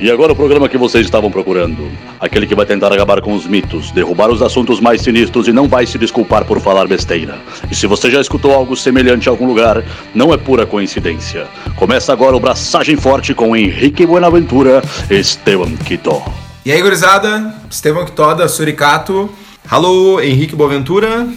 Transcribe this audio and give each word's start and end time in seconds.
E 0.00 0.10
agora 0.10 0.32
o 0.32 0.36
programa 0.36 0.66
que 0.66 0.78
vocês 0.78 1.04
estavam 1.04 1.30
procurando. 1.30 1.86
Aquele 2.18 2.46
que 2.46 2.54
vai 2.54 2.64
tentar 2.64 2.90
acabar 2.90 3.20
com 3.20 3.34
os 3.34 3.46
mitos, 3.46 3.90
derrubar 3.90 4.30
os 4.30 4.40
assuntos 4.40 4.80
mais 4.80 5.02
sinistros 5.02 5.46
e 5.46 5.52
não 5.52 5.68
vai 5.68 5.84
se 5.84 5.98
desculpar 5.98 6.46
por 6.46 6.58
falar 6.58 6.88
besteira. 6.88 7.38
E 7.70 7.74
se 7.74 7.86
você 7.86 8.10
já 8.10 8.18
escutou 8.18 8.54
algo 8.54 8.74
semelhante 8.74 9.26
em 9.26 9.28
algum 9.28 9.46
lugar, 9.46 9.84
não 10.14 10.32
é 10.32 10.38
pura 10.38 10.64
coincidência. 10.64 11.46
Começa 11.76 12.14
agora 12.14 12.34
o 12.34 12.40
Braçagem 12.40 12.96
Forte 12.96 13.34
com 13.34 13.54
Henrique 13.54 14.06
Buenaventura 14.06 14.82
e 15.10 15.18
Esteban 15.18 15.76
Quito. 15.84 16.22
E 16.64 16.72
aí, 16.72 16.80
gurizada? 16.80 17.54
Estevão 17.70 18.06
Quitoda, 18.06 18.48
Suricato. 18.48 19.28
Alô, 19.70 20.18
Henrique 20.18 20.56
Boaventura. 20.56 21.28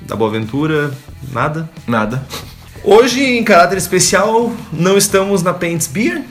Da 0.00 0.16
Boaventura, 0.16 0.90
nada. 1.32 1.70
Nada. 1.86 2.26
Hoje, 2.82 3.22
em 3.22 3.44
caráter 3.44 3.78
especial, 3.78 4.52
não 4.72 4.98
estamos 4.98 5.44
na 5.44 5.54
Paints 5.54 5.86
Beer. 5.86 6.24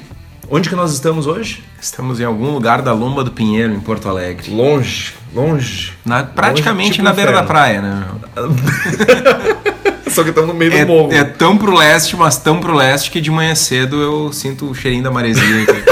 Onde 0.52 0.67
que 0.67 0.76
nós 0.76 0.91
estamos 0.94 1.27
hoje? 1.27 1.63
Estamos 1.80 2.20
em 2.20 2.23
algum 2.23 2.52
lugar 2.52 2.81
da 2.81 2.91
Lomba 2.91 3.23
do 3.23 3.31
Pinheiro, 3.31 3.71
em 3.73 3.80
Porto 3.80 4.09
Alegre. 4.09 4.49
Longe, 4.52 5.13
longe. 5.34 5.94
Na- 6.03 6.23
praticamente 6.23 6.94
tipo 6.94 7.03
na 7.03 7.13
beira 7.13 7.31
da 7.31 7.44
praia, 7.44 7.81
né? 7.81 8.08
Só 10.09 10.23
que 10.23 10.30
estamos 10.30 10.49
no 10.49 10.55
meio 10.55 10.72
do 10.72 10.88
morro. 10.88 11.13
É, 11.13 11.17
é 11.20 11.23
tão 11.23 11.55
pro 11.55 11.75
leste, 11.75 12.16
mas 12.16 12.38
tão 12.38 12.59
pro 12.59 12.73
leste 12.73 13.12
que 13.12 13.22
de 13.22 13.30
manhã 13.30 13.53
cedo 13.53 14.02
eu 14.02 14.34
sinto 14.34 14.70
o 14.72 14.73
cheirinho 14.73 15.03
da 15.03 15.12
maresia 15.12 15.44
aqui. 15.63 15.84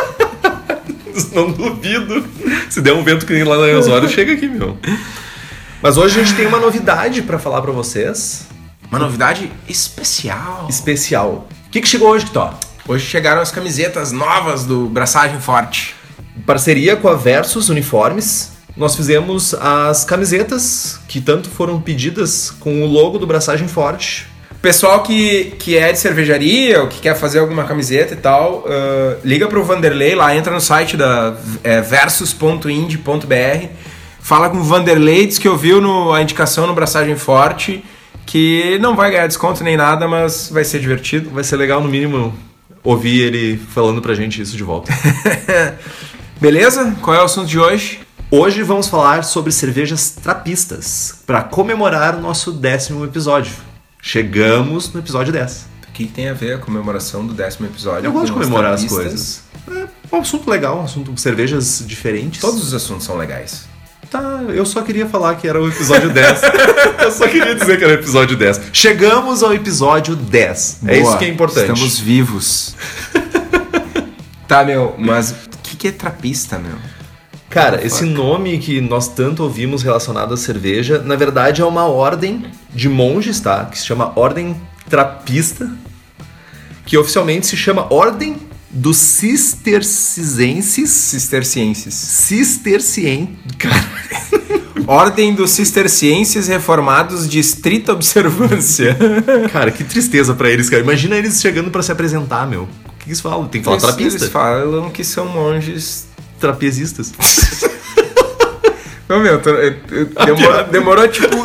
Não 1.35 1.51
duvido. 1.51 2.25
Se 2.69 2.81
der 2.81 2.93
um 2.93 3.03
vento 3.03 3.25
que 3.27 3.33
nem 3.33 3.43
lá 3.43 3.57
na 3.57 3.77
Osório, 3.77 4.09
chega 4.09 4.33
aqui, 4.33 4.47
meu. 4.47 4.75
Mas 5.83 5.97
hoje 5.97 6.19
a 6.19 6.23
gente 6.23 6.35
tem 6.35 6.47
uma 6.47 6.59
novidade 6.59 7.21
pra 7.21 7.37
falar 7.37 7.61
pra 7.61 7.71
vocês. 7.71 8.47
Uma 8.89 8.97
novidade 8.99 9.51
especial. 9.69 10.65
Especial. 10.67 11.47
O 11.67 11.69
que, 11.69 11.81
que 11.81 11.87
chegou 11.87 12.09
hoje, 12.09 12.25
Kitó? 12.25 12.53
Hoje 12.87 13.05
chegaram 13.05 13.41
as 13.41 13.51
camisetas 13.51 14.13
novas 14.13 14.63
do 14.63 14.85
Braçagem 14.85 15.41
Forte. 15.41 15.93
Em 16.37 16.41
parceria 16.41 16.95
com 16.95 17.09
a 17.09 17.15
Versus 17.15 17.67
Uniformes, 17.67 18.53
nós 18.77 18.95
fizemos 18.95 19.53
as 19.55 20.05
camisetas 20.05 20.97
que 21.05 21.19
tanto 21.19 21.49
foram 21.49 21.81
pedidas 21.81 22.49
com 22.49 22.83
o 22.83 22.85
logo 22.85 23.19
do 23.19 23.27
Braçagem 23.27 23.67
Forte. 23.67 24.25
Pessoal 24.61 25.03
que, 25.03 25.55
que 25.59 25.77
é 25.77 25.91
de 25.91 25.99
cervejaria 25.99 26.81
ou 26.81 26.87
que 26.87 27.01
quer 27.01 27.13
fazer 27.13 27.39
alguma 27.39 27.65
camiseta 27.65 28.13
e 28.13 28.17
tal, 28.17 28.63
ah, 28.65 29.17
liga 29.21 29.47
pro 29.47 29.65
Vanderlei 29.65 30.15
lá, 30.15 30.33
entra 30.33 30.53
no 30.53 30.61
site 30.61 30.95
da 30.95 31.35
é, 31.65 31.81
versus.ind.br, 31.81 33.67
fala 34.21 34.49
com 34.49 34.59
o 34.59 34.63
Vanderlei, 34.63 35.27
diz 35.27 35.37
que 35.37 35.49
ouviu 35.49 35.81
no, 35.81 36.13
a 36.13 36.21
indicação 36.21 36.65
no 36.65 36.73
Braçagem 36.73 37.17
Forte, 37.17 37.83
que 38.25 38.79
não 38.79 38.95
vai 38.95 39.11
ganhar 39.11 39.27
desconto 39.27 39.61
nem 39.61 39.75
nada, 39.75 40.07
mas 40.07 40.49
vai 40.49 40.63
ser 40.63 40.79
divertido. 40.79 41.29
Vai 41.29 41.43
ser 41.43 41.57
legal, 41.57 41.81
no 41.81 41.87
mínimo, 41.87 42.33
ouvir 42.87 43.19
ele 43.19 43.57
falando 43.57 44.01
pra 44.01 44.15
gente 44.15 44.41
isso 44.41 44.55
de 44.55 44.63
volta. 44.63 44.93
Beleza? 46.39 46.95
Qual 47.01 47.13
é 47.13 47.19
o 47.19 47.25
assunto 47.25 47.47
de 47.47 47.59
hoje? 47.59 47.99
Hoje 48.31 48.63
vamos 48.63 48.87
falar 48.87 49.25
sobre 49.25 49.51
cervejas 49.51 50.11
trapistas, 50.11 51.21
para 51.25 51.43
comemorar 51.43 52.15
o 52.15 52.21
nosso 52.21 52.49
décimo 52.51 53.03
episódio. 53.03 53.53
Chegamos 54.01 54.93
no 54.93 55.01
episódio 55.01 55.33
10. 55.33 55.67
O 55.89 55.91
que 55.91 56.05
tem 56.05 56.29
a 56.29 56.33
ver 56.33 56.53
a 56.53 56.57
comemoração 56.59 57.27
do 57.27 57.33
décimo 57.33 57.67
episódio? 57.67 58.07
Eu 58.07 58.13
gosto 58.13 58.27
de 58.27 58.31
comemorar 58.31 58.73
as 58.73 58.85
trapistas? 58.85 59.43
coisas. 59.65 59.87
É 60.09 60.15
um 60.15 60.21
assunto 60.21 60.49
legal, 60.49 60.79
um 60.79 60.83
assunto 60.83 61.17
cervejas 61.19 61.83
diferentes. 61.85 62.39
Todos 62.39 62.63
os 62.63 62.73
assuntos 62.73 63.05
são 63.05 63.17
legais. 63.17 63.67
Tá, 64.09 64.41
eu 64.47 64.65
só 64.65 64.81
queria 64.81 65.05
falar 65.05 65.35
que 65.35 65.47
era 65.47 65.61
o 65.61 65.67
episódio 65.67 66.09
10. 66.09 66.41
eu 67.03 67.11
só 67.11 67.27
queria 67.27 67.53
dizer 67.53 67.77
que 67.77 67.83
era 67.83 67.93
o 67.93 67.95
episódio 67.95 68.37
10. 68.37 68.61
Chegamos 68.71 69.43
ao 69.43 69.53
episódio 69.53 70.15
10. 70.15 70.79
é 70.87 70.99
Boa, 70.99 71.09
isso 71.09 71.17
que 71.17 71.25
é 71.25 71.27
importante. 71.27 71.71
Estamos 71.71 71.99
vivos. 71.99 72.75
tá, 74.47 74.63
meu, 74.63 74.95
mas 74.97 75.31
o 75.31 75.35
que, 75.61 75.75
que 75.75 75.87
é 75.89 75.91
trapista, 75.91 76.57
meu? 76.57 76.75
Cara, 77.49 77.85
esse 77.85 78.05
nome 78.05 78.57
que 78.59 78.79
nós 78.79 79.07
tanto 79.07 79.43
ouvimos 79.43 79.81
relacionado 79.81 80.33
à 80.33 80.37
cerveja, 80.37 80.99
na 80.99 81.15
verdade 81.15 81.61
é 81.61 81.65
uma 81.65 81.85
ordem 81.85 82.45
de 82.73 82.87
monges, 82.87 83.39
tá? 83.39 83.65
Que 83.65 83.77
se 83.77 83.85
chama 83.85 84.13
Ordem 84.15 84.55
Trapista, 84.89 85.69
que 86.85 86.97
oficialmente 86.97 87.47
se 87.47 87.57
chama 87.57 87.91
Ordem 87.91 88.37
dos 88.77 88.97
Cistercienses. 88.97 90.89
Cistercienses. 90.89 91.93
Cistercien... 91.93 93.37
Cara, 93.57 93.85
Ordem 94.87 95.33
dos 95.35 95.51
Cistercienses 95.51 96.47
Reformados 96.47 97.27
de 97.27 97.39
Estrita 97.39 97.91
Observância. 97.91 98.95
cara, 99.51 99.69
que 99.71 99.83
tristeza 99.83 100.33
pra 100.33 100.49
eles, 100.49 100.69
cara. 100.69 100.81
Imagina 100.81 101.15
eles 101.17 101.41
chegando 101.41 101.69
pra 101.69 101.83
se 101.83 101.91
apresentar, 101.91 102.47
meu. 102.47 102.63
O 102.63 102.67
que 102.99 103.09
eles 103.09 103.19
falam? 103.19 103.47
Tem 103.47 103.59
que 103.61 103.65
falar 103.65 103.77
Eles- 103.77 103.85
trapista? 103.87 104.19
Eles 104.23 104.31
falam 104.31 104.89
que 104.89 105.03
são 105.03 105.25
monges. 105.27 106.05
Trapezistas. 106.39 107.11
Ô, 109.09 109.17
meu, 109.19 109.41
demorou, 110.25 110.63
demorou 110.71 111.07
tipo 111.07 111.35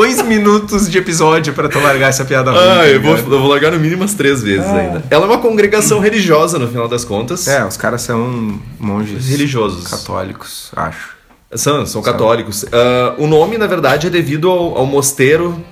dois 0.00 0.22
minutos 0.22 0.90
de 0.90 0.96
episódio 0.96 1.52
pra 1.52 1.68
tu 1.68 1.78
largar 1.78 2.08
essa 2.08 2.24
piada 2.24 2.50
ruim. 2.50 2.60
Ah, 2.60 2.76
tá 2.78 2.88
eu 2.88 3.02
vou, 3.02 3.16
eu 3.16 3.24
vou 3.40 3.46
largar 3.48 3.70
no 3.70 3.78
mínimo 3.78 4.00
umas 4.02 4.14
três 4.14 4.42
vezes 4.42 4.66
Ah. 4.66 4.76
ainda. 4.76 5.04
Ela 5.10 5.24
é 5.24 5.28
uma 5.28 5.38
congregação 5.38 6.00
religiosa, 6.00 6.58
no 6.58 6.66
final 6.68 6.88
das 6.88 7.04
contas. 7.04 7.46
É, 7.46 7.62
os 7.66 7.76
caras 7.76 8.00
são 8.02 8.58
monges 8.78 9.28
Religiosos. 9.28 9.86
católicos, 9.86 10.70
acho. 10.74 11.10
São, 11.54 11.84
são 11.84 12.00
católicos. 12.00 12.64
Ah, 12.72 13.14
o 13.18 13.26
nome, 13.26 13.58
na 13.58 13.66
verdade, 13.66 14.06
é 14.06 14.10
devido 14.10 14.48
ao, 14.50 14.78
ao 14.78 14.86
mosteiro, 14.86 15.62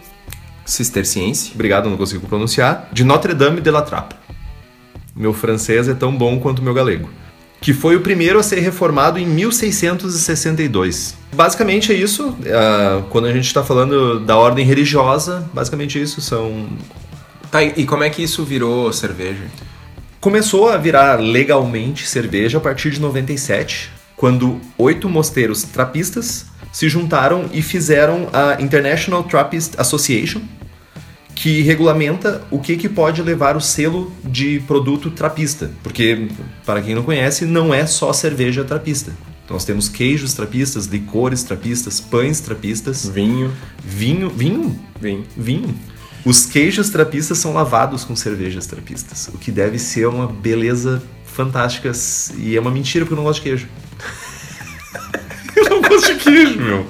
Cisterciense? 0.66 1.52
obrigado, 1.54 1.88
não 1.88 1.96
consigo 1.96 2.26
pronunciar, 2.28 2.88
de 2.92 3.04
Notre 3.04 3.32
Dame 3.32 3.60
de 3.62 3.70
la 3.70 3.80
Trappe. 3.80 4.14
Meu 5.16 5.32
francês 5.32 5.88
é 5.88 5.94
tão 5.94 6.14
bom 6.14 6.38
quanto 6.38 6.58
o 6.58 6.62
meu 6.62 6.74
galego. 6.74 7.08
Que 7.62 7.72
foi 7.72 7.96
o 7.96 8.00
primeiro 8.02 8.38
a 8.38 8.42
ser 8.42 8.60
reformado 8.60 9.18
em 9.18 9.26
1662. 9.26 11.14
Basicamente 11.32 11.92
é 11.92 11.94
isso. 11.94 12.36
ah, 12.46 13.02
quando 13.10 13.26
a 13.26 13.32
gente 13.32 13.46
está 13.46 13.62
falando 13.62 14.20
da 14.20 14.36
ordem 14.36 14.64
religiosa, 14.64 15.48
basicamente 15.52 15.98
é 15.98 16.02
isso. 16.02 16.20
São 16.20 16.68
Tá, 17.50 17.62
e 17.62 17.72
e 17.78 17.86
como 17.86 18.04
é 18.04 18.10
que 18.10 18.22
isso 18.22 18.44
virou 18.44 18.92
cerveja? 18.92 19.44
Começou 20.20 20.68
a 20.68 20.76
virar 20.76 21.20
legalmente 21.20 22.06
cerveja 22.06 22.58
a 22.58 22.60
partir 22.60 22.90
de 22.90 23.00
97, 23.00 23.90
quando 24.16 24.60
oito 24.76 25.08
mosteiros 25.08 25.62
trapistas 25.62 26.46
se 26.72 26.88
juntaram 26.88 27.48
e 27.52 27.62
fizeram 27.62 28.28
a 28.32 28.60
International 28.60 29.22
Trappist 29.22 29.78
Association, 29.78 30.40
que 31.34 31.62
regulamenta 31.62 32.42
o 32.50 32.58
que, 32.58 32.76
que 32.76 32.88
pode 32.88 33.22
levar 33.22 33.56
o 33.56 33.60
selo 33.60 34.12
de 34.24 34.60
produto 34.66 35.10
trapista. 35.10 35.70
Porque, 35.82 36.28
para 36.66 36.82
quem 36.82 36.96
não 36.96 37.04
conhece, 37.04 37.46
não 37.46 37.72
é 37.72 37.86
só 37.86 38.12
cerveja 38.12 38.64
trapista. 38.64 39.12
Então, 39.48 39.54
nós 39.54 39.64
temos 39.64 39.88
queijos 39.88 40.34
trapistas, 40.34 40.84
licores 40.84 41.42
trapistas, 41.42 42.00
pães 42.00 42.38
trapistas, 42.38 43.08
Vinho. 43.08 43.50
vinho. 43.82 44.28
Vinho? 44.28 44.78
Vinho. 45.00 45.24
Vinho. 45.34 45.74
Os 46.22 46.44
queijos 46.44 46.90
trapistas 46.90 47.38
são 47.38 47.54
lavados 47.54 48.04
com 48.04 48.14
cervejas 48.14 48.66
trapistas, 48.66 49.30
o 49.32 49.38
que 49.38 49.50
deve 49.50 49.78
ser 49.78 50.06
uma 50.06 50.26
beleza 50.26 51.02
fantástica 51.24 51.90
e 52.36 52.58
é 52.58 52.60
uma 52.60 52.70
mentira 52.70 53.06
porque 53.06 53.14
eu 53.14 53.16
não 53.16 53.24
gosto 53.24 53.42
de 53.42 53.48
queijo. 53.48 53.68
eu 55.56 55.70
não 55.70 55.80
gosto 55.80 56.12
de 56.12 56.20
queijo, 56.20 56.60
meu. 56.60 56.86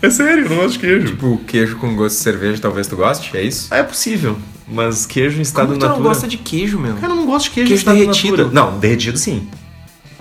É 0.00 0.08
sério, 0.08 0.44
eu 0.44 0.50
não 0.50 0.56
gosto 0.58 0.72
de 0.74 0.78
queijo. 0.78 1.06
Tipo, 1.08 1.38
queijo 1.44 1.76
com 1.78 1.96
gosto 1.96 2.18
de 2.18 2.22
cerveja, 2.22 2.62
talvez 2.62 2.86
tu 2.86 2.94
goste, 2.94 3.36
é 3.36 3.42
isso? 3.42 3.74
É 3.74 3.82
possível, 3.82 4.38
mas 4.68 5.06
queijo 5.06 5.38
em 5.38 5.42
estado 5.42 5.66
Como 5.70 5.80
tu 5.80 5.82
natura. 5.82 6.00
não 6.04 6.08
gosta 6.08 6.28
de 6.28 6.36
queijo, 6.36 6.78
meu? 6.78 6.94
Cara, 6.94 7.14
eu 7.14 7.16
não 7.16 7.26
gosto 7.26 7.46
de 7.46 7.50
queijo, 7.50 7.66
Queijo 7.66 7.80
em 7.80 7.82
estado 7.82 7.98
derretido. 7.98 8.36
natura. 8.36 8.54
Não, 8.54 8.78
derretido 8.78 9.18
sim. 9.18 9.48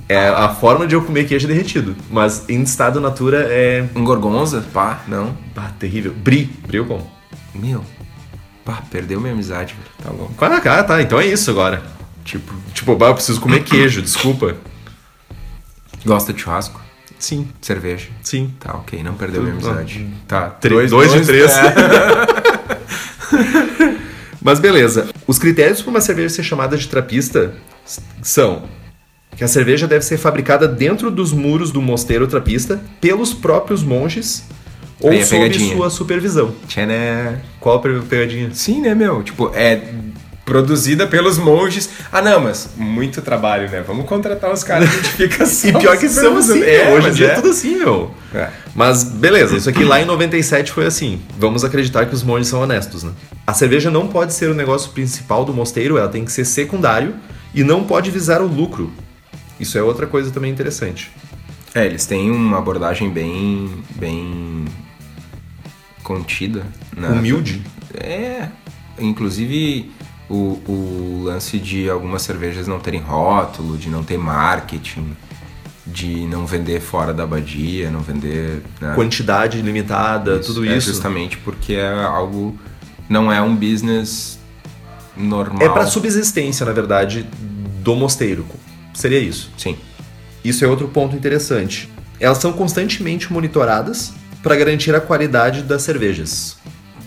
É 0.07 0.27
a 0.29 0.49
forma 0.49 0.85
de 0.85 0.93
eu 0.93 1.01
comer 1.03 1.25
queijo 1.25 1.47
derretido, 1.47 1.95
mas 2.11 2.47
em 2.47 2.61
estado 2.61 2.99
natura 3.01 3.47
é 3.49 3.85
Um 3.95 4.03
gorgonza? 4.03 4.63
Pá, 4.71 5.01
não. 5.07 5.35
ah, 5.55 5.71
terrível. 5.79 6.13
Brie, 6.13 6.45
brie 6.67 6.77
eu 6.79 6.85
como. 6.85 7.09
Meu. 7.55 7.83
Pá, 8.63 8.83
perdeu 8.91 9.19
minha 9.19 9.33
amizade, 9.33 9.73
velho. 9.73 9.89
Tá 10.03 10.11
louco. 10.11 10.33
Ah, 10.45 10.59
tá, 10.61 10.83
tá, 10.83 11.01
então 11.01 11.19
é 11.19 11.25
isso 11.25 11.49
agora. 11.49 11.81
Tipo, 12.23 12.53
tipo, 12.73 12.95
bah, 12.95 13.07
eu 13.07 13.15
preciso 13.15 13.41
comer 13.41 13.61
queijo, 13.65 14.01
desculpa. 14.01 14.55
Gosta 16.05 16.31
de 16.33 16.41
churrasco? 16.41 16.79
Sim, 17.17 17.47
Cerveja? 17.61 18.09
sim. 18.21 18.53
Tá, 18.59 18.75
ok, 18.75 19.01
não 19.01 19.15
perdeu 19.15 19.41
minha 19.41 19.53
amizade. 19.53 20.07
Tá, 20.27 20.49
Três- 20.49 20.91
dois 20.91 21.11
de 21.13 21.21
três. 21.21 21.51
é. 21.51 21.73
Mas 24.41 24.59
beleza. 24.59 25.07
Os 25.25 25.39
critérios 25.39 25.81
para 25.81 25.89
uma 25.89 26.01
cerveja 26.01 26.29
ser 26.29 26.43
chamada 26.43 26.77
de 26.77 26.87
trapista 26.87 27.53
são 28.21 28.63
que 29.35 29.43
a 29.43 29.47
cerveja 29.47 29.87
deve 29.87 30.03
ser 30.05 30.17
fabricada 30.17 30.67
dentro 30.67 31.11
dos 31.11 31.31
muros 31.33 31.71
do 31.71 31.81
mosteiro 31.81 32.25
trapista 32.27 32.81
pelos 33.01 33.33
próprios 33.33 33.83
monges 33.83 34.43
ou 34.99 35.09
Aí 35.11 35.23
sob 35.25 35.41
pegadinha. 35.41 35.75
sua 35.75 35.89
supervisão. 35.89 36.53
Tchané. 36.67 37.39
Qual 37.59 37.77
a 37.77 37.79
pe- 37.79 37.99
pegadinha? 38.09 38.49
Sim, 38.53 38.81
né, 38.81 38.95
meu? 38.95 39.21
Tipo, 39.23 39.51
é 39.53 39.81
produzida 40.45 41.07
pelos 41.07 41.37
monges. 41.39 41.89
Ah, 42.11 42.21
não, 42.21 42.39
mas 42.39 42.69
muito 42.77 43.19
trabalho, 43.21 43.69
né? 43.69 43.83
Vamos 43.85 44.05
contratar 44.05 44.53
os 44.53 44.63
caras 44.63 44.87
que 44.89 44.95
a 44.95 45.01
gente 45.01 45.09
fica 45.13 45.43
só 45.47 45.67
E 45.67 45.73
pior 45.73 45.97
que 45.97 46.07
são 46.07 46.37
assim, 46.37 46.61
É, 46.61 46.91
hoje 46.91 46.99
em 46.99 47.01
mas 47.09 47.17
dia 47.17 47.27
é. 47.27 47.31
é 47.31 47.35
tudo 47.35 47.49
assim, 47.49 47.77
meu. 47.77 48.11
É. 48.33 48.49
Mas 48.75 49.03
beleza, 49.03 49.57
isso 49.57 49.67
aqui 49.69 49.83
lá 49.83 49.99
em 50.01 50.05
97 50.05 50.71
foi 50.71 50.85
assim. 50.85 51.19
Vamos 51.37 51.63
acreditar 51.65 52.05
que 52.05 52.13
os 52.13 52.21
monges 52.23 52.47
são 52.47 52.61
honestos, 52.61 53.01
né? 53.03 53.11
A 53.45 53.53
cerveja 53.53 53.89
não 53.89 54.07
pode 54.07 54.33
ser 54.33 54.49
o 54.49 54.53
negócio 54.53 54.91
principal 54.91 55.43
do 55.43 55.53
mosteiro, 55.53 55.97
ela 55.97 56.07
tem 56.09 56.23
que 56.23 56.31
ser 56.31 56.45
secundário 56.45 57.15
e 57.53 57.63
não 57.63 57.83
pode 57.83 58.11
visar 58.11 58.39
o 58.41 58.45
lucro. 58.47 58.91
Isso 59.59 59.77
é 59.77 59.81
outra 59.81 60.07
coisa 60.07 60.31
também 60.31 60.51
interessante. 60.51 61.11
É, 61.73 61.85
eles 61.85 62.05
têm 62.05 62.31
uma 62.31 62.57
abordagem 62.57 63.09
bem. 63.09 63.83
bem. 63.95 64.65
contida. 66.03 66.65
Né? 66.95 67.09
Humilde. 67.09 67.61
É. 67.93 68.49
Inclusive 68.99 69.91
o, 70.29 70.61
o 70.67 71.21
lance 71.25 71.59
de 71.59 71.89
algumas 71.89 72.21
cervejas 72.21 72.67
não 72.67 72.79
terem 72.79 73.01
rótulo, 73.01 73.77
de 73.77 73.89
não 73.89 74.03
ter 74.03 74.17
marketing, 74.17 75.15
de 75.85 76.25
não 76.27 76.45
vender 76.45 76.79
fora 76.79 77.13
da 77.13 77.23
abadia, 77.23 77.91
não 77.91 77.99
vender. 77.99 78.63
né? 78.81 78.93
Quantidade 78.95 79.61
limitada, 79.61 80.39
tudo 80.39 80.65
é 80.65 80.77
isso. 80.77 80.87
justamente 80.87 81.37
porque 81.37 81.73
é 81.73 82.03
algo. 82.03 82.57
não 83.07 83.31
é 83.31 83.41
um 83.41 83.55
business 83.55 84.39
normal. 85.15 85.61
É 85.61 85.69
para 85.69 85.85
subsistência, 85.85 86.65
na 86.65 86.71
verdade, 86.71 87.27
do 87.81 87.95
mosteiro. 87.95 88.45
Seria 88.95 89.19
isso. 89.19 89.51
Sim. 89.57 89.77
Isso 90.43 90.63
é 90.65 90.67
outro 90.67 90.87
ponto 90.87 91.15
interessante. 91.15 91.89
Elas 92.19 92.37
são 92.39 92.51
constantemente 92.53 93.31
monitoradas 93.31 94.13
para 94.41 94.55
garantir 94.55 94.95
a 94.95 95.01
qualidade 95.01 95.61
das 95.63 95.81
cervejas. 95.83 96.57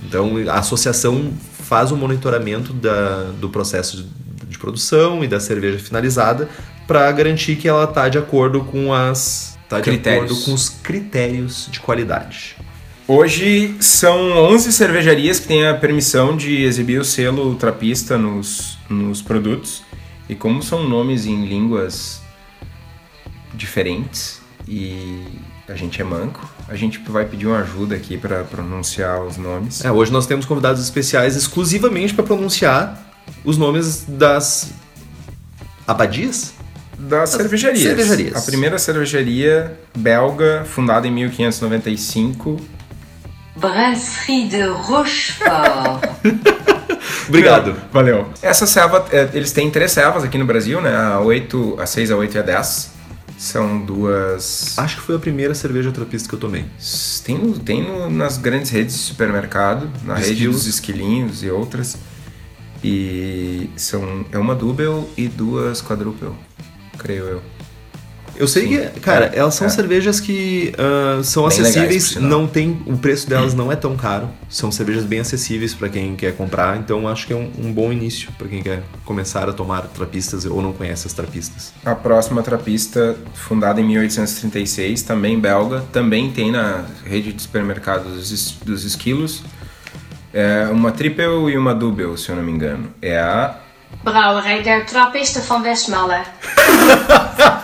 Então, 0.07 0.37
a 0.49 0.55
associação 0.59 1.33
faz 1.65 1.91
o 1.91 1.97
monitoramento 1.97 2.73
da- 2.73 3.25
do 3.41 3.49
processo 3.49 3.97
de, 3.97 4.07
de 4.49 4.59
produção 4.59 5.23
e 5.25 5.29
da 5.29 5.39
cerveja 5.41 5.79
finalizada 5.79 6.49
para 6.87 7.11
garantir 7.13 7.57
que 7.57 7.69
ela 7.69 7.85
está 7.85 8.09
de 8.09 8.19
acordo 8.19 8.63
com 8.65 8.93
as 8.95 9.59
tá 9.69 9.77
de 9.79 9.85
Critérios. 9.85 10.25
acordo 10.33 10.45
com 10.45 10.55
os 10.55 10.69
critérios 10.71 11.69
de 11.71 11.81
qualidade. 11.81 12.57
Hoje 13.07 13.75
são 13.81 14.33
11 14.53 14.73
cervejarias 14.73 15.41
que 15.41 15.49
têm 15.49 15.67
a 15.67 15.75
permissão 15.75 16.37
de 16.37 16.63
exibir 16.63 17.01
o 17.01 17.05
selo 17.05 17.55
trapista 17.55 18.19
nos, 18.19 18.77
nos 18.89 19.23
produtos. 19.23 19.83
E 20.29 20.35
como 20.35 20.63
são 20.63 20.87
nomes 20.87 21.27
em 21.27 21.47
línguas 21.47 22.21
diferentes 23.55 24.41
e 24.67 25.25
a 25.67 25.75
gente 25.75 26.01
é 26.01 26.05
manco, 26.05 26.49
a 26.69 26.77
gente 26.77 26.99
vai 26.99 27.25
pedir 27.25 27.47
uma 27.47 27.59
ajuda 27.59 27.95
aqui 27.95 28.17
para 28.17 28.45
pronunciar 28.45 29.23
os 29.23 29.37
nomes. 29.37 29.85
É, 29.85 29.91
hoje 29.91 30.13
nós 30.13 30.27
temos 30.27 30.45
convidados 30.45 30.83
especiais 30.83 31.37
exclusivamente 31.37 32.15
para 32.15 32.25
pronunciar 32.25 32.99
os 33.45 33.57
nomes 33.57 34.05
das 34.07 34.71
abadias? 35.87 36.55
Das 36.99 37.31
cervejarias. 37.31 37.83
cervejarias. 37.83 38.37
A 38.37 38.43
primeira 38.43 38.79
cervejaria 38.79 39.79
belga, 39.97 40.65
fundada 40.67 41.07
em 41.07 41.13
1595. 41.13 42.61
Brasserie 43.57 44.49
de 44.49 44.63
Rochefort. 44.63 46.03
Obrigado. 47.29 47.75
Valeu. 47.93 48.29
Essa 48.43 48.67
serva, 48.67 49.07
é, 49.13 49.29
eles 49.35 49.53
têm 49.53 49.71
três 49.71 49.93
servas 49.93 50.25
aqui 50.25 50.39
no 50.39 50.45
Brasil, 50.47 50.81
né? 50.81 50.95
A 50.97 51.21
8, 51.21 51.77
a 51.81 51.87
6, 51.87 52.11
a 52.11 52.17
8 52.17 52.35
e 52.37 52.39
a 52.39 52.43
10. 52.43 52.91
São 53.39 53.79
duas. 53.85 54.77
Acho 54.79 54.97
que 54.97 55.03
foi 55.03 55.15
a 55.15 55.19
primeira 55.19 55.55
cerveja 55.55 55.93
trapista 55.93 56.29
que 56.29 56.35
eu 56.35 56.41
tomei. 56.41 56.65
Tem, 57.25 57.39
no- 57.39 57.57
tem 57.59 57.83
no- 57.83 58.11
nas 58.11 58.37
grandes 58.37 58.71
redes 58.71 58.95
de 58.97 59.01
supermercado, 59.03 59.89
na 60.05 60.15
rede 60.17 60.33
Esquilos. 60.33 60.57
dos 60.57 60.67
esquilinhos 60.67 61.43
e 61.45 61.51
outras. 61.51 61.97
E 62.83 63.71
são 63.77 64.25
é 64.33 64.39
uma 64.39 64.55
double 64.55 65.05
e 65.17 65.29
duas 65.29 65.81
quadruple, 65.83 66.31
creio 66.99 67.25
eu. 67.25 67.43
Eu 68.39 68.47
sei 68.47 68.63
Sim. 68.63 68.69
que, 68.69 69.01
cara, 69.01 69.31
É, 69.35 69.39
elas 69.41 69.55
são 69.55 69.67
é. 69.67 69.71
cervejas 69.71 70.21
que 70.21 70.73
ah, 70.79 71.21
são 71.25 71.49
Bem 71.49 71.57
legais, 71.59 71.77
acessíveis, 71.77 72.05
sinal. 72.05 72.31
não 72.31 72.47
tem, 72.47 72.81
o 72.87 72.97
preço 72.97 73.29
delas 73.29 73.53
não 73.55 73.71
é 73.73 73.77
tão 73.77 73.97
caro. 73.97 74.31
São 74.49 74.71
cervejas 74.71 75.05
bem 75.05 75.19
acessíveis 75.21 75.75
para 75.75 75.89
quem 75.89 76.15
quer 76.15 76.35
comprar, 76.37 76.77
então 76.79 77.09
acho 77.09 77.27
que 77.27 77.33
é 77.33 77.37
um, 77.37 77.51
um 77.59 77.73
bom 77.73 77.93
início 77.93 78.31
para 78.39 78.47
quem 78.49 78.63
quer 78.63 78.83
começar 79.05 79.49
a 79.49 79.53
tomar 79.53 79.83
trapistas 79.89 80.45
ou 80.45 80.63
não 80.63 80.73
conhece 80.73 81.07
as 81.07 81.13
trapistas. 81.13 81.73
A 81.85 81.95
próxima 81.95 82.43
trapista, 82.43 83.17
fundada 83.35 83.81
em 83.81 83.85
1836, 83.85 85.03
também 85.03 85.39
belga, 85.39 85.83
também 85.93 86.31
tem 86.31 86.53
na 86.53 86.85
rede 87.05 87.33
de 87.33 87.43
supermercados 87.43 88.13
dos, 88.15 88.31
es- 88.31 88.57
dos 88.65 88.85
esquilos. 88.85 89.43
É 90.33 90.69
uma 90.71 90.93
triple 90.93 91.25
e 91.51 91.57
uma 91.57 91.75
double, 91.75 92.17
se 92.17 92.29
eu 92.29 92.37
não 92.37 92.43
me 92.43 92.53
engano. 92.53 92.91
É 93.03 93.19
a 93.19 93.57
Brouwerij 94.03 94.63
der 94.63 94.87
Trappisten 94.87 95.43
van 95.43 95.63
Westmalle. 95.63 96.23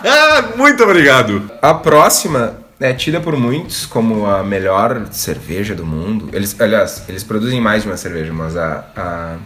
Ah, 0.03 0.43
muito 0.57 0.83
obrigado! 0.83 1.49
A 1.61 1.73
próxima 1.73 2.57
é 2.79 2.93
tida 2.93 3.19
por 3.19 3.37
muitos 3.37 3.85
como 3.85 4.25
a 4.25 4.43
melhor 4.43 5.07
cerveja 5.11 5.73
do 5.73 5.85
mundo. 5.85 6.29
Eles, 6.33 6.59
aliás, 6.59 7.03
eles 7.07 7.23
produzem 7.23 7.61
mais 7.61 7.83
de 7.83 7.89
uma 7.89 7.97
cerveja, 7.97 8.33
mas 8.33 8.57
a, 8.57 8.85
a, 8.95 9.37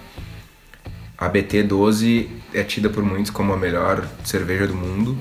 a 1.17 1.29
BT12 1.29 2.27
é 2.53 2.63
tida 2.63 2.89
por 2.89 3.03
muitos 3.03 3.31
como 3.31 3.53
a 3.53 3.57
melhor 3.57 4.03
cerveja 4.23 4.67
do 4.67 4.75
mundo. 4.75 5.17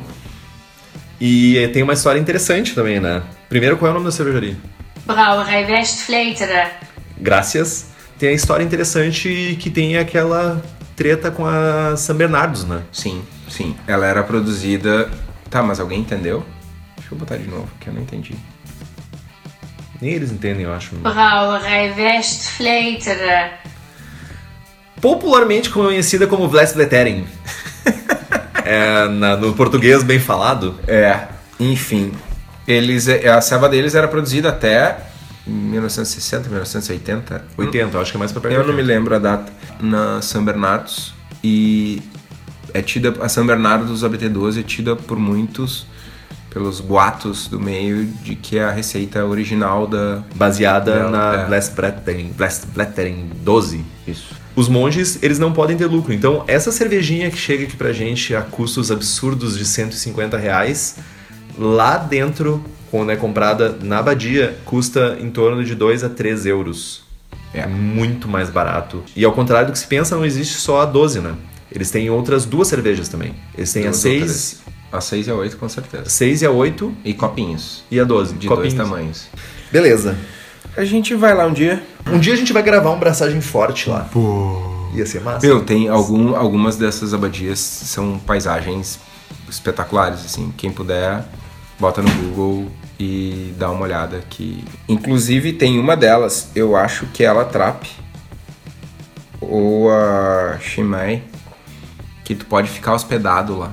E 1.21 1.69
tem 1.73 1.83
uma 1.83 1.93
história 1.93 2.19
interessante 2.19 2.75
também, 2.75 3.01
né? 3.01 3.23
Primeiro, 3.49 3.77
qual 3.77 3.89
é 3.89 3.91
o 3.91 3.95
nome 3.95 4.07
da 4.07 4.13
cervejaria? 4.13 4.57
Brouwerij 5.05 5.71
Westvleteren. 5.71 6.71
Graças. 7.19 7.89
Tem 8.19 8.31
a 8.31 8.33
história 8.33 8.65
interessante 8.65 9.57
que 9.61 9.71
tem 9.71 9.97
aquela 9.97 10.63
treta 10.99 11.31
com 11.31 11.47
a 11.47 11.97
São 11.97 12.17
Bernardos, 12.17 12.65
né? 12.65 12.83
Sim, 12.93 13.23
sim. 13.49 13.77
Ela 13.87 14.05
era 14.07 14.25
produzida. 14.25 15.09
Tá, 15.49 15.63
mas 15.63 15.79
alguém 15.79 16.01
entendeu? 16.01 16.45
Deixa 16.97 17.15
eu 17.15 17.19
botar 17.19 17.37
de 17.37 17.47
novo, 17.49 17.69
que 17.79 17.87
eu 17.89 17.95
não 17.95 18.03
entendi. 18.03 18.35
Nem 20.01 20.11
eles 20.13 20.33
entendem, 20.33 20.65
eu 20.65 20.75
acho. 20.75 20.97
Brouwerij 20.97 21.95
Westvleteren. 21.97 23.51
Popularmente 25.01 25.71
conhecida 25.71 26.27
como 26.27 26.49
Vlesvleteren. 26.49 27.25
é, 28.65 29.09
na- 29.09 29.37
no 29.37 29.55
português 29.55 30.03
bem 30.03 30.19
falado. 30.19 30.75
É, 30.89 31.29
enfim. 31.61 32.13
Eles, 32.67 33.09
a 33.09 33.41
serva 33.41 33.69
deles 33.69 33.95
era 33.95 34.09
produzida 34.09 34.49
até 34.49 34.99
1960, 35.49 36.49
1980. 36.49 37.45
80, 37.57 37.97
eu 37.97 38.01
acho 38.01 38.11
que 38.11 38.17
é 38.17 38.21
mais 38.21 38.33
pra 38.33 38.41
perto. 38.41 38.55
Eu 38.55 38.67
não 38.67 38.75
me 38.75 38.83
80. 38.83 38.95
lembro 38.95 39.15
a 39.15 39.19
data. 39.19 39.53
Na 39.81 40.21
São 40.23 40.45
Bernardos. 40.45 41.15
E 41.43 42.03
é 42.75 42.83
tida. 42.83 43.15
A 43.21 43.29
São 43.29 43.47
Bernardos 43.47 44.03
ABT12 44.03 44.61
é 44.61 44.63
tida 44.63 44.97
por 44.97 45.19
muitos, 45.19 45.87
pelos 46.51 46.81
boatos 46.81 47.47
do 47.49 47.61
meio, 47.61 48.05
de 48.07 48.35
que 48.35 48.59
é 48.59 48.65
a 48.65 48.71
receita 48.71 49.25
original 49.25 49.87
da. 49.87 50.23
Baseada 50.35 50.93
Dela, 50.93 51.11
na 51.11 51.43
é. 51.43 51.47
Vlesvleteren, 51.47 52.33
Vlesvleteren 52.37 53.31
12. 53.43 53.85
Isso. 54.07 54.35
Os 54.57 54.69
monges, 54.69 55.19
eles 55.23 55.39
não 55.39 55.53
podem 55.53 55.77
ter 55.77 55.87
lucro. 55.87 56.13
Então, 56.13 56.43
essa 56.49 56.73
cervejinha 56.73 57.31
que 57.31 57.39
chega 57.39 57.65
aqui 57.65 57.77
pra 57.77 57.93
gente 57.93 58.35
a 58.35 58.43
custos 58.43 58.91
absurdos 58.91 59.57
de 59.57 59.65
150 59.65 60.37
reais, 60.37 60.97
lá 61.57 61.97
dentro, 61.97 62.65
quando 62.91 63.11
é 63.11 63.17
comprada 63.17 63.77
na 63.83 63.99
abadia, 63.99 64.57
custa 64.65 65.17
em 65.21 65.31
torno 65.31 65.65
de 65.65 65.75
2 65.75 66.05
a 66.05 66.09
3 66.09 66.47
euros. 66.47 67.07
É. 67.55 67.67
muito 67.67 68.29
mais 68.29 68.51
barato. 68.51 69.03
E 69.17 69.25
ao 69.25 69.33
contrário 69.33 69.69
do 69.69 69.73
que 69.73 69.79
se 69.79 69.87
pensa, 69.87 70.15
não 70.15 70.25
existe 70.25 70.57
só 70.57 70.83
a 70.83 70.85
12, 70.85 71.21
né? 71.21 71.35
Eles 71.73 71.91
têm 71.91 72.11
outras 72.11 72.45
duas 72.45 72.69
cervejas 72.69 73.09
também. 73.09 73.35
Eles 73.57 73.73
têm 73.73 73.85
Duas 73.85 73.95
a 73.95 73.99
ou 73.99 74.03
6, 74.03 74.23
três. 74.23 74.61
A 74.93 75.01
6 75.01 75.27
e 75.27 75.31
a 75.31 75.35
8, 75.35 75.57
com 75.57 75.69
certeza. 75.69 76.05
6 76.09 76.43
e 76.43 76.47
a 76.47 76.51
8 76.51 76.95
E 77.05 77.15
copinhos. 77.15 77.85
e 77.91 77.99
a 77.99 78.05
12. 78.05 78.35
De 78.35 78.47
Copinhos. 78.49 78.75
dois 78.75 78.89
tamanhos. 78.89 79.29
Beleza. 79.73 80.17
A 80.77 80.85
gente 80.85 81.15
vai 81.15 81.35
lá 81.35 81.47
um 81.47 81.53
dia. 81.53 81.83
Um 82.07 82.19
dia 82.19 82.35
a 82.35 82.37
gente 82.37 82.53
vai 82.53 82.63
gravar 82.63 82.91
um 82.91 82.99
braçagem 82.99 83.41
forte 83.41 83.89
lá. 83.89 84.09
Ia 84.95 85.07
ser 85.07 85.21
massa. 85.23 85.47
Meu, 85.47 85.63
tem 85.63 85.89
algum, 85.89 86.37
algumas 86.37 86.77
dessas 86.77 87.13
abadias 87.15 87.59
são 87.59 88.19
paisagens 88.19 88.99
espetaculares, 89.49 90.25
assim. 90.25 90.53
Quem 90.57 90.71
puder, 90.71 91.25
bota 91.79 92.03
no 92.03 92.11
Google 92.11 92.71
e 92.99 93.55
dá 93.59 93.71
uma 93.71 93.83
olhada 93.83 94.21
que... 94.29 94.65
Inclusive 94.89 95.53
tem 95.53 95.79
uma 95.79 95.97
delas, 95.97 96.51
eu 96.55 96.77
acho 96.77 97.07
que 97.07 97.25
é 97.25 97.29
a 97.29 97.45
Trap 97.45 97.87
ou 99.41 99.91
a 99.91 100.59
Shimei, 100.61 101.23
que 102.25 102.35
tu 102.35 102.45
pode 102.47 102.69
ficar 102.69 102.95
hospedado 102.95 103.57
lá. 103.57 103.73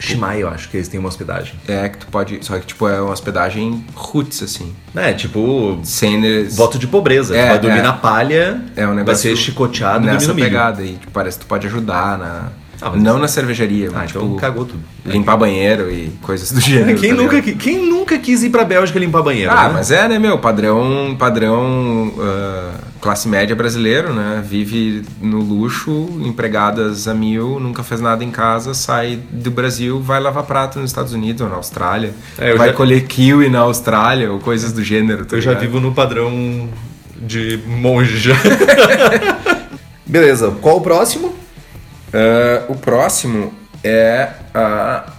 Shimai, 0.00 0.42
eu 0.42 0.48
acho 0.48 0.68
que 0.68 0.76
eles 0.76 0.88
têm 0.88 0.98
uma 0.98 1.08
hospedagem. 1.08 1.54
É 1.68 1.88
que 1.88 1.98
tu 1.98 2.06
pode... 2.08 2.44
Só 2.44 2.58
que, 2.58 2.66
tipo, 2.66 2.88
é 2.88 3.00
uma 3.00 3.12
hospedagem 3.12 3.86
roots, 3.94 4.42
assim. 4.42 4.74
É, 4.96 5.12
tipo, 5.12 5.78
Sem... 5.84 6.16
eles- 6.24 6.56
voto 6.56 6.76
de 6.76 6.88
pobreza. 6.88 7.36
É, 7.36 7.44
tu 7.44 7.48
vai 7.50 7.58
dormir 7.60 7.78
é. 7.78 7.82
na 7.82 7.92
palha, 7.92 8.64
É 8.74 8.82
um 8.84 8.88
vai 8.88 8.96
negócio 8.96 9.30
ser 9.30 9.36
chicoteado 9.36 10.00
dormir 10.00 10.14
nessa 10.14 10.26
no 10.26 10.34
milho. 10.34 10.48
pegada 10.48 10.82
e 10.82 10.94
tipo, 10.96 11.12
parece 11.12 11.38
que 11.38 11.44
tu 11.44 11.48
pode 11.48 11.68
ajudar 11.68 12.18
na 12.18 12.48
Ah, 12.82 12.90
mas- 12.90 13.02
não 13.02 13.18
na 13.18 13.28
cervejaria, 13.28 13.88
Ah, 13.90 13.98
mas 13.98 14.10
então 14.10 14.22
tipo, 14.22 14.36
cagou 14.36 14.64
tudo. 14.64 14.80
limpar 15.06 15.36
banheiro 15.36 15.90
e 15.90 16.10
coisas 16.20 16.50
do 16.50 16.60
gênero. 16.60 16.98
Quem 16.98 17.10
tá 17.14 17.22
nunca, 17.22 17.36
ligado? 17.36 17.56
quem 17.58 17.86
nunca 17.88 18.18
quis 18.18 18.42
ir 18.42 18.50
pra 18.50 18.64
Bélgica 18.64 18.98
limpar 18.98 19.22
banheiro? 19.22 19.50
Ah, 19.52 19.68
né? 19.68 19.70
mas 19.74 19.90
é, 19.90 20.08
né, 20.08 20.18
meu, 20.18 20.38
padrão, 20.38 21.14
padrão 21.18 22.12
ah, 22.18 22.70
classe 23.00 23.28
média 23.28 23.54
brasileiro, 23.54 24.12
né? 24.12 24.42
Vive 24.44 25.02
no 25.20 25.38
luxo, 25.40 26.08
empregadas 26.24 27.06
a 27.06 27.14
mil, 27.14 27.58
nunca 27.60 27.82
fez 27.82 28.00
nada 28.00 28.22
em 28.24 28.30
casa, 28.30 28.74
sai 28.74 29.18
do 29.30 29.50
Brasil, 29.50 30.00
vai 30.00 30.20
lavar 30.20 30.44
prato 30.44 30.78
nos 30.80 30.90
Estados 30.90 31.12
Unidos 31.12 31.40
ou 31.42 31.48
na 31.48 31.56
Austrália, 31.56 32.12
É, 32.38 32.54
vai 32.54 32.68
já- 32.70 32.74
colher 32.74 33.04
kiwi 33.06 33.48
na 33.48 33.60
Austrália 33.60 34.30
ou 34.32 34.38
coisas 34.40 34.72
do 34.72 34.82
gênero. 34.82 35.24
tá 35.24 35.36
Eu 35.36 35.40
já 35.40 35.50
ligado? 35.50 35.62
vivo 35.66 35.80
no 35.80 35.92
padrão 35.92 36.68
de 37.16 37.60
monge 37.66 38.18
já. 38.18 38.34
Beleza, 40.06 40.50
qual 40.60 40.78
o 40.78 40.80
próximo? 40.80 41.34
Ah, 42.12 42.64
o 42.68 42.74
próximo 42.74 43.54
é 43.82 44.32
a 44.54 45.10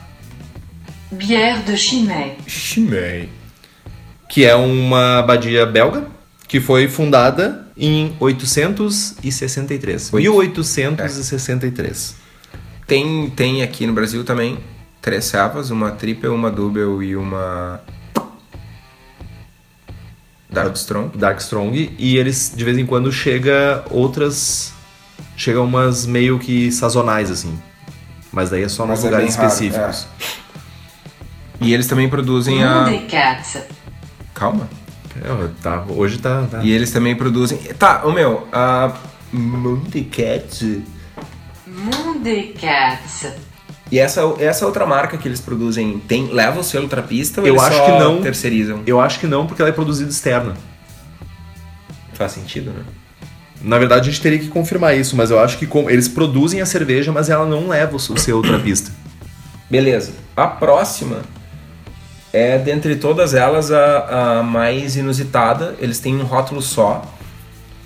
Bière 1.11 1.63
de 1.63 1.75
Chimay. 1.77 2.37
Chimay. 2.47 3.29
que 4.29 4.45
é 4.45 4.55
uma 4.55 5.19
abadia 5.19 5.65
belga 5.65 6.07
que 6.47 6.59
foi 6.59 6.87
fundada 6.87 7.67
em 7.77 8.15
863. 8.19 10.13
Oito. 10.13 10.31
1863. 10.31 12.15
Tem, 12.87 13.29
tem 13.29 13.61
aqui 13.61 13.85
no 13.87 13.93
Brasil 13.93 14.23
também 14.23 14.57
três 15.01 15.25
servas, 15.25 15.69
uma 15.69 15.91
triple, 15.91 16.29
uma 16.29 16.49
double 16.49 17.05
e 17.05 17.15
uma 17.15 17.81
Dark 20.49 20.75
Strong. 20.75 21.17
Dark 21.17 21.39
Strong 21.39 21.95
e 21.97 22.17
eles 22.17 22.53
de 22.55 22.63
vez 22.63 22.77
em 22.77 22.85
quando 22.85 23.11
chega 23.11 23.83
outras 23.89 24.73
chega 25.35 25.61
umas 25.61 26.05
meio 26.05 26.39
que 26.39 26.71
sazonais 26.71 27.29
assim. 27.31 27.57
Mas 28.31 28.49
daí 28.49 28.63
é 28.63 28.69
só 28.69 28.85
nos 28.85 28.99
Mas 28.99 29.03
é 29.03 29.09
lugares 29.09 29.35
raro, 29.35 29.47
específicos. 29.47 30.07
E 31.61 31.73
eles 31.73 31.87
também 31.87 32.09
produzem 32.09 32.63
a. 32.63 32.85
Calma. 34.33 34.67
É, 35.21 35.49
tá, 35.61 35.85
hoje 35.87 36.17
tá, 36.17 36.47
tá. 36.49 36.63
E 36.63 36.71
eles 36.71 36.91
também 36.91 37.15
produzem. 37.15 37.57
Tá, 37.77 38.03
o 38.05 38.11
meu, 38.11 38.47
a 38.51 38.93
Montecat. 39.31 40.81
Mondecat. 41.67 43.33
E 43.91 43.99
essa, 43.99 44.21
essa 44.39 44.65
outra 44.65 44.87
marca 44.87 45.17
que 45.17 45.27
eles 45.27 45.39
produzem 45.39 45.99
tem 45.99 46.27
leva 46.27 46.59
o 46.59 46.63
selo 46.63 46.87
trapista 46.87 47.41
ou 47.41 47.47
Eu 47.47 47.53
eles 47.53 47.63
acho 47.63 47.77
só 47.77 47.85
que 47.85 47.99
não. 47.99 48.21
terceirizam? 48.21 48.81
Eu 48.87 48.99
acho 48.99 49.19
que 49.19 49.27
não, 49.27 49.45
porque 49.45 49.61
ela 49.61 49.69
é 49.69 49.73
produzida 49.73 50.09
externa. 50.09 50.55
Faz 52.13 52.31
sentido, 52.31 52.71
né? 52.71 52.83
Na 53.63 53.77
verdade, 53.79 54.09
a 54.09 54.11
gente 54.11 54.21
teria 54.21 54.37
que 54.39 54.49
confirmar 54.49 54.95
isso, 54.97 55.15
mas 55.15 55.31
eu 55.31 55.39
acho 55.39 55.57
que 55.57 55.65
com- 55.65 55.89
eles 55.89 56.07
produzem 56.09 56.61
a 56.61 56.65
cerveja, 56.65 57.11
mas 57.11 57.29
ela 57.29 57.45
não 57.45 57.69
leva 57.69 57.95
o 57.95 57.99
seu 57.99 58.41
trapista. 58.41 58.91
Beleza. 59.69 60.11
A 60.35 60.45
próxima 60.47 61.21
é, 62.33 62.57
dentre 62.57 62.95
todas 62.95 63.33
elas, 63.33 63.71
a, 63.71 64.39
a 64.39 64.43
mais 64.43 64.95
inusitada. 64.95 65.75
Eles 65.79 65.99
têm 65.99 66.15
um 66.15 66.23
rótulo 66.23 66.61
só. 66.61 67.03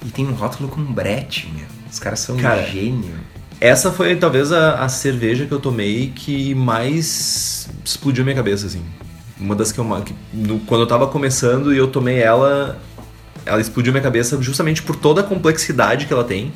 E 0.05 0.09
tem 0.09 0.25
um 0.25 0.31
rótulo 0.33 0.69
com 0.69 0.81
brete, 0.81 1.51
meu. 1.55 1.65
Os 1.91 1.99
caras 1.99 2.19
são 2.19 2.37
Cara, 2.37 2.61
um 2.61 2.65
gênio. 2.65 3.13
Essa 3.59 3.91
foi 3.91 4.15
talvez 4.15 4.51
a, 4.51 4.75
a 4.83 4.89
cerveja 4.89 5.45
que 5.45 5.51
eu 5.51 5.59
tomei 5.59 6.11
que 6.15 6.53
mais 6.55 7.67
explodiu 7.83 8.23
minha 8.23 8.35
cabeça, 8.35 8.67
assim. 8.67 8.81
Uma 9.39 9.53
das 9.55 9.71
que 9.71 9.79
eu. 9.79 10.01
que 10.05 10.13
no- 10.33 10.59
quando 10.59 10.81
eu 10.81 10.87
tava 10.87 11.07
começando 11.07 11.73
e 11.73 11.77
eu 11.77 11.87
tomei 11.87 12.19
ela, 12.19 12.79
ela 13.47 13.61
explodiu 13.61 13.91
minha 13.93 14.03
cabeça 14.03 14.41
justamente 14.41 14.83
por 14.83 14.95
toda 14.95 15.21
a 15.21 15.23
complexidade 15.23 16.05
que 16.05 16.13
ela 16.13 16.23
tem. 16.23 16.51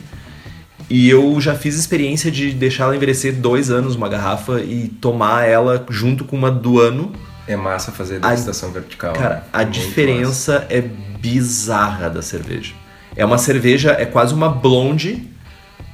E 0.90 1.10
eu 1.10 1.40
já 1.40 1.56
fiz 1.56 1.76
experiência 1.76 2.30
de 2.30 2.52
deixar 2.52 2.84
ela 2.84 2.96
envelhecer 2.96 3.34
dois 3.34 3.72
anos 3.72 3.96
uma 3.96 4.10
garrafa 4.10 4.60
e 4.60 4.90
tomar 4.90 5.48
ela 5.48 5.86
junto 5.90 6.26
com 6.26 6.36
uma 6.36 6.52
do 6.52 6.82
ano. 6.82 7.14
É 7.48 7.56
massa 7.56 7.92
fazer 7.92 8.20
degustação 8.20 8.72
vertical. 8.72 9.14
Cara, 9.14 9.36
né? 9.36 9.44
a 9.54 9.60
Muito 9.60 9.74
diferença 9.74 10.68
é 10.70 10.82
bizarra 10.82 12.10
da 12.10 12.22
cerveja. 12.22 12.74
É 13.16 13.24
uma 13.24 13.38
cerveja, 13.38 13.96
é 13.98 14.06
quase 14.06 14.34
uma 14.34 14.50
blonde 14.50 15.28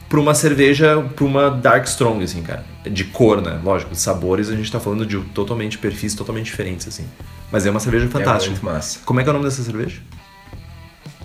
pra 0.09 0.19
uma 0.19 0.33
cerveja, 0.33 1.03
pra 1.15 1.25
uma 1.25 1.49
dark 1.51 1.85
strong, 1.85 2.23
assim, 2.23 2.41
cara. 2.41 2.65
De 2.83 3.03
cor, 3.03 3.41
né? 3.41 3.59
Lógico, 3.63 3.91
de 3.91 3.99
sabores 3.99 4.49
a 4.49 4.55
gente 4.55 4.71
tá 4.71 4.79
falando 4.79 5.05
de 5.05 5.19
totalmente 5.33 5.77
perfis 5.77 6.15
totalmente 6.15 6.45
diferentes, 6.45 6.87
assim. 6.87 7.05
Mas 7.51 7.65
é 7.65 7.71
uma 7.71 7.79
cerveja 7.79 8.05
massa. 8.05 8.17
fantástica. 8.17 8.49
É 8.49 8.53
muito 8.53 8.65
massa. 8.65 8.99
Como 9.05 9.19
é 9.19 9.23
que 9.23 9.29
é 9.29 9.31
o 9.31 9.33
nome 9.33 9.45
dessa 9.45 9.61
cerveja? 9.61 10.01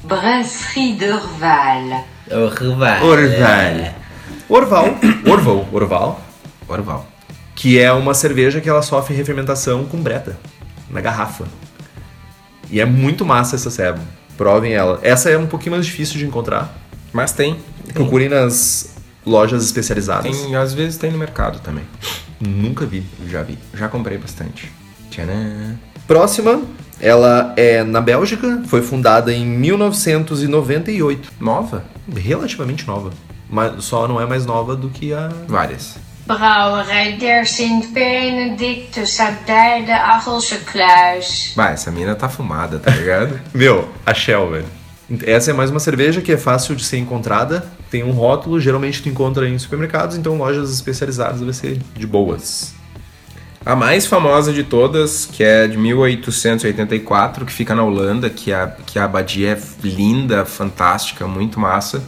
Brasserie 0.04 0.94
d'Orval. 0.94 2.04
Orval. 2.30 3.06
Orval. 3.06 3.94
Orval. 4.48 4.98
Orval. 5.26 5.68
Orval. 5.72 6.20
Orval. 6.68 7.06
Que 7.54 7.78
é 7.78 7.92
uma 7.92 8.14
cerveja 8.14 8.60
que 8.60 8.68
ela 8.68 8.82
sofre 8.82 9.14
refermentação 9.14 9.84
com 9.84 9.98
breta. 9.98 10.38
Na 10.90 11.00
garrafa. 11.00 11.44
E 12.70 12.80
é 12.80 12.84
muito 12.84 13.24
massa 13.24 13.54
essa 13.56 13.70
ceba. 13.70 14.00
Provem 14.36 14.72
ela. 14.72 14.98
Essa 15.02 15.30
é 15.30 15.38
um 15.38 15.46
pouquinho 15.46 15.72
mais 15.72 15.86
difícil 15.86 16.18
de 16.18 16.26
encontrar. 16.26 16.76
Mas 17.12 17.32
tem. 17.32 17.58
Procurem 17.92 18.28
nas 18.28 18.96
lojas 19.24 19.64
especializadas. 19.64 20.36
Tem, 20.36 20.56
às 20.56 20.74
vezes 20.74 20.96
tem 20.96 21.12
no 21.12 21.18
mercado 21.18 21.60
também. 21.60 21.84
Nunca 22.40 22.84
vi. 22.86 23.06
Já 23.28 23.42
vi. 23.42 23.58
Já 23.74 23.88
comprei 23.88 24.18
bastante. 24.18 24.72
Tcharam. 25.10 25.78
Próxima, 26.06 26.60
ela 27.02 27.52
é 27.56 27.82
na 27.82 28.00
Bélgica, 28.00 28.62
foi 28.68 28.80
fundada 28.80 29.32
em 29.32 29.44
1998. 29.44 31.32
Nova? 31.40 31.84
Relativamente 32.14 32.86
nova. 32.86 33.10
Mas 33.50 33.84
só 33.84 34.06
não 34.06 34.20
é 34.20 34.24
mais 34.24 34.46
nova 34.46 34.76
do 34.76 34.88
que 34.88 35.12
a. 35.12 35.28
Várias. 35.48 35.96
Brouwerij 36.24 37.18
der 37.18 37.44
Sint-Benedictus 37.44 39.18
Abdij 39.18 39.84
de 39.84 39.90
Achelse 39.90 40.58
Kluis. 40.58 41.52
Vai, 41.56 41.72
essa 41.72 41.90
mina 41.90 42.14
tá 42.14 42.28
fumada, 42.28 42.78
tá 42.78 42.92
ligado? 42.92 43.40
Meu, 43.52 43.88
a 44.06 44.14
Shell, 44.14 44.50
velho. 44.50 44.66
Essa 45.26 45.50
é 45.50 45.54
mais 45.54 45.70
uma 45.70 45.80
cerveja 45.80 46.20
que 46.20 46.30
é 46.30 46.38
fácil 46.38 46.76
de 46.76 46.84
ser 46.84 46.98
encontrada. 46.98 47.66
Tem 47.90 48.04
um 48.04 48.12
rótulo, 48.12 48.60
geralmente 48.60 49.02
tu 49.02 49.08
encontra 49.08 49.48
em 49.48 49.58
supermercados, 49.58 50.16
então 50.16 50.38
lojas 50.38 50.72
especializadas 50.72 51.40
vai 51.40 51.52
ser 51.52 51.80
de 51.96 52.06
boas. 52.06 52.72
A 53.64 53.76
mais 53.76 54.06
famosa 54.06 54.52
de 54.52 54.64
todas, 54.64 55.24
que 55.24 55.44
é 55.44 55.68
de 55.68 55.78
1884, 55.78 57.46
que 57.46 57.52
fica 57.52 57.74
na 57.74 57.84
Holanda, 57.84 58.28
que 58.28 58.52
a, 58.52 58.66
que 58.86 58.98
a 58.98 59.04
abadia 59.04 59.52
é 59.52 59.86
linda, 59.86 60.44
fantástica, 60.44 61.28
muito 61.28 61.60
massa. 61.60 62.02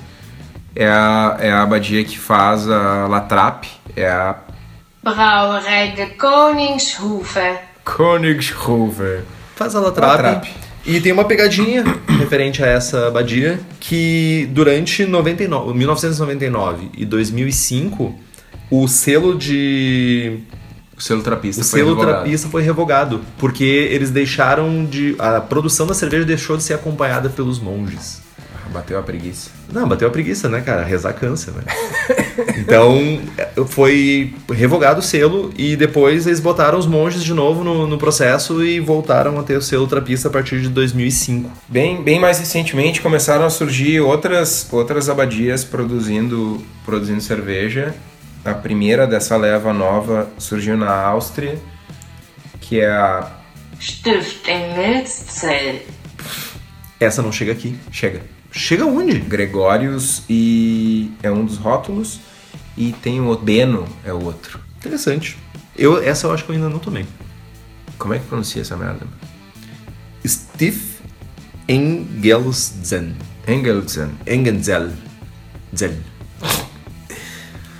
É 0.75 0.88
a, 0.88 1.37
é 1.38 1.52
a 1.52 1.62
abadia 1.62 2.02
que 2.02 2.18
faz 2.18 2.68
a 2.68 3.06
Latrap, 3.06 3.66
é 3.94 4.08
a 4.08 4.37
Brouwerij 5.04 5.94
de 5.94 6.06
Koningshoeve. 6.16 7.58
Königshofer. 7.84 9.23
Faz 9.54 9.76
a 9.76 9.80
Latrap. 9.80 10.11
Latrap. 10.11 10.46
E 10.87 11.00
tem 11.00 11.12
uma 11.12 11.25
pegadinha 11.25 11.84
referente 12.18 12.64
a 12.64 12.66
essa 12.66 13.08
abadia 13.08 13.61
que 13.78 14.49
durante 14.52 15.04
99, 15.04 15.73
1999 15.75 16.90
e 16.96 17.04
2005 17.04 18.18
o 18.70 18.88
selo 18.88 19.37
de 19.37 20.40
O 20.96 21.00
selo 21.00 21.22
trapista 21.22 21.62
o 21.62 21.64
foi 21.64 21.80
selo 21.80 21.90
revogado. 21.90 22.16
trapista 22.18 22.48
foi 22.48 22.62
revogado 22.62 23.20
porque 23.38 23.64
eles 23.64 24.10
deixaram 24.10 24.84
de 24.84 25.16
a 25.18 25.40
produção 25.40 25.86
da 25.86 25.94
cerveja 25.94 26.24
deixou 26.24 26.56
de 26.56 26.62
ser 26.62 26.74
acompanhada 26.74 27.28
pelos 27.28 27.58
monges. 27.58 28.22
Bateu 28.72 28.98
a 28.98 29.02
preguiça. 29.02 29.50
Não, 29.72 29.86
bateu 29.86 30.08
a 30.08 30.10
preguiça, 30.10 30.48
né, 30.48 30.60
cara? 30.60 30.82
Rezar 30.82 31.12
cansa, 31.12 31.52
né? 31.52 31.62
então, 32.58 33.20
foi 33.66 34.34
revogado 34.52 34.98
o 34.98 35.02
selo 35.02 35.52
e 35.56 35.76
depois 35.76 36.26
eles 36.26 36.40
botaram 36.40 36.76
os 36.76 36.84
monges 36.84 37.22
de 37.22 37.32
novo 37.32 37.62
no, 37.62 37.86
no 37.86 37.96
processo 37.96 38.64
e 38.64 38.80
voltaram 38.80 39.38
a 39.38 39.44
ter 39.44 39.56
o 39.56 39.62
selo 39.62 39.86
trapista 39.86 40.26
a 40.26 40.30
partir 40.30 40.60
de 40.60 40.68
2005. 40.68 41.48
Bem, 41.68 42.02
bem 42.02 42.18
mais 42.18 42.40
recentemente 42.40 43.00
começaram 43.00 43.44
a 43.44 43.50
surgir 43.50 44.00
outras, 44.00 44.66
outras 44.72 45.08
abadias 45.08 45.62
produzindo, 45.62 46.60
produzindo 46.84 47.20
cerveja. 47.20 47.94
A 48.44 48.52
primeira 48.52 49.06
dessa 49.06 49.36
leva 49.36 49.72
nova 49.72 50.30
surgiu 50.38 50.76
na 50.76 50.92
Áustria, 50.92 51.58
que 52.60 52.80
é 52.80 52.90
a. 52.90 53.38
Essa 57.00 57.22
não 57.22 57.32
chega 57.32 57.52
aqui. 57.52 57.78
Chega. 57.90 58.22
Chega 58.52 58.84
onde? 58.84 59.18
Gregórios 59.18 60.22
e 60.28 61.10
é 61.22 61.30
um 61.30 61.44
dos 61.44 61.56
rótulos 61.56 62.20
e 62.76 62.92
tem 62.92 63.20
o 63.20 63.36
Beno 63.36 63.88
é 64.04 64.12
o 64.12 64.22
outro. 64.22 64.60
Interessante. 64.76 65.36
Eu, 65.76 66.02
essa 66.02 66.26
eu 66.26 66.32
acho 66.32 66.44
que 66.44 66.50
eu 66.50 66.54
ainda 66.54 66.68
não 66.68 66.78
tomei. 66.78 67.06
Como 67.98 68.14
é 68.14 68.18
que 68.18 68.26
pronuncia 68.26 68.62
essa 68.62 68.76
merda? 68.76 69.06
Stiff 70.24 70.98
Engelsen. 71.68 73.16
Engelsen. 73.48 74.10
Engenzel. 74.26 74.92
Zel. 75.74 75.94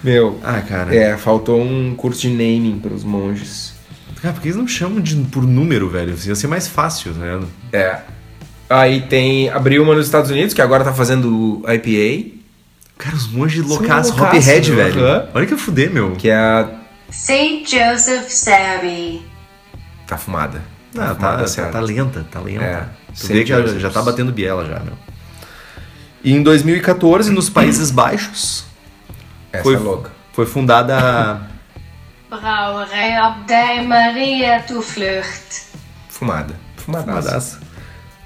Meu, 0.05 0.39
Ah, 0.45 0.61
cara. 0.61 0.95
é, 0.95 1.17
faltou 1.17 1.61
um 1.61 1.95
curso 1.97 2.21
de 2.21 2.29
naming 2.29 2.79
para 2.81 2.93
os 2.93 3.03
monges. 3.03 3.73
Cara, 4.21 4.35
por 4.35 4.41
que 4.43 4.49
eles 4.49 4.57
não 4.57 4.69
chamam 4.69 5.01
de, 5.01 5.17
por 5.17 5.43
número, 5.45 5.89
velho? 5.89 6.15
Ia 6.27 6.35
ser 6.35 6.47
mais 6.47 6.69
fácil, 6.69 7.13
né? 7.15 7.41
É. 7.73 7.99
Aí 8.71 9.01
tem. 9.03 9.49
Abriu 9.51 9.83
uma 9.83 9.95
nos 9.95 10.07
Estados 10.07 10.31
Unidos, 10.31 10.55
que 10.55 10.63
agora 10.63 10.85
tá 10.85 10.93
fazendo 10.93 11.63
IPA, 11.67 12.35
Cara, 12.97 13.17
os 13.17 13.27
monges 13.27 13.65
loucaço, 13.67 14.13
Hophead, 14.15 14.71
né? 14.71 14.77
velho. 14.85 15.05
Aham. 15.05 15.29
Olha 15.35 15.47
que 15.47 15.57
fuder, 15.57 15.91
meu. 15.91 16.13
que 16.13 16.29
é 16.31 16.37
a. 16.37 16.69
St. 17.11 17.65
Joseph 17.67 18.29
Sabi. 18.29 19.23
Tá 20.07 20.17
fumada. 20.17 20.63
Ah, 20.97 21.09
tá, 21.09 21.15
fumada 21.15 21.45
tá, 21.51 21.69
tá 21.71 21.81
lenta, 21.81 22.27
tá 22.31 22.41
lenta. 22.41 22.65
É, 22.65 22.85
tu 23.19 23.27
vê 23.27 23.43
que 23.43 23.49
já, 23.49 23.67
já 23.67 23.91
tá 23.91 24.01
batendo 24.03 24.33
biela 24.33 24.65
já, 24.65 24.81
meu. 24.81 24.95
E 26.23 26.33
em 26.33 26.43
2014, 26.43 27.31
nos 27.31 27.51
Países 27.51 27.91
Baixos, 27.91 28.65
Essa 29.55 29.63
foi, 29.63 29.75
é 29.75 29.79
louca. 29.79 30.11
foi 30.33 30.47
fundada 30.47 30.97
a... 30.99 31.41
Brouwerij 32.29 33.17
Abdij 33.17 33.87
Maria 33.87 34.61
Toevlucht. 34.67 35.67
Fumada. 36.09 36.55
Fumadaça. 36.77 37.21
Fumadaça. 37.23 37.61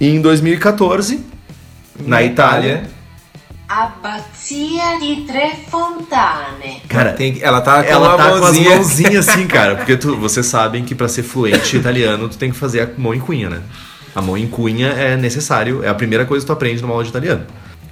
E 0.01 0.09
em 0.09 0.21
2014, 0.21 1.25
na, 2.01 2.23
Itália, 2.23 2.89
Abbazia 3.69 4.99
di 5.01 5.25
Tre 5.27 5.53
Fontane. 5.71 6.81
Cara, 6.89 7.13
Tem- 7.13 7.39
ela 7.43 7.61
tá 7.61 7.83
com 7.83 7.91
ela 7.91 8.17
tá 8.17 8.29
com 8.29 8.35
as 8.37 8.41
mãozinha. 8.41 8.71
mãozinhas 8.77 9.29
assim, 9.29 9.47
cara. 9.49 9.77
Porque 9.77 9.97
tu, 9.97 10.17
vocês 10.17 10.47
sabem 10.47 10.85
que 10.85 10.95
pra 10.95 11.09
ser 11.09 11.23
fluente 11.23 11.77
italiano, 11.77 12.29
tu 12.29 12.39
tem 12.39 12.51
que 12.51 12.57
fazer 12.57 12.81
a 12.83 12.89
mão 12.99 13.13
em 13.15 13.21
cunha, 13.21 13.51
né? 13.51 13.63
A 14.15 14.23
mão 14.23 14.39
em 14.39 14.47
cunha 14.49 14.89
é 14.89 15.17
necessário, 15.17 15.85
é 15.85 15.89
a 15.89 15.95
primeira 15.95 16.25
coisa 16.25 16.45
que 16.45 16.47
tu 16.47 16.53
aprende 16.53 16.81
numa 16.81 16.93
aula 16.95 17.05
de 17.05 17.11
italiano. 17.11 17.45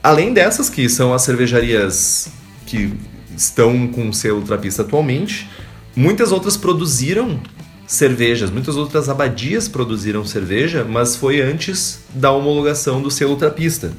Além 0.03 0.33
dessas, 0.33 0.71
que 0.71 0.89
são 0.89 1.13
as 1.13 1.23
cervejarias 1.23 2.29
que 2.65 2.95
estão 3.37 3.87
com 3.89 4.09
o 4.09 4.15
selo 4.15 4.43
trapista 4.43 4.83
atualmente, 4.83 5.49
muitas 5.95 6.33
outras 6.33 6.57
produziram 6.57 7.41
cervejas, 7.87 8.51
muitas 8.51 8.77
outras 8.77 9.09
abadias 9.09 9.69
produziram 9.69 10.25
cerveja, 10.25 10.85
mas 10.85 11.15
foi 11.15 11.41
antes 11.41 12.01
da 12.13 12.33
homologação 12.33 13.01
do 13.01 13.11
selo 13.11 13.37
trapista. 13.37 13.93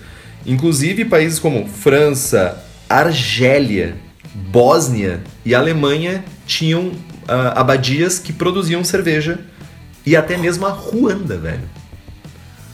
Inclusive 0.46 1.06
países 1.06 1.40
como 1.40 1.68
França, 1.68 2.64
Argélia, 2.90 3.96
Bósnia 4.34 5.22
e 5.46 5.56
Alemanha 5.56 6.24
tinham 6.46 6.92
ah, 7.28 7.60
abadias 7.62 8.20
que 8.20 8.34
produziam 8.34 8.84
cerveja 8.84 9.40
e 10.06 10.16
até 10.16 10.38
mesmo 10.38 10.66
a 10.66 10.70
Ruanda, 10.70 11.38
velho. 11.38 11.70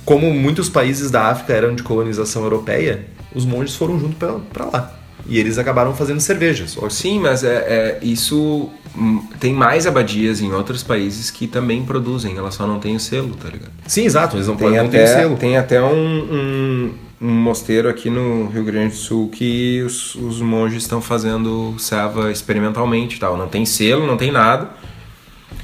Como 0.06 0.34
muitos 0.34 0.70
países 0.70 1.10
da 1.10 1.28
África 1.28 1.54
eram 1.54 1.76
de 1.76 1.82
colonização 1.82 2.44
europeia, 2.44 3.08
os 3.34 3.46
monges 3.46 3.76
foram 3.76 4.00
junto 4.00 4.16
pra 4.18 4.66
lá. 4.66 5.03
E 5.28 5.40
eles 5.40 5.58
acabaram 5.58 5.96
fazendo 5.96 6.20
cervejas. 6.20 6.78
Ó, 6.82 6.90
Sim, 6.90 7.20
mas 7.20 7.44
é, 7.44 7.56
é- 7.56 8.00
isso 8.02 8.70
hum, 8.98 9.24
tem 9.40 9.54
mais 9.54 9.88
abadias 9.88 10.42
em 10.42 10.52
outros 10.52 10.84
países 10.84 11.32
que 11.32 11.48
também 11.48 11.84
produzem, 11.86 12.36
elas 12.38 12.56
só 12.56 12.68
não 12.68 12.80
têm 12.80 12.96
o 12.96 13.00
selo, 13.00 13.34
tá 13.36 13.48
ligado? 13.50 13.72
Sim, 13.88 14.04
exato, 14.06 14.36
eles 14.36 14.48
não 14.48 14.56
Tem 14.58 14.68
podem 14.68 14.84
não 14.84 14.90
ter 14.90 14.98
o 15.00 15.02
até, 15.04 15.14
selo. 15.22 15.38
tem 15.38 15.58
até 15.58 15.82
um, 15.82 15.94
um, 15.94 16.94
um 17.22 17.32
mosteiro 17.32 17.88
aqui 17.88 18.10
no 18.10 18.48
Rio 18.50 18.66
Grande 18.66 18.90
do 18.96 18.98
Sul 19.00 19.30
que 19.30 19.82
os, 19.86 20.14
os 20.16 20.42
monges 20.42 20.84
estão 20.84 21.02
fazendo 21.02 21.74
serva 21.80 22.30
experimentalmente 22.32 23.18
tal. 23.20 23.38
Não 23.38 23.48
tem 23.48 23.66
selo, 23.66 24.06
não 24.06 24.18
tem 24.18 24.32
nada. 24.32 24.70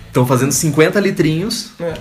Estão 0.08 0.26
fazendo 0.26 0.52
50 0.54 1.00
litrinhos, 1.02 1.72
É, 1.80 1.94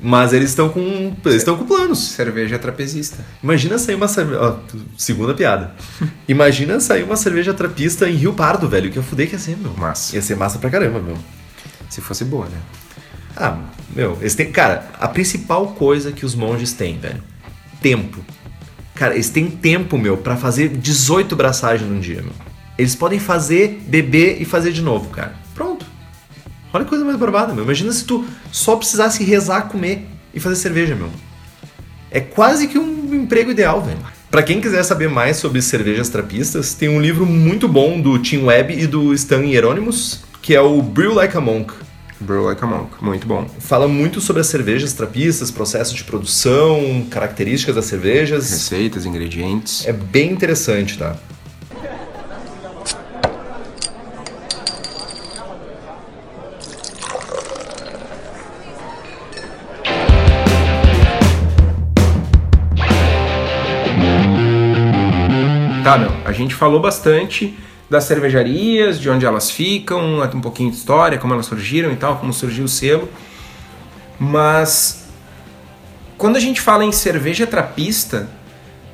mas 0.00 0.32
eles 0.32 0.50
estão 0.50 0.68
com. 0.68 1.14
Eles 1.24 1.36
estão 1.36 1.56
com 1.56 1.64
planos. 1.64 2.10
cerveja 2.12 2.58
trapezista. 2.58 3.24
Imagina 3.42 3.78
sair 3.78 3.94
uma 3.94 4.08
cerveja. 4.08 4.40
Ó, 4.40 4.76
segunda 4.98 5.34
piada. 5.34 5.74
Imagina 6.28 6.78
sair 6.80 7.02
uma 7.02 7.16
cerveja 7.16 7.54
trapista 7.54 8.08
em 8.08 8.14
Rio 8.14 8.32
Pardo, 8.32 8.68
velho. 8.68 8.90
Que 8.90 8.98
eu 8.98 9.02
fudei 9.02 9.26
que 9.26 9.34
ia 9.34 9.38
ser, 9.38 9.56
meu. 9.56 9.72
Massa. 9.74 10.14
Ia 10.14 10.22
ser 10.22 10.36
massa 10.36 10.58
pra 10.58 10.70
caramba, 10.70 11.00
meu. 11.00 11.16
Se 11.88 12.00
fosse 12.00 12.24
boa, 12.24 12.46
né? 12.46 12.58
Ah, 13.36 13.58
meu, 13.94 14.18
eles 14.20 14.34
têm. 14.34 14.50
Cara, 14.50 14.88
a 15.00 15.08
principal 15.08 15.68
coisa 15.68 16.12
que 16.12 16.24
os 16.24 16.34
monges 16.34 16.72
têm, 16.72 16.98
velho. 16.98 17.22
Tempo. 17.80 18.24
Cara, 18.94 19.14
eles 19.14 19.28
têm 19.28 19.50
tempo, 19.50 19.98
meu, 19.98 20.16
pra 20.16 20.36
fazer 20.36 20.68
18 20.68 21.34
braçagens 21.34 21.88
num 21.90 21.98
dia, 21.98 22.22
meu. 22.22 22.32
Eles 22.76 22.94
podem 22.94 23.18
fazer, 23.18 23.82
beber 23.86 24.40
e 24.40 24.44
fazer 24.44 24.72
de 24.72 24.82
novo, 24.82 25.10
cara. 25.10 25.34
Olha 26.74 26.82
que 26.82 26.90
coisa 26.90 27.04
mais 27.04 27.16
barbada, 27.16 27.54
meu. 27.54 27.62
Imagina 27.62 27.92
se 27.92 28.04
tu 28.04 28.26
só 28.50 28.74
precisasse 28.74 29.22
rezar, 29.22 29.68
comer 29.68 30.08
e 30.34 30.40
fazer 30.40 30.56
cerveja, 30.56 30.96
meu. 30.96 31.08
É 32.10 32.18
quase 32.18 32.66
que 32.66 32.76
um 32.76 33.14
emprego 33.14 33.52
ideal, 33.52 33.80
velho. 33.80 33.98
Pra 34.28 34.42
quem 34.42 34.60
quiser 34.60 34.82
saber 34.82 35.08
mais 35.08 35.36
sobre 35.36 35.62
cervejas 35.62 36.08
trapistas, 36.08 36.74
tem 36.74 36.88
um 36.88 37.00
livro 37.00 37.24
muito 37.24 37.68
bom 37.68 38.00
do 38.00 38.18
Tim 38.18 38.42
Webb 38.42 38.76
e 38.76 38.88
do 38.88 39.14
Stan 39.14 39.44
Hieronymus, 39.44 40.24
que 40.42 40.52
é 40.52 40.60
o 40.60 40.82
Brew 40.82 41.14
Like 41.14 41.36
a 41.36 41.40
Monk. 41.40 41.72
Brew 42.18 42.42
Like 42.42 42.64
a 42.64 42.66
Monk. 42.66 42.90
Muito 43.00 43.24
bom. 43.24 43.48
Fala 43.60 43.86
muito 43.86 44.20
sobre 44.20 44.40
as 44.40 44.48
cervejas 44.48 44.92
trapistas, 44.94 45.52
processo 45.52 45.94
de 45.94 46.02
produção, 46.02 47.06
características 47.08 47.76
das 47.76 47.84
cervejas. 47.84 48.50
Receitas, 48.50 49.06
ingredientes. 49.06 49.86
É 49.86 49.92
bem 49.92 50.32
interessante, 50.32 50.98
tá? 50.98 51.16
Tá, 65.84 65.98
meu. 65.98 66.10
A 66.24 66.32
gente 66.32 66.54
falou 66.54 66.80
bastante 66.80 67.54
das 67.90 68.04
cervejarias, 68.04 68.98
de 68.98 69.10
onde 69.10 69.26
elas 69.26 69.50
ficam, 69.50 70.22
um 70.22 70.40
pouquinho 70.40 70.70
de 70.70 70.78
história, 70.78 71.18
como 71.18 71.34
elas 71.34 71.44
surgiram 71.44 71.92
e 71.92 71.96
tal, 71.96 72.16
como 72.16 72.32
surgiu 72.32 72.64
o 72.64 72.68
selo. 72.68 73.06
Mas 74.18 75.04
quando 76.16 76.36
a 76.36 76.40
gente 76.40 76.58
fala 76.58 76.86
em 76.86 76.90
cerveja 76.90 77.46
trapista, 77.46 78.30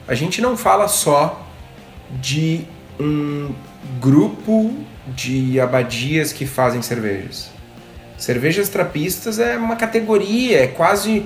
a 0.09 0.15
gente 0.15 0.43
não 0.43 0.57
fala 0.57 0.89
só 0.89 1.47
de 2.11 2.63
um 2.99 3.55
grupo 4.01 4.75
de 5.07 5.61
abadias 5.61 6.33
que 6.33 6.45
fazem 6.45 6.83
cervejas. 6.83 7.51
Cervejas 8.19 8.69
trapistas 8.69 9.39
é 9.39 9.57
uma 9.57 9.77
categoria, 9.77 10.65
é 10.65 10.67
quase. 10.67 11.25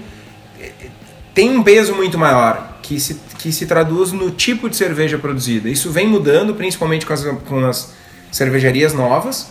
tem 1.32 1.56
um 1.56 1.62
peso 1.62 1.94
muito 1.94 2.18
maior, 2.18 2.78
que 2.82 3.00
se, 3.00 3.14
que 3.44 3.52
se 3.52 3.66
traduz 3.66 4.10
no 4.10 4.30
tipo 4.30 4.70
de 4.70 4.74
cerveja 4.74 5.18
produzida. 5.18 5.68
Isso 5.68 5.90
vem 5.90 6.08
mudando, 6.08 6.54
principalmente 6.54 7.04
com 7.04 7.12
as, 7.12 7.22
com 7.46 7.66
as 7.66 7.92
cervejarias 8.32 8.94
novas, 8.94 9.48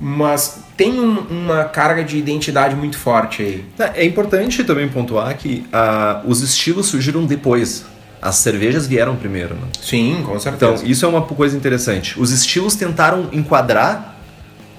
mas 0.00 0.60
tem 0.76 1.00
um- 1.00 1.18
uma 1.28 1.64
carga 1.64 2.04
de 2.04 2.16
identidade 2.16 2.76
muito 2.76 2.96
forte 2.96 3.42
aí. 3.42 3.64
É 3.96 4.04
importante 4.04 4.62
também 4.62 4.88
pontuar 4.88 5.36
que 5.36 5.66
ah, 5.72 6.22
os 6.24 6.42
estilos 6.42 6.86
surgiram 6.86 7.26
depois. 7.26 7.84
As 8.20 8.36
cervejas 8.36 8.86
vieram 8.86 9.16
primeiro, 9.16 9.56
né? 9.56 9.62
Sim, 9.82 10.22
com 10.24 10.38
certeza. 10.38 10.74
Então, 10.74 10.86
isso 10.88 11.04
é 11.04 11.08
uma 11.08 11.22
coisa 11.22 11.56
interessante. 11.56 12.14
Os 12.20 12.30
estilos 12.30 12.76
tentaram 12.76 13.28
enquadrar 13.32 14.16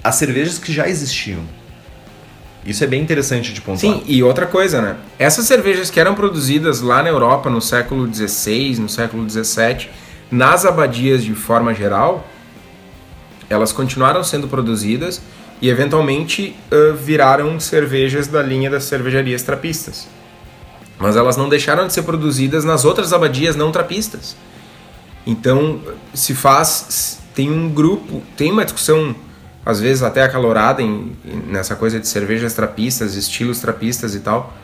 as 0.02 0.14
cervejas 0.14 0.56
que 0.58 0.72
já 0.72 0.88
existiam. 0.88 1.40
Isso 2.66 2.82
é 2.82 2.86
bem 2.86 3.02
interessante 3.02 3.52
de 3.52 3.60
pontuar. 3.60 3.80
Sim, 3.80 4.02
e 4.06 4.22
outra 4.22 4.46
coisa, 4.46 4.80
né? 4.80 4.96
Essas 5.18 5.46
cervejas 5.46 5.90
que 5.90 6.00
eram 6.00 6.14
produzidas 6.14 6.80
lá 6.80 7.02
na 7.02 7.10
Europa 7.10 7.50
no 7.50 7.60
século 7.60 8.12
XVI, 8.12 8.78
no 8.78 8.88
século 8.88 9.28
XVII, 9.28 9.88
nas 10.30 10.64
abadias 10.64 11.22
de 11.22 11.34
forma 11.34 11.74
geral, 11.74 12.26
elas 13.50 13.72
continuaram 13.72 14.24
sendo 14.24 14.48
produzidas 14.48 15.20
e 15.60 15.68
eventualmente 15.68 16.56
ãh, 16.72 16.94
viraram 16.94 17.60
cervejas 17.60 18.26
da 18.26 18.42
linha 18.42 18.70
das 18.70 18.84
cervejarias 18.84 19.42
trapistas. 19.42 20.08
Mas 20.98 21.16
elas 21.16 21.36
não 21.36 21.48
deixaram 21.48 21.86
de 21.86 21.92
ser 21.92 22.02
produzidas 22.02 22.64
nas 22.64 22.84
outras 22.84 23.12
abadias 23.12 23.56
não 23.56 23.70
trapistas. 23.70 24.36
Então, 25.26 25.80
se 26.12 26.34
faz. 26.34 27.20
Tem 27.34 27.50
um 27.50 27.68
grupo, 27.68 28.22
tem 28.36 28.52
uma 28.52 28.64
discussão, 28.64 29.14
às 29.64 29.80
vezes 29.80 30.02
até 30.02 30.22
acalorada, 30.22 30.82
em, 30.82 31.12
nessa 31.46 31.74
coisa 31.74 31.98
de 31.98 32.06
cervejas 32.06 32.54
trapistas, 32.54 33.14
estilos 33.14 33.60
trapistas 33.60 34.14
e 34.14 34.20
tal. 34.20 34.54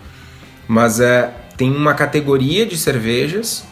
Mas 0.68 1.00
é, 1.00 1.32
tem 1.56 1.74
uma 1.74 1.94
categoria 1.94 2.64
de 2.66 2.76
cervejas, 2.76 3.64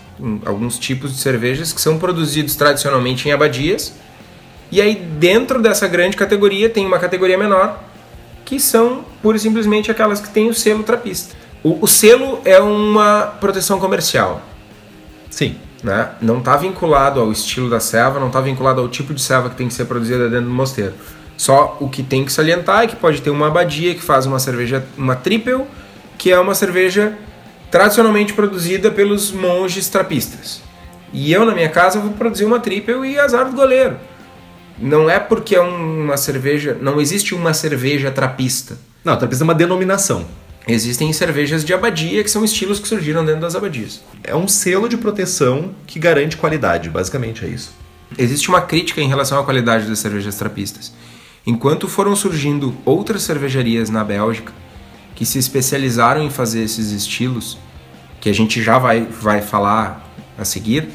alguns 0.45 0.79
tipos 0.79 1.13
de 1.15 1.21
cervejas, 1.21 1.73
que 1.73 1.81
são 1.81 1.99
produzidos 1.99 2.57
tradicionalmente 2.57 3.29
em 3.29 3.33
abadias. 3.33 3.93
E 4.71 4.81
aí, 4.81 4.95
dentro 4.95 5.63
dessa 5.63 5.87
grande 5.87 6.17
categoria, 6.17 6.69
tem 6.69 6.85
uma 6.85 6.99
categoria 6.99 7.39
menor, 7.39 7.83
que 8.45 8.59
são 8.59 9.05
pura 9.23 9.37
e 9.37 9.41
simplesmente 9.41 9.91
aquelas 9.91 10.21
que 10.21 10.29
têm 10.29 10.49
o 10.49 10.55
selo 10.55 10.83
trapista. 10.83 11.35
O, 11.63 11.85
o 11.85 11.87
selo 11.87 12.41
é 12.45 12.59
uma 12.61 13.35
proteção 13.41 13.81
comercial 13.81 14.43
Sim. 15.31 15.57
né? 15.83 16.11
Não 16.21 16.39
está 16.39 16.57
vinculado 16.57 17.21
ao 17.21 17.31
estilo 17.31 17.71
da 17.71 17.81
serva, 17.81 18.19
não 18.19 18.29
está 18.29 18.41
vinculado 18.41 18.81
ao 18.81 18.89
tipo 18.89 19.15
de 19.15 19.21
serva 19.21 19.51
que 19.51 19.57
tem 19.57 19.69
que 19.69 19.75
ser 19.75 19.85
produzida 19.85 20.29
dentro 20.29 20.47
do 20.47 20.53
mosteiro. 20.53 20.95
Só 21.39 21.79
o 21.81 21.89
que 21.89 22.03
tem 22.03 22.25
que 22.25 22.33
salientar 22.33 22.83
é 22.83 22.87
que 22.89 22.97
pode 22.97 23.23
ter 23.23 23.31
uma 23.31 23.47
abadia 23.47 23.95
que 23.95 24.03
faz 24.03 24.27
uma 24.27 24.41
cerveja, 24.41 24.85
uma 24.99 25.15
triple, 25.15 25.63
que 26.19 26.33
é 26.33 26.39
uma 26.39 26.53
cerveja 26.55 27.17
tradicionalmente 27.71 28.35
produzida 28.35 28.91
pelos 28.91 29.31
monges 29.31 29.89
trapistas. 29.89 30.61
E 31.13 31.33
eu, 31.33 31.47
na 31.47 31.55
minha 31.55 31.69
casa, 31.69 32.01
vou 32.01 32.11
produzir 32.11 32.45
uma 32.45 32.59
triple 32.59 33.09
e 33.09 33.19
azar 33.19 33.47
do 33.47 33.57
goleiro. 33.57 33.97
Não 34.79 35.09
é 35.09 35.21
porque 35.21 35.55
é 35.55 35.61
uma 35.61 36.17
cerveja. 36.17 36.77
Não 36.81 37.01
existe 37.01 37.35
uma 37.35 37.55
cerveja 37.55 38.11
trapista. 38.11 38.77
Não, 39.05 39.17
trapista 39.17 39.45
é 39.45 39.47
uma 39.47 39.55
denominação. 39.55 40.27
Existem 40.67 41.11
cervejas 41.13 41.65
de 41.65 41.73
abadia 41.73 42.23
que 42.23 42.31
são 42.31 42.45
estilos 42.45 42.79
que 42.79 42.89
surgiram 42.89 43.25
dentro 43.25 43.41
das 43.41 43.55
abadias. 43.55 44.03
É 44.23 44.37
um 44.37 44.47
selo 44.47 44.89
de 44.89 44.99
proteção 44.99 45.71
que 45.87 45.99
garante 45.99 46.37
qualidade, 46.37 46.91
basicamente 46.91 47.45
é 47.45 47.49
isso. 47.49 47.73
Existe 48.19 48.49
uma 48.49 48.61
crítica 48.61 49.01
em 49.01 49.09
relação 49.09 49.39
à 49.39 49.45
qualidade 49.45 49.87
das 49.87 49.99
cervejas 49.99 50.35
trapistas. 50.35 50.93
Enquanto 51.49 51.89
foram 51.89 52.15
surgindo 52.15 52.75
outras 52.85 53.23
cervejarias 53.23 53.89
na 53.89 54.05
Bélgica 54.05 54.53
que 55.15 55.25
se 55.25 55.39
especializaram 55.39 56.23
em 56.23 56.29
fazer 56.29 56.63
esses 56.63 56.93
estilos, 56.93 57.57
que 58.21 58.29
a 58.29 58.35
gente 58.35 58.63
já 58.63 58.79
vai, 58.79 59.01
vai 59.07 59.41
falar 59.41 60.07
a 60.37 60.45
seguir, 60.45 60.91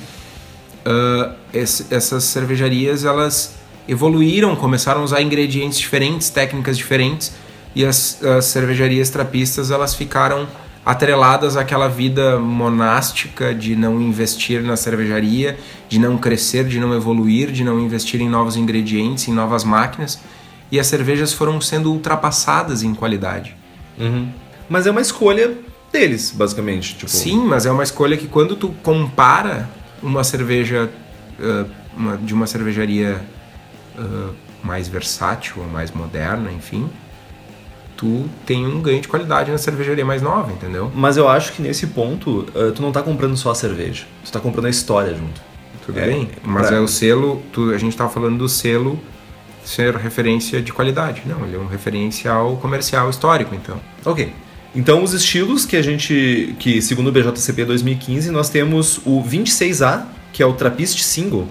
ah, 0.85 1.33
esse- 1.51 1.87
essas 1.89 2.25
cervejarias 2.25 3.03
elas 3.03 3.55
evoluíram, 3.87 4.55
começaram 4.55 5.01
a 5.01 5.03
usar 5.03 5.23
ingredientes 5.23 5.79
diferentes, 5.79 6.29
técnicas 6.29 6.77
diferentes, 6.77 7.31
e 7.75 7.83
as, 7.83 8.23
as 8.23 8.45
cervejarias 8.45 9.09
trapistas 9.09 9.71
elas 9.71 9.95
ficaram 9.95 10.47
atreladas 10.85 11.57
àquela 11.57 11.87
vida 11.87 12.37
monástica 12.37 13.55
de 13.55 13.75
não 13.75 13.99
investir 13.99 14.61
na 14.61 14.77
cervejaria, 14.77 15.57
de 15.89 15.97
não 15.97 16.15
crescer, 16.15 16.63
de 16.67 16.79
não 16.79 16.93
evoluir, 16.93 17.51
de 17.51 17.63
não 17.63 17.79
investir 17.79 18.21
em 18.21 18.29
novos 18.29 18.55
ingredientes, 18.55 19.27
em 19.27 19.33
novas 19.33 19.63
máquinas, 19.63 20.19
e 20.73 20.79
as 20.79 20.87
cervejas 20.87 21.31
foram 21.33 21.61
sendo 21.61 21.91
ultrapassadas 21.91 22.81
em 22.81 22.95
qualidade. 22.95 23.55
Mas 24.67 24.87
é 24.87 24.91
uma 24.91 25.01
escolha 25.01 25.53
deles, 25.91 26.31
basicamente. 26.35 26.95
Tipo, 26.95 27.11
Sim, 27.11 27.37
mas 27.45 27.67
é 27.67 27.71
uma 27.71 27.83
escolha 27.83 28.17
que 28.17 28.27
quando 28.27 28.55
tu 28.55 28.69
compara 28.81 29.69
uma 30.01 30.23
cerveja 30.23 30.89
ah, 31.39 31.65
uma- 31.95 32.17
de 32.17 32.33
uma 32.33 32.47
cervejaria 32.47 33.21
ah, 33.97 34.29
mais 34.63 34.87
versátil, 34.87 35.53
ou 35.57 35.67
mais 35.67 35.91
moderna, 35.91 36.51
enfim, 36.51 36.89
tu 37.95 38.27
tem 38.45 38.65
um 38.65 38.81
ganho 38.81 38.99
de 39.01 39.07
qualidade 39.07 39.51
na 39.51 39.57
cervejaria 39.59 40.03
mais 40.05 40.21
nova, 40.23 40.51
entendeu? 40.51 40.91
Mas 40.95 41.17
eu 41.17 41.27
acho 41.29 41.53
que 41.53 41.61
nesse 41.61 41.85
ponto, 41.87 42.47
uh, 42.55 42.71
tu 42.71 42.81
não 42.81 42.91
tá 42.91 43.03
comprando 43.03 43.37
só 43.37 43.51
a 43.51 43.55
cerveja. 43.55 44.05
Tu 44.25 44.31
tá 44.31 44.39
comprando 44.39 44.65
a 44.65 44.69
história 44.69 45.13
junto. 45.13 45.39
Tudo 45.85 45.99
É, 45.99 46.05
bem, 46.07 46.29
mas 46.43 46.67
pra- 46.67 46.77
é 46.77 46.79
o 46.79 46.87
selo, 46.87 47.43
tu- 47.51 47.69
a 47.71 47.77
gente 47.77 47.95
tava 47.95 48.09
falando 48.09 48.37
do 48.39 48.49
selo 48.49 48.99
ser 49.63 49.95
referência 49.95 50.61
de 50.61 50.71
qualidade. 50.71 51.23
Não, 51.25 51.45
ele 51.45 51.55
é 51.55 51.59
um 51.59 51.67
referencial 51.67 52.57
comercial 52.57 53.09
histórico, 53.09 53.55
então. 53.55 53.79
Ok. 54.05 54.33
Então, 54.75 55.03
os 55.03 55.13
estilos 55.13 55.65
que 55.65 55.75
a 55.77 55.81
gente, 55.81 56.55
que 56.59 56.81
segundo 56.81 57.07
o 57.07 57.11
BJCP 57.11 57.63
2015, 57.65 58.31
nós 58.31 58.49
temos 58.49 58.97
o 59.05 59.23
26A, 59.23 60.05
que 60.31 60.41
é 60.41 60.45
o 60.45 60.53
Trappist 60.53 61.03
Single, 61.03 61.47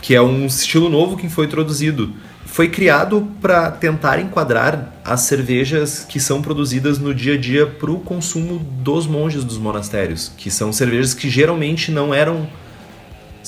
que 0.00 0.14
é 0.14 0.22
um 0.22 0.46
estilo 0.46 0.88
novo 0.88 1.16
que 1.16 1.28
foi 1.28 1.44
introduzido. 1.44 2.12
Foi 2.46 2.68
criado 2.68 3.28
para 3.42 3.70
tentar 3.70 4.18
enquadrar 4.18 4.94
as 5.04 5.20
cervejas 5.20 6.06
que 6.08 6.18
são 6.18 6.40
produzidas 6.40 6.98
no 6.98 7.14
dia 7.14 7.34
a 7.34 7.36
dia 7.36 7.66
para 7.66 7.90
o 7.90 8.00
consumo 8.00 8.58
dos 8.82 9.06
monges 9.06 9.44
dos 9.44 9.58
monastérios, 9.58 10.32
que 10.34 10.50
são 10.50 10.72
cervejas 10.72 11.12
que 11.12 11.28
geralmente 11.28 11.92
não 11.92 12.14
eram 12.14 12.48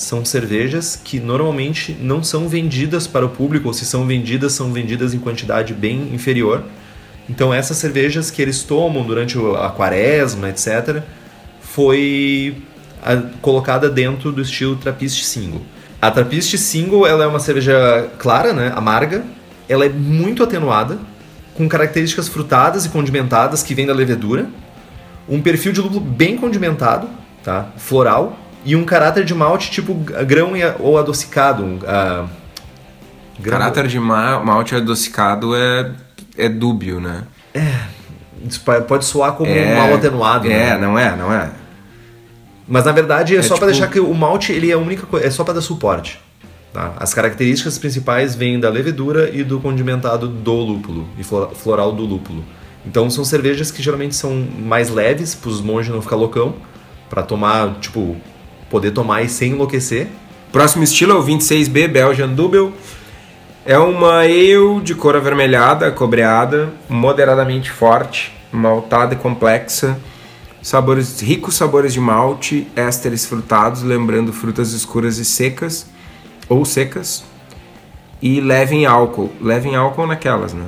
são 0.01 0.25
cervejas 0.25 0.99
que 1.01 1.19
normalmente 1.19 1.95
não 1.99 2.23
são 2.23 2.47
vendidas 2.47 3.05
para 3.07 3.25
o 3.25 3.29
público, 3.29 3.67
ou 3.67 3.73
se 3.73 3.85
são 3.85 4.05
vendidas, 4.05 4.53
são 4.53 4.71
vendidas 4.73 5.13
em 5.13 5.19
quantidade 5.19 5.73
bem 5.73 6.09
inferior. 6.13 6.63
Então 7.29 7.53
essas 7.53 7.77
cervejas 7.77 8.31
que 8.31 8.41
eles 8.41 8.63
tomam 8.63 9.03
durante 9.03 9.37
a 9.59 9.69
quaresma, 9.69 10.49
etc., 10.49 11.01
foi 11.61 12.55
a- 13.03 13.21
colocada 13.41 13.89
dentro 13.89 14.31
do 14.31 14.41
estilo 14.41 14.75
Trappist 14.75 15.23
Single. 15.23 15.61
A 16.01 16.09
Trappist 16.09 16.57
Single 16.57 17.05
ela 17.05 17.23
é 17.23 17.27
uma 17.27 17.39
cerveja 17.39 18.09
clara, 18.17 18.53
né, 18.53 18.71
amarga, 18.75 19.23
ela 19.69 19.85
é 19.85 19.89
muito 19.89 20.43
atenuada, 20.43 20.97
com 21.53 21.69
características 21.69 22.27
frutadas 22.27 22.85
e 22.85 22.89
condimentadas 22.89 23.61
que 23.61 23.75
vêm 23.75 23.85
da 23.85 23.93
levedura, 23.93 24.47
um 25.29 25.41
perfil 25.41 25.71
de 25.71 25.79
lúpulo 25.79 26.01
bem 26.01 26.35
condimentado, 26.35 27.07
tá? 27.43 27.69
floral, 27.77 28.37
e 28.65 28.75
um 28.75 28.83
caráter 28.85 29.23
de 29.25 29.33
malte 29.33 29.71
tipo 29.71 29.93
grão 29.93 30.51
ou 30.79 30.97
adocicado. 30.97 31.63
um, 31.63 31.79
ah, 31.87 32.25
grão- 33.39 33.57
Caráter 33.59 33.87
de 33.87 33.99
ma- 33.99 34.39
malte 34.39 34.75
adocicado 34.75 35.55
é, 35.55 35.91
é 36.37 36.47
dúbio, 36.49 36.99
né? 36.99 37.23
Pa- 38.65 38.81
pode 38.81 39.05
soar 39.05 39.33
como 39.33 39.51
um 39.51 39.75
mal 39.75 39.93
atenuado. 39.93 40.47
É, 40.51 40.71
né? 40.71 40.77
não 40.77 40.97
é, 40.97 41.15
não 41.15 41.31
é. 41.33 41.51
Mas 42.67 42.85
na 42.85 42.91
verdade 42.91 43.35
é, 43.35 43.39
É 43.39 43.41
só 43.41 43.49
pra 43.49 43.55
tipo- 43.55 43.65
deixar 43.67 43.87
que 43.87 43.99
o 43.99 44.13
malte 44.13 44.51
ele 44.51 44.69
é 44.71 44.73
a 44.73 44.77
única 44.77 45.05
coisa, 45.05 45.25
é 45.27 45.29
só 45.29 45.43
pra 45.43 45.53
dar 45.53 45.61
suporte. 45.61 46.19
Tá? 46.73 46.93
As 46.97 47.13
características 47.13 47.77
principais 47.77 48.33
vêm 48.33 48.57
da 48.59 48.69
levedura 48.69 49.29
e 49.33 49.43
do 49.43 49.59
condimentado 49.59 50.27
do 50.27 50.53
lúpulo 50.53 51.05
e 51.17 51.23
flo- 51.23 51.49
floral 51.53 51.91
do 51.91 52.03
lúpulo. 52.05 52.45
Então 52.85 53.09
são 53.09 53.25
cervejas 53.25 53.69
que 53.71 53.83
geralmente 53.83 54.15
são 54.15 54.33
mais 54.59 54.89
leves 54.89 55.35
para 55.35 55.49
os 55.49 55.59
monges 55.61 55.93
não 55.93 56.01
ficar 56.01 56.15
loucão, 56.15 56.55
Pra 57.09 57.21
tomar, 57.23 57.73
tipo, 57.81 58.15
poder 58.71 58.91
tomar 58.91 59.21
e 59.21 59.29
sem 59.29 59.51
enlouquecer. 59.51 60.07
Próximo 60.51 60.83
estilo 60.83 61.11
é 61.11 61.15
o 61.15 61.23
26B 61.23 61.89
Belgian 61.89 62.29
Double. 62.29 62.73
É 63.65 63.77
uma 63.77 64.21
ale 64.21 64.81
de 64.81 64.95
cor 64.95 65.15
avermelhada, 65.15 65.91
cobreada, 65.91 66.73
moderadamente 66.89 67.69
forte, 67.69 68.33
maltada 68.51 69.13
e 69.13 69.17
complexa. 69.17 69.99
Sabores, 70.61 71.19
ricos 71.21 71.55
sabores 71.55 71.93
de 71.93 71.99
malte, 71.99 72.67
ésteres 72.75 73.25
frutados, 73.25 73.83
lembrando 73.83 74.31
frutas 74.31 74.73
escuras 74.73 75.17
e 75.17 75.25
secas, 75.25 75.87
ou 76.47 76.65
secas. 76.65 77.23
E 78.21 78.39
leve 78.39 78.75
em 78.75 78.85
álcool. 78.85 79.31
Leve 79.41 79.69
em 79.69 79.75
álcool 79.75 80.07
naquelas, 80.07 80.53
né? 80.53 80.67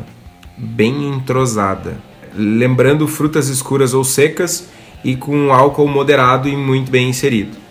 Bem 0.58 1.10
entrosada. 1.10 1.98
Lembrando 2.36 3.08
frutas 3.08 3.48
escuras 3.50 3.94
ou 3.94 4.04
secas 4.04 4.68
e 5.04 5.16
com 5.16 5.54
álcool 5.54 5.88
moderado 5.88 6.50
e 6.50 6.56
muito 6.56 6.92
bem 6.92 7.10
inserido. 7.10 7.63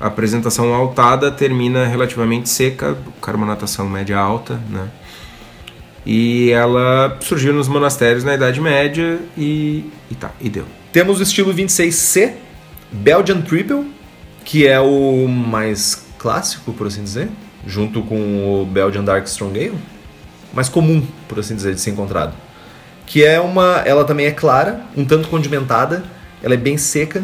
A 0.00 0.06
apresentação 0.06 0.72
altada 0.72 1.30
termina 1.30 1.86
relativamente 1.86 2.48
seca, 2.48 2.96
carbonatação 3.20 3.88
média 3.88 4.16
alta, 4.16 4.60
né? 4.70 4.88
E 6.06 6.50
ela 6.50 7.18
surgiu 7.20 7.52
nos 7.52 7.68
monastérios 7.68 8.24
na 8.24 8.34
Idade 8.34 8.60
Média 8.60 9.18
e, 9.36 9.84
e 10.10 10.14
tá, 10.14 10.30
e 10.40 10.48
deu. 10.48 10.64
Temos 10.92 11.20
o 11.20 11.22
estilo 11.22 11.52
26C, 11.52 12.32
Belgian 12.90 13.40
Triple, 13.42 13.92
que 14.44 14.66
é 14.66 14.80
o 14.80 15.28
mais 15.28 16.06
clássico, 16.16 16.72
por 16.72 16.86
assim 16.86 17.02
dizer, 17.02 17.28
junto 17.66 18.02
com 18.02 18.62
o 18.62 18.64
Belgian 18.64 19.04
Dark 19.04 19.26
Strong 19.26 19.58
Ale, 19.58 19.78
mais 20.52 20.68
comum, 20.68 21.06
por 21.28 21.38
assim 21.38 21.54
dizer, 21.54 21.74
de 21.74 21.80
ser 21.80 21.90
encontrado. 21.90 22.34
Que 23.04 23.24
é 23.24 23.40
uma, 23.40 23.82
ela 23.84 24.04
também 24.04 24.26
é 24.26 24.30
clara, 24.30 24.80
um 24.96 25.04
tanto 25.04 25.28
condimentada, 25.28 26.04
ela 26.42 26.54
é 26.54 26.56
bem 26.56 26.78
seca, 26.78 27.22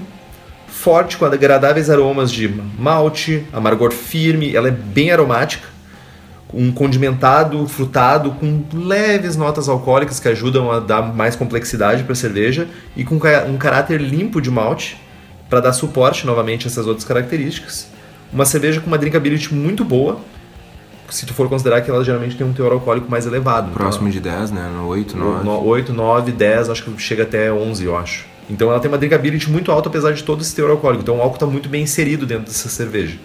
forte 0.74 1.16
com 1.16 1.24
agradáveis 1.24 1.88
aromas 1.88 2.30
de 2.30 2.48
malte, 2.78 3.46
amargor 3.52 3.92
firme, 3.92 4.54
ela 4.54 4.68
é 4.68 4.70
bem 4.70 5.10
aromática, 5.10 5.68
um 6.52 6.70
condimentado, 6.70 7.66
frutado, 7.66 8.32
com 8.32 8.64
leves 8.72 9.36
notas 9.36 9.68
alcoólicas 9.68 10.20
que 10.20 10.28
ajudam 10.28 10.70
a 10.70 10.80
dar 10.80 11.00
mais 11.00 11.36
complexidade 11.36 12.02
para 12.02 12.12
a 12.12 12.16
cerveja 12.16 12.68
e 12.96 13.04
com 13.04 13.14
um 13.14 13.56
caráter 13.56 14.00
limpo 14.00 14.40
de 14.40 14.50
malte 14.50 15.00
para 15.48 15.60
dar 15.60 15.72
suporte 15.72 16.26
novamente 16.26 16.66
a 16.66 16.70
essas 16.70 16.86
outras 16.86 17.06
características. 17.06 17.88
Uma 18.32 18.44
cerveja 18.44 18.80
com 18.80 18.88
uma 18.88 18.98
drinkability 18.98 19.54
muito 19.54 19.84
boa, 19.84 20.20
se 21.08 21.24
tu 21.24 21.32
for 21.32 21.48
considerar 21.48 21.80
que 21.80 21.90
ela 21.90 22.04
geralmente 22.04 22.36
tem 22.36 22.46
um 22.46 22.52
teor 22.52 22.72
alcoólico 22.72 23.10
mais 23.10 23.26
elevado. 23.26 23.70
Próximo 23.72 24.10
de 24.10 24.20
10, 24.20 24.50
né? 24.50 24.70
No 24.74 24.88
8, 24.88 25.16
9. 25.16 25.44
No 25.44 25.64
8, 25.64 25.92
9, 25.92 26.32
10, 26.32 26.70
acho 26.70 26.84
que 26.84 27.00
chega 27.00 27.22
até 27.22 27.52
11, 27.52 27.84
eu 27.84 27.96
acho. 27.96 28.33
Então 28.48 28.70
ela 28.70 28.80
tem 28.80 28.90
uma 28.90 28.98
drinkability 28.98 29.50
muito 29.50 29.72
alta, 29.72 29.88
apesar 29.88 30.12
de 30.12 30.22
todo 30.22 30.42
esse 30.42 30.54
teor 30.54 30.70
alcoólico. 30.70 31.02
Então 31.02 31.18
o 31.18 31.20
álcool 31.20 31.36
está 31.36 31.46
muito 31.46 31.68
bem 31.68 31.82
inserido 31.82 32.26
dentro 32.26 32.44
dessa 32.44 32.68
cerveja. 32.68 33.18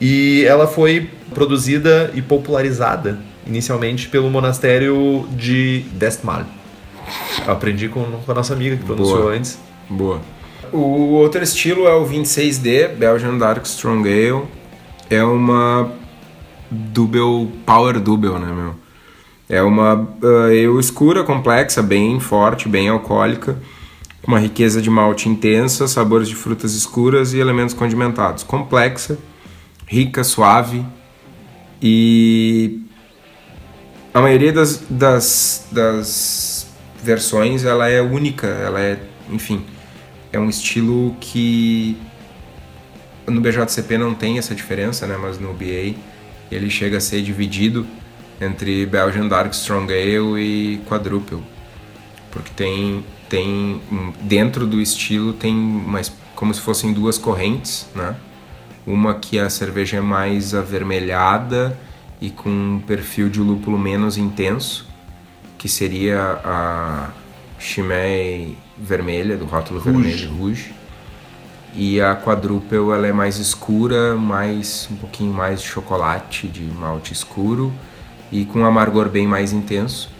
E 0.00 0.44
ela 0.46 0.66
foi 0.66 1.10
produzida 1.34 2.10
e 2.14 2.22
popularizada 2.22 3.18
inicialmente 3.46 4.08
pelo 4.08 4.30
monastério 4.30 5.26
de 5.32 5.80
Destmal. 5.92 6.44
Aprendi 7.46 7.88
com, 7.88 8.04
com 8.04 8.30
a 8.30 8.34
nossa 8.34 8.52
amiga 8.52 8.76
que 8.76 8.84
pronunciou 8.84 9.22
Boa. 9.22 9.34
antes. 9.34 9.58
Boa. 9.88 10.20
O 10.72 11.14
outro 11.14 11.42
estilo 11.42 11.86
é 11.86 11.94
o 11.94 12.06
26D, 12.06 12.94
Belgian 12.94 13.38
Dark 13.38 13.64
Strong 13.64 14.08
Ale. 14.08 14.44
É 15.08 15.24
uma 15.24 15.90
double, 16.70 17.48
power 17.64 17.98
double, 17.98 18.38
né, 18.38 18.52
meu? 18.52 18.74
É 19.48 19.62
uma 19.62 19.94
uh, 19.94 20.44
ale 20.44 20.78
escura, 20.78 21.24
complexa, 21.24 21.82
bem 21.82 22.20
forte, 22.20 22.68
bem 22.68 22.90
alcoólica, 22.90 23.56
uma 24.28 24.38
riqueza 24.38 24.82
de 24.82 24.90
malte 24.90 25.26
intensa, 25.26 25.88
sabores 25.88 26.28
de 26.28 26.34
frutas 26.34 26.74
escuras 26.74 27.32
e 27.32 27.38
elementos 27.38 27.74
condimentados. 27.74 28.42
Complexa, 28.42 29.16
rica, 29.86 30.22
suave 30.22 30.84
e 31.80 32.82
a 34.12 34.20
maioria 34.20 34.52
das, 34.52 34.84
das, 34.90 35.66
das 35.72 36.70
versões 37.02 37.64
ela 37.64 37.88
é 37.88 38.02
única, 38.02 38.46
ela 38.46 38.78
é, 38.78 38.98
enfim, 39.30 39.64
é 40.30 40.38
um 40.38 40.50
estilo 40.50 41.16
que 41.18 41.96
no 43.26 43.40
BJCP 43.40 43.96
não 43.96 44.12
tem 44.14 44.36
essa 44.36 44.54
diferença, 44.54 45.06
né? 45.06 45.16
Mas 45.16 45.38
no 45.38 45.54
BA 45.54 45.94
ele 46.52 46.68
chega 46.68 46.98
a 46.98 47.00
ser 47.00 47.22
dividido 47.22 47.86
entre 48.38 48.84
Belgian 48.84 49.26
Dark 49.26 49.54
Strong 49.54 49.90
Ale 49.90 50.38
e 50.38 50.78
Quadruple, 50.86 51.42
porque 52.30 52.50
tem 52.54 53.02
tem 53.28 53.80
dentro 54.22 54.66
do 54.66 54.80
estilo 54.80 55.32
tem 55.32 55.54
mais 55.54 56.12
como 56.34 56.54
se 56.54 56.60
fossem 56.60 56.92
duas 56.92 57.18
correntes, 57.18 57.86
né? 57.94 58.14
Uma 58.86 59.14
que 59.14 59.38
a 59.38 59.50
cerveja 59.50 59.98
é 59.98 60.00
mais 60.00 60.54
avermelhada 60.54 61.78
e 62.20 62.30
com 62.30 62.48
um 62.48 62.80
perfil 62.86 63.28
de 63.28 63.40
lúpulo 63.40 63.78
menos 63.78 64.16
intenso, 64.16 64.86
que 65.58 65.68
seria 65.68 66.40
a 66.44 67.10
Chimay 67.58 68.56
vermelha, 68.78 69.36
do 69.36 69.44
rótulo 69.44 69.80
vermelho, 69.80 70.32
Rouge. 70.34 70.72
E 71.74 72.00
a 72.00 72.16
quadruple 72.16 72.78
ela 72.78 73.06
é 73.06 73.12
mais 73.12 73.36
escura, 73.36 74.16
mais 74.16 74.88
um 74.90 74.96
pouquinho 74.96 75.32
mais 75.32 75.60
de 75.60 75.66
chocolate, 75.66 76.48
de 76.48 76.62
malte 76.62 77.12
escuro 77.12 77.72
e 78.32 78.44
com 78.44 78.60
um 78.60 78.64
amargor 78.64 79.08
bem 79.08 79.26
mais 79.26 79.52
intenso, 79.52 80.10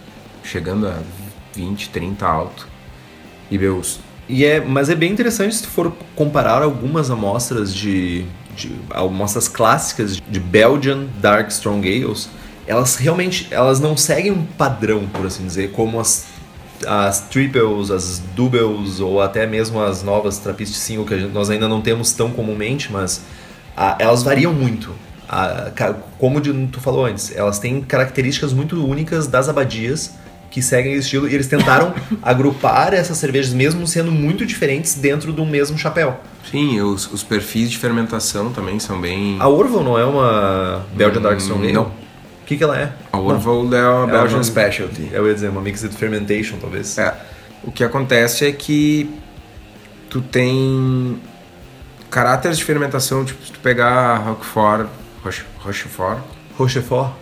chegando 0.43 0.87
a 0.87 0.99
20, 1.55 1.91
30 1.91 2.27
alto. 2.27 2.69
Meus 3.51 4.01
E 4.29 4.45
é, 4.45 4.61
mas 4.61 4.91
é 4.91 4.95
bem 4.95 5.13
interessante 5.13 5.55
se 5.55 5.63
tu 5.63 5.69
for 5.69 5.93
comparar 6.15 6.63
algumas 6.63 7.11
amostras 7.11 7.75
de, 7.75 8.25
de 8.57 8.73
amostras 8.91 9.49
clássicas 9.49 10.17
de 10.17 10.41
Belgian 10.41 11.07
Dark 11.21 11.49
Strong 11.51 11.89
Ales, 11.89 12.29
elas 12.67 12.97
realmente 12.97 13.49
elas 13.51 13.81
não 13.81 13.97
seguem 13.97 14.33
um 14.33 14.45
padrão, 14.45 15.07
por 15.09 15.27
assim 15.27 15.47
dizer, 15.47 15.71
como 15.73 15.99
as 15.99 16.27
as 16.87 17.23
triples, 17.29 17.91
as 17.91 18.23
doubles 18.37 19.01
ou 19.01 19.21
até 19.21 19.47
mesmo 19.47 19.83
as 19.83 20.03
novas 20.03 20.39
Trappist 20.39 20.75
single 20.75 21.05
que 21.05 21.19
gente, 21.19 21.33
nós 21.33 21.51
ainda 21.51 21.67
não 21.67 21.81
temos 21.81 22.13
tão 22.13 22.31
comumente, 22.31 22.93
mas 22.93 23.23
a, 23.77 23.97
elas 23.99 24.23
variam 24.23 24.53
muito. 24.53 24.95
A, 25.29 25.71
como 26.19 26.41
tu 26.41 26.81
falou 26.81 27.05
antes, 27.05 27.35
elas 27.37 27.59
têm 27.59 27.81
características 27.81 28.53
muito 28.53 28.87
únicas 28.87 29.27
das 29.27 29.49
abadias 29.49 30.13
que 30.51 30.63
seguem 30.63 30.93
esse 30.93 31.03
estilo 31.03 31.29
e 31.29 31.35
eles 31.35 31.47
tentaram 31.47 31.95
agrupar 32.23 32.95
essas 32.95 33.17
cervejas 33.19 33.53
mesmo 33.53 33.87
sendo 33.87 34.11
muito 34.11 34.47
diferentes 34.47 34.95
dentro 34.95 35.33
do 35.33 35.45
mesmo 35.45 35.77
chapéu. 35.79 36.19
Sim, 36.51 36.81
os, 36.81 37.13
os 37.13 37.23
perfis 37.23 37.71
de 37.71 37.77
fermentação 37.79 38.51
também 38.53 38.79
são 38.79 39.01
bem. 39.01 39.37
A 39.39 39.49
Orval 39.49 39.85
não 39.85 39.99
é 39.99 40.05
uma 40.05 40.87
Belgian 40.95 41.21
Dark 41.21 41.39
Strong 41.39 41.65
Ale? 41.65 41.73
Não. 41.73 41.83
O 41.85 42.47
que, 42.47 42.57
que 42.57 42.65
ela 42.65 42.79
é? 42.79 42.93
A 43.13 43.19
Orval 43.19 43.67
é 43.75 43.89
uma 43.89 44.05
É 44.09 44.19
Belgian 44.19 44.37
uma- 44.39 44.45
Specialty. 44.45 45.11
Eu 45.13 45.27
ia 45.29 45.35
dizer, 45.35 45.51
uma 45.51 45.61
Mixed 45.61 45.91
Fermentation, 45.95 46.57
talvez. 46.59 46.97
É. 46.97 47.15
O 47.63 47.71
que 47.71 47.85
acontece 47.85 48.47
é 48.47 48.53
que 48.53 49.11
tu 50.09 50.23
tem 50.23 51.21
caráteres 52.11 52.57
de 52.57 52.65
fermentação, 52.65 53.23
tipo, 53.25 53.45
se 53.45 53.53
tu 53.53 53.59
pegar 53.61 54.17
Roquefort, 54.17 54.87
Roche- 55.23 55.45
Rochefort, 55.59 56.21
Rochefort. 56.57 57.13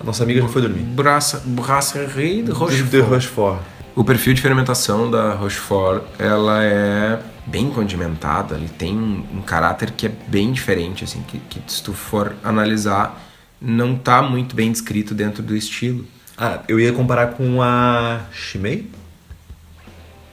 A 0.00 0.04
nossa 0.04 0.22
amiga 0.22 0.40
já 0.42 0.48
foi 0.48 0.62
dormir. 0.62 0.80
Brassa- 0.82 1.42
Brasserie 1.44 2.42
de 2.42 2.50
Rochefort. 2.52 2.90
De 2.90 3.00
Rochefort. 3.00 3.60
O 3.96 4.04
perfil 4.04 4.32
de 4.34 4.40
fermentação 4.40 5.10
da 5.10 5.34
Rochefort, 5.34 6.02
ela 6.18 6.62
é 6.62 7.18
bem 7.46 7.68
condimentada, 7.70 8.54
ele 8.54 8.68
tem 8.68 8.96
um, 8.96 9.42
caráter 9.44 9.90
que 9.90 10.06
é 10.06 10.12
bem 10.28 10.52
diferente, 10.52 11.02
assim, 11.02 11.22
que, 11.26 11.38
que 11.38 11.60
se 11.66 11.82
tu 11.82 11.92
for 11.92 12.34
analisar, 12.44 13.20
não 13.60 13.96
tá 13.96 14.22
muito 14.22 14.54
bem 14.54 14.70
descrito 14.70 15.14
dentro 15.14 15.42
do 15.42 15.56
estilo. 15.56 16.06
Ah, 16.36 16.60
eu 16.68 16.78
ia 16.78 16.92
comparar 16.92 17.28
com 17.32 17.60
a 17.60 18.20
Chimay. 18.32 18.86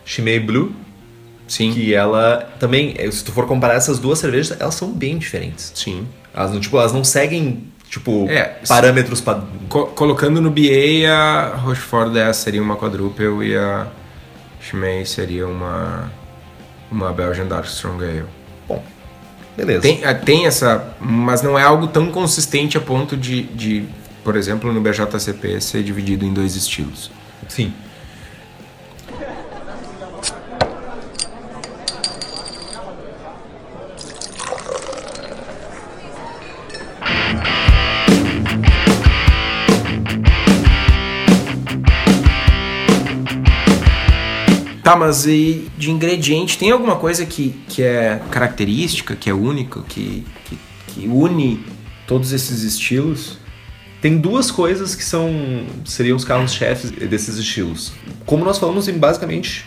Chimay 0.05 0.39
Blue. 0.39 0.71
Sim, 1.47 1.71
Que 1.73 1.93
ela 1.93 2.37
também, 2.59 2.95
se 3.11 3.23
tu 3.23 3.31
for 3.31 3.45
comparar 3.47 3.75
essas 3.75 3.99
duas 3.99 4.17
cervejas, 4.17 4.59
elas 4.59 4.73
são 4.75 4.91
bem 4.91 5.17
diferentes. 5.17 5.71
sim. 5.75 6.07
Elas 6.33 6.51
não, 6.51 6.59
tipo, 6.59 6.77
elas 6.77 6.91
não 6.91 7.03
seguem, 7.03 7.63
tipo, 7.89 8.27
É, 8.29 8.59
parâmetros 8.67 9.21
pa- 9.21 9.43
Co- 9.69 9.87
colocando 9.87 10.41
no 10.41 10.49
BA, 10.51 11.09
a 11.11 11.55
Rochefort 11.57 12.11
10 12.11 12.35
seria 12.35 12.61
uma 12.61 12.75
quadruple 12.75 13.47
e 13.47 13.55
a 13.55 13.87
Chimay 14.61 15.05
seria 15.05 15.47
uma, 15.47 16.11
uma 16.91 17.11
Belgian 17.13 17.45
Dark 17.47 17.65
Strong 17.65 18.03
Ale. 18.03 18.25
Bom, 18.67 18.83
beleza. 19.57 19.81
Tem, 19.81 20.03
eh, 20.03 20.13
tem 20.13 20.45
essa, 20.45 20.95
mas 20.99 21.41
não 21.41 21.57
é 21.57 21.63
algo 21.63 21.87
tão 21.87 22.11
consistente 22.11 22.77
a 22.77 22.81
ponto 22.81 23.15
de, 23.17 23.43
de, 23.43 23.85
por 24.23 24.35
exemplo, 24.35 24.71
no 24.73 24.81
BJCP 24.81 25.59
ser 25.61 25.83
dividido 25.83 26.25
em 26.25 26.33
dois 26.33 26.55
estilos. 26.55 27.11
Sim. 27.47 27.73
Tá, 44.85 44.95
mas 44.95 45.25
e 45.25 45.67
de 45.75 45.89
ingrediente, 45.89 46.59
tem 46.59 46.69
alguma 46.69 46.95
coisa 46.95 47.25
que, 47.25 47.59
que 47.67 47.81
é 47.81 48.21
característica, 48.29 49.15
que 49.15 49.31
é 49.31 49.33
única, 49.33 49.81
que, 49.81 50.23
que, 50.45 50.59
que 50.89 51.07
une 51.07 51.65
todos 52.05 52.31
esses 52.31 52.61
estilos? 52.61 53.39
Tem 53.99 54.19
duas 54.19 54.51
coisas 54.51 54.93
que 54.93 55.03
são 55.03 55.65
seriam 55.85 56.15
os 56.15 56.23
carros-chefes 56.23 56.91
desses 56.91 57.37
estilos. 57.37 57.93
Como 58.27 58.45
nós 58.45 58.59
falamos 58.59 58.87
em 58.87 58.95
basicamente 58.95 59.65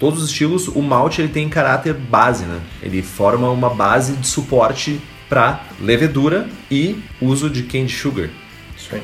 todos 0.00 0.22
os 0.22 0.30
estilos, 0.30 0.66
o 0.66 0.80
malte 0.80 1.20
ele 1.20 1.28
tem 1.28 1.46
caráter 1.46 1.92
base, 1.92 2.46
né? 2.46 2.62
Ele 2.82 3.02
forma 3.02 3.50
uma 3.50 3.68
base 3.68 4.14
de 4.14 4.26
suporte 4.26 4.98
para 5.28 5.62
levedura 5.78 6.48
e 6.70 7.02
uso 7.20 7.50
de 7.50 7.64
cane 7.64 7.90
sugar. 7.90 8.30
Isso 8.74 8.94
aí. 8.94 9.02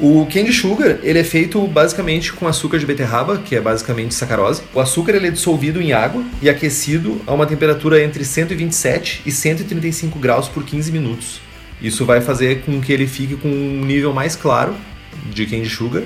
O 0.00 0.26
candy 0.32 0.50
sugar, 0.52 0.98
ele 1.02 1.18
é 1.18 1.24
feito 1.24 1.60
basicamente 1.66 2.32
com 2.32 2.46
açúcar 2.48 2.78
de 2.78 2.86
beterraba, 2.86 3.36
que 3.36 3.54
é 3.54 3.60
basicamente 3.60 4.14
sacarose. 4.14 4.62
O 4.72 4.80
açúcar 4.80 5.14
ele 5.14 5.26
é 5.26 5.30
dissolvido 5.30 5.80
em 5.80 5.92
água 5.92 6.24
e 6.40 6.48
aquecido 6.48 7.20
a 7.26 7.34
uma 7.34 7.44
temperatura 7.44 8.02
entre 8.02 8.24
127 8.24 9.22
e 9.26 9.30
135 9.30 10.18
graus 10.18 10.48
por 10.48 10.64
15 10.64 10.90
minutos. 10.90 11.40
Isso 11.82 12.06
vai 12.06 12.22
fazer 12.22 12.62
com 12.62 12.80
que 12.80 12.92
ele 12.92 13.06
fique 13.06 13.36
com 13.36 13.48
um 13.48 13.84
nível 13.84 14.12
mais 14.14 14.34
claro 14.34 14.74
de 15.30 15.44
candy 15.44 15.68
sugar. 15.68 16.02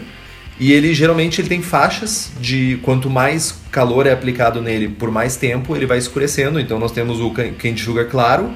E 0.58 0.72
ele 0.72 0.92
geralmente 0.92 1.40
ele 1.40 1.48
tem 1.48 1.62
faixas 1.62 2.32
de 2.40 2.78
quanto 2.82 3.08
mais 3.08 3.60
calor 3.70 4.06
é 4.06 4.12
aplicado 4.12 4.60
nele 4.60 4.88
por 4.88 5.10
mais 5.10 5.36
tempo, 5.36 5.74
ele 5.76 5.86
vai 5.86 5.98
escurecendo. 5.98 6.58
Então 6.58 6.80
nós 6.80 6.90
temos 6.90 7.20
o 7.20 7.30
can- 7.30 7.52
candy 7.52 7.80
sugar 7.80 8.06
claro, 8.06 8.50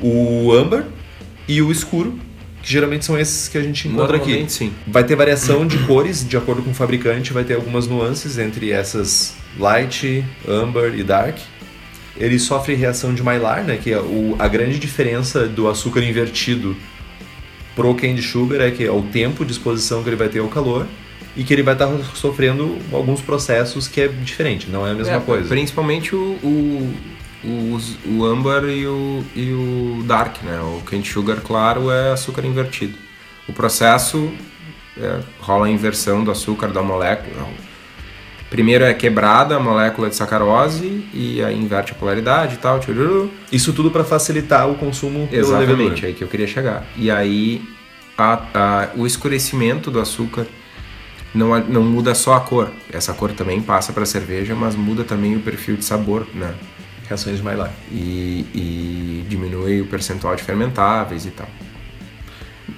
o 0.00 0.50
amber 0.52 0.84
e 1.46 1.60
o 1.62 1.70
escuro, 1.72 2.18
que 2.62 2.70
geralmente 2.70 3.04
são 3.04 3.18
esses 3.18 3.48
que 3.48 3.56
a 3.56 3.62
gente 3.62 3.88
encontra 3.88 4.16
aqui. 4.16 4.44
Sim. 4.48 4.72
Vai 4.86 5.04
ter 5.04 5.14
variação 5.16 5.66
de 5.66 5.78
cores 5.86 6.26
de 6.26 6.36
acordo 6.36 6.62
com 6.62 6.70
o 6.70 6.74
fabricante, 6.74 7.32
vai 7.32 7.44
ter 7.44 7.54
algumas 7.54 7.86
nuances 7.86 8.38
entre 8.38 8.70
essas 8.70 9.34
light, 9.58 10.24
amber 10.46 10.94
e 10.94 11.02
dark. 11.02 11.38
Ele 12.16 12.38
sofre 12.38 12.74
reação 12.74 13.14
de 13.14 13.22
Maillard, 13.22 13.66
né, 13.66 13.78
que 13.80 13.92
é 13.92 14.00
o, 14.00 14.34
a 14.38 14.48
grande 14.48 14.78
diferença 14.78 15.46
do 15.46 15.68
açúcar 15.68 16.02
invertido 16.02 16.76
pro 17.76 17.94
candy 17.94 18.20
sugar 18.22 18.60
é 18.60 18.72
que 18.72 18.84
é 18.84 18.90
o 18.90 19.02
tempo 19.02 19.44
de 19.44 19.52
exposição 19.52 20.02
que 20.02 20.08
ele 20.08 20.16
vai 20.16 20.28
ter 20.28 20.40
ao 20.40 20.48
calor 20.48 20.84
e 21.36 21.44
que 21.44 21.54
ele 21.54 21.62
vai 21.62 21.74
estar 21.74 21.88
sofrendo 22.14 22.76
alguns 22.92 23.20
processos 23.20 23.86
que 23.86 24.00
é 24.00 24.08
diferente, 24.08 24.68
não 24.68 24.84
é 24.84 24.90
a 24.90 24.94
mesma 24.94 25.14
É, 25.14 25.20
coisa. 25.20 25.48
Principalmente 25.48 26.12
o, 26.12 26.36
o, 26.42 26.92
o, 27.44 27.78
o 28.16 28.24
Amber 28.24 28.64
e 28.64 28.86
o, 28.86 29.24
e 29.34 29.52
o 29.52 30.02
Dark, 30.04 30.42
né? 30.42 30.58
O 30.60 30.82
Candy 30.82 31.08
Sugar 31.08 31.38
claro 31.40 31.90
é 31.90 32.12
açúcar 32.12 32.44
invertido. 32.44 32.94
O 33.48 33.52
processo 33.52 34.30
é, 34.96 35.20
rola 35.40 35.66
a 35.66 35.70
inversão 35.70 36.24
do 36.24 36.30
açúcar 36.30 36.68
da 36.68 36.82
molécula. 36.82 37.46
Primeiro 38.50 38.82
é 38.84 38.94
quebrada 38.94 39.56
a 39.56 39.60
molécula 39.60 40.08
de 40.08 40.16
sacarose 40.16 41.06
e 41.12 41.42
aí 41.44 41.54
inverte 41.56 41.92
a 41.92 41.94
polaridade 41.94 42.54
e 42.54 42.58
tal. 42.58 42.80
tchururu. 42.80 43.30
Isso 43.52 43.72
tudo 43.74 43.90
para 43.90 44.04
facilitar 44.04 44.68
o 44.70 44.74
consumo 44.74 45.28
Exatamente, 45.30 46.04
é 46.04 46.08
aí 46.08 46.14
que 46.14 46.24
eu 46.24 46.28
queria 46.28 46.46
chegar. 46.46 46.84
E 46.96 47.10
aí 47.10 47.62
a- 48.16 48.42
a- 48.54 48.88
o 48.96 49.06
escurecimento 49.06 49.90
do 49.90 50.00
açúcar 50.00 50.46
não, 51.34 51.58
não 51.60 51.82
muda 51.82 52.14
só 52.14 52.34
a 52.34 52.40
cor. 52.40 52.70
Essa 52.90 53.12
cor 53.12 53.32
também 53.32 53.60
passa 53.60 53.92
para 53.92 54.04
a 54.04 54.06
cerveja, 54.06 54.54
mas 54.54 54.74
muda 54.74 55.04
também 55.04 55.36
o 55.36 55.40
perfil 55.40 55.76
de 55.76 55.84
sabor, 55.84 56.26
né? 56.34 56.54
Reações 57.08 57.38
de 57.38 57.42
Maillard. 57.42 57.72
E, 57.90 58.46
e 58.54 59.26
diminui 59.28 59.80
o 59.80 59.86
percentual 59.86 60.36
de 60.36 60.42
fermentáveis 60.42 61.26
e 61.26 61.30
tal. 61.30 61.48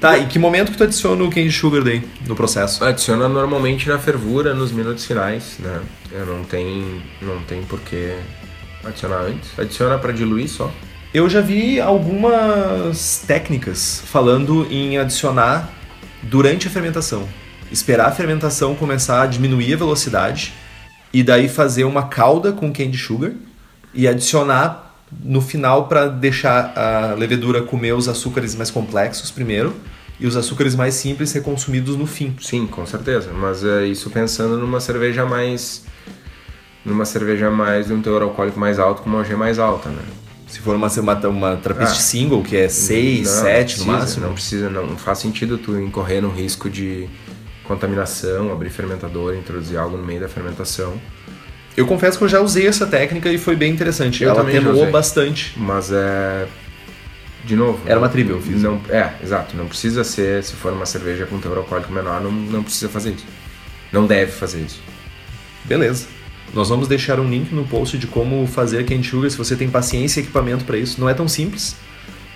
Tá, 0.00 0.16
e 0.16 0.26
que 0.26 0.38
momento 0.38 0.72
que 0.72 0.78
tu 0.78 0.84
adiciona 0.84 1.22
o 1.22 1.30
candy 1.30 1.50
sugar 1.50 1.82
daí 1.82 2.02
no 2.26 2.34
processo? 2.34 2.82
Adiciona 2.82 3.28
normalmente 3.28 3.88
na 3.88 3.98
fervura, 3.98 4.54
nos 4.54 4.72
minutos 4.72 5.04
finais, 5.04 5.56
né? 5.58 5.80
Eu 6.10 6.24
não 6.24 6.44
tem, 6.44 7.02
não 7.20 7.42
tem 7.42 7.62
por 7.64 7.80
que 7.80 8.16
adicionar 8.84 9.22
antes. 9.22 9.58
Adiciona 9.58 9.98
para 9.98 10.12
diluir 10.12 10.48
só. 10.48 10.72
Eu 11.12 11.28
já 11.28 11.40
vi 11.40 11.80
algumas 11.80 13.24
técnicas 13.26 14.02
falando 14.06 14.66
em 14.70 14.96
adicionar 14.96 15.68
durante 16.22 16.68
a 16.68 16.70
fermentação. 16.70 17.28
Esperar 17.70 18.06
a 18.06 18.12
fermentação 18.12 18.74
começar 18.74 19.22
a 19.22 19.26
diminuir 19.26 19.74
a 19.74 19.76
velocidade 19.76 20.54
e 21.12 21.22
daí 21.22 21.48
fazer 21.48 21.84
uma 21.84 22.04
calda 22.04 22.52
com 22.52 22.72
candy 22.72 22.96
sugar 22.96 23.32
e 23.94 24.06
adicionar 24.08 24.94
no 25.22 25.40
final 25.40 25.88
para 25.88 26.06
deixar 26.08 26.72
a 26.78 27.14
levedura 27.14 27.62
comer 27.62 27.92
os 27.94 28.08
açúcares 28.08 28.54
mais 28.54 28.70
complexos 28.70 29.30
primeiro 29.30 29.74
e 30.20 30.26
os 30.26 30.36
açúcares 30.36 30.74
mais 30.74 30.94
simples 30.94 31.30
ser 31.30 31.42
consumidos 31.42 31.96
no 31.96 32.06
fim. 32.06 32.36
Sim, 32.40 32.66
com 32.66 32.86
certeza. 32.86 33.30
Mas 33.32 33.64
é 33.64 33.86
isso 33.86 34.10
pensando 34.10 34.56
numa 34.58 34.78
cerveja 34.80 35.24
mais. 35.26 35.84
numa 36.84 37.04
cerveja 37.04 37.50
mais 37.50 37.86
de 37.88 37.92
um 37.92 38.00
teor 38.00 38.22
alcoólico 38.22 38.58
mais 38.58 38.78
alto 38.78 39.02
com 39.02 39.10
uma 39.10 39.18
OG 39.20 39.34
mais 39.34 39.58
alta, 39.58 39.88
né? 39.88 40.02
Se 40.46 40.58
for 40.60 40.74
uma, 40.74 40.88
uma, 40.88 41.28
uma 41.28 41.56
Trappist 41.56 41.92
Ah. 41.92 42.00
single, 42.00 42.42
que 42.42 42.56
é 42.56 42.68
6, 42.68 43.26
Não, 43.36 43.42
7 43.42 43.78
no 43.80 43.86
máximo, 43.86 44.26
Não 44.26 44.32
precisa, 44.34 44.68
não 44.68 44.96
faz 44.96 45.18
sentido 45.18 45.58
tu 45.58 45.78
incorrer 45.80 46.20
no 46.20 46.28
risco 46.30 46.68
de 46.68 47.08
contaminação, 47.64 48.50
abrir 48.52 48.70
fermentador, 48.70 49.34
introduzir 49.36 49.78
algo 49.78 49.96
no 49.96 50.04
meio 50.04 50.20
da 50.20 50.28
fermentação. 50.28 50.94
Eu 51.76 51.86
confesso 51.86 52.18
que 52.18 52.24
eu 52.24 52.28
já 52.28 52.40
usei 52.40 52.66
essa 52.66 52.86
técnica 52.86 53.30
e 53.30 53.38
foi 53.38 53.56
bem 53.56 53.72
interessante. 53.72 54.22
Eu 54.22 54.30
Ela 54.30 54.42
atenuou 54.42 54.90
bastante. 54.90 55.52
Mas 55.56 55.90
é. 55.92 56.46
De 57.44 57.56
novo. 57.56 57.80
Era 57.86 57.98
uma 57.98 58.08
triple, 58.08 58.34
eu 58.34 58.40
fiz. 58.40 58.62
Não, 58.62 58.80
é, 58.88 59.10
exato. 59.22 59.56
Não 59.56 59.66
precisa 59.66 60.04
ser, 60.04 60.44
se 60.44 60.52
for 60.52 60.72
uma 60.72 60.84
cerveja 60.84 61.24
com 61.24 61.38
teor 61.38 61.58
alcoólico 61.58 61.90
menor, 61.92 62.20
não, 62.20 62.30
não 62.30 62.62
precisa 62.62 62.88
fazer 62.88 63.12
isso. 63.12 63.24
Não 63.90 64.06
deve 64.06 64.30
fazer 64.30 64.60
isso. 64.60 64.80
Beleza. 65.64 66.06
Nós 66.52 66.68
vamos 66.68 66.88
deixar 66.88 67.18
um 67.20 67.28
link 67.28 67.52
no 67.54 67.64
post 67.64 67.96
de 67.96 68.06
como 68.06 68.46
fazer 68.46 68.84
cane 68.84 69.04
sugar, 69.04 69.30
se 69.30 69.38
você 69.38 69.54
tem 69.56 69.70
paciência 69.70 70.20
e 70.20 70.22
equipamento 70.22 70.64
para 70.64 70.76
isso. 70.76 71.00
Não 71.00 71.08
é 71.08 71.14
tão 71.14 71.28
simples, 71.28 71.76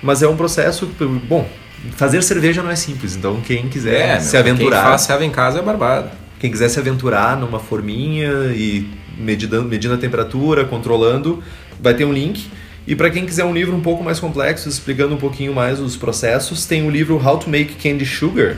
mas 0.03 0.23
é 0.23 0.29
um 0.29 0.37
processo. 0.37 0.87
Bom, 1.29 1.49
fazer 1.97 2.23
cerveja 2.23 2.63
não 2.63 2.71
é 2.71 2.77
simples, 2.77 3.17
então 3.17 3.41
quem 3.41 3.69
quiser 3.69 4.21
se 4.21 4.37
É, 4.37 4.43
meu, 4.43 4.53
aventurar. 4.53 4.81
Quem 4.83 4.91
faz 4.91 5.01
serve 5.03 5.25
em 5.25 5.31
casa 5.31 5.59
é 5.59 5.63
barbado. 5.63 6.11
Quem 6.39 6.51
quiser 6.51 6.69
se 6.69 6.79
aventurar 6.79 7.37
numa 7.37 7.59
forminha 7.59 8.53
e 8.55 8.89
medindo, 9.19 9.63
medindo 9.65 9.95
a 9.95 9.99
temperatura, 9.99 10.65
controlando, 10.65 11.43
vai 11.81 11.95
ter 11.95 12.05
um 12.05 12.13
link. 12.13 12.47
E 12.87 12.95
para 12.95 13.11
quem 13.11 13.25
quiser 13.25 13.45
um 13.45 13.55
livro 13.55 13.75
um 13.75 13.81
pouco 13.81 14.05
mais 14.05 14.21
complexo, 14.21 14.69
explicando 14.69 15.15
um 15.15 15.19
pouquinho 15.19 15.55
mais 15.55 15.81
os 15.81 15.97
processos, 15.97 16.67
tem 16.67 16.87
o 16.87 16.91
livro 16.91 17.17
How 17.17 17.39
to 17.39 17.51
Make 17.51 17.75
Candy 17.77 18.05
Sugar, 18.05 18.57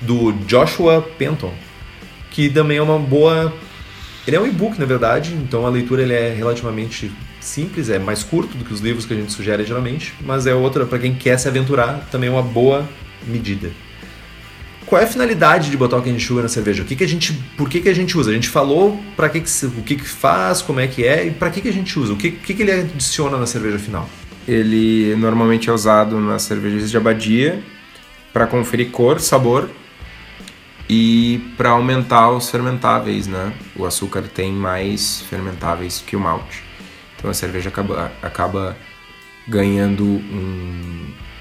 do 0.00 0.32
Joshua 0.46 1.02
Penton, 1.18 1.52
que 2.30 2.48
também 2.48 2.78
é 2.78 2.82
uma 2.82 2.98
boa... 2.98 3.52
Ele 4.26 4.36
é 4.36 4.40
um 4.40 4.46
e-book, 4.46 4.78
na 4.78 4.86
verdade, 4.86 5.34
então 5.34 5.66
a 5.66 5.68
leitura 5.68 6.02
ele 6.02 6.14
é 6.14 6.34
relativamente 6.34 7.12
simples, 7.40 7.90
é 7.90 7.98
mais 7.98 8.24
curto 8.24 8.56
do 8.56 8.64
que 8.64 8.72
os 8.72 8.80
livros 8.80 9.04
que 9.04 9.12
a 9.12 9.16
gente 9.16 9.30
sugere 9.30 9.64
geralmente, 9.64 10.14
mas 10.22 10.46
é 10.46 10.54
outra, 10.54 10.86
para 10.86 10.98
quem 10.98 11.14
quer 11.14 11.38
se 11.38 11.46
aventurar, 11.46 12.08
também 12.10 12.30
é 12.30 12.32
uma 12.32 12.42
boa 12.42 12.88
medida. 13.26 13.70
Qual 14.94 15.02
é 15.02 15.06
a 15.06 15.08
finalidade 15.08 15.72
de 15.72 15.76
botar 15.76 15.96
o 15.96 16.02
candy 16.02 16.24
sugar 16.24 16.44
na 16.44 16.48
cerveja? 16.48 16.84
O 16.84 16.86
que, 16.86 16.94
que 16.94 17.02
a 17.02 17.08
gente, 17.08 17.32
por 17.56 17.68
que, 17.68 17.80
que 17.80 17.88
a 17.88 17.92
gente 17.92 18.16
usa? 18.16 18.30
A 18.30 18.32
gente 18.32 18.48
falou 18.48 18.96
para 19.16 19.28
que, 19.28 19.40
que 19.40 19.66
o 19.66 19.82
que, 19.82 19.96
que 19.96 20.06
faz, 20.06 20.62
como 20.62 20.78
é 20.78 20.86
que 20.86 21.04
é 21.04 21.26
e 21.26 21.30
para 21.32 21.50
que, 21.50 21.60
que 21.60 21.68
a 21.68 21.72
gente 21.72 21.98
usa? 21.98 22.12
O 22.12 22.16
que, 22.16 22.30
que, 22.30 22.54
que 22.54 22.62
ele 22.62 22.70
adiciona 22.70 23.36
na 23.36 23.44
cerveja 23.44 23.76
final? 23.76 24.08
Ele 24.46 25.16
normalmente 25.16 25.68
é 25.68 25.72
usado 25.72 26.20
nas 26.20 26.42
cervejas 26.42 26.92
de 26.92 26.96
abadia 26.96 27.60
para 28.32 28.46
conferir 28.46 28.92
cor, 28.92 29.18
sabor 29.18 29.68
e 30.88 31.42
para 31.56 31.70
aumentar 31.70 32.30
os 32.30 32.48
fermentáveis, 32.48 33.26
né? 33.26 33.52
O 33.74 33.84
açúcar 33.84 34.22
tem 34.22 34.52
mais 34.52 35.22
fermentáveis 35.22 36.04
que 36.06 36.14
o 36.14 36.20
malte. 36.20 36.62
Então 37.18 37.28
a 37.28 37.34
cerveja 37.34 37.68
acaba, 37.68 38.12
acaba 38.22 38.76
ganhando 39.48 40.04
um, 40.04 40.93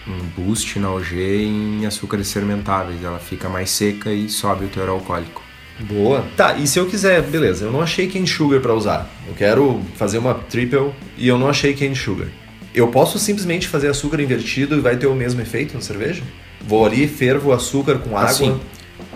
um 0.08 0.20
boost 0.36 0.78
na 0.80 0.92
OG 0.92 1.16
em 1.16 1.86
açúcares 1.86 2.32
fermentáveis. 2.32 3.04
Ela 3.04 3.20
fica 3.20 3.50
mais 3.50 3.70
seca 3.70 4.12
e 4.12 4.30
sobe 4.30 4.66
o 4.66 4.68
teor 4.68 4.90
alcoólico. 4.90 5.42
Boa. 5.80 6.24
Tá, 6.38 6.56
e 6.56 6.68
se 6.68 6.80
eu 6.80 6.86
quiser, 6.86 7.22
beleza, 7.24 7.66
eu 7.66 7.72
não 7.72 7.82
achei 7.82 8.08
cane 8.08 8.28
sugar 8.28 8.62
para 8.62 8.74
usar. 8.74 9.10
Eu 9.28 9.34
quero 9.34 9.82
fazer 9.96 10.18
uma 10.18 10.34
triple 10.36 10.92
e 11.18 11.28
eu 11.28 11.38
não 11.38 11.50
achei 11.50 11.74
cane 11.74 11.96
sugar. 11.96 12.28
Eu 12.74 12.88
posso 12.88 13.20
simplesmente 13.20 13.68
fazer 13.68 13.88
açúcar 13.90 14.22
invertido 14.22 14.76
e 14.76 14.82
vai 14.82 14.96
ter 14.98 15.08
o 15.08 15.16
mesmo 15.16 15.42
efeito 15.42 15.74
na 15.76 15.82
cerveja? 15.82 16.24
Vou 16.62 16.86
ali, 16.86 17.08
fervo 17.08 17.50
o 17.50 17.54
açúcar 17.54 18.00
com 18.00 18.18
água. 18.18 18.30
Assim, 18.30 18.60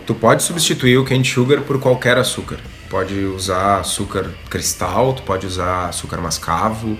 tu 0.05 0.13
pode 0.13 0.43
substituir 0.43 0.97
o 0.97 1.05
cane 1.05 1.25
sugar 1.25 1.61
por 1.61 1.79
qualquer 1.79 2.17
açúcar. 2.17 2.57
Pode 2.89 3.13
usar 3.15 3.79
açúcar 3.79 4.31
cristal, 4.49 5.13
tu 5.13 5.23
pode 5.23 5.45
usar 5.45 5.89
açúcar 5.89 6.17
mascavo, 6.21 6.97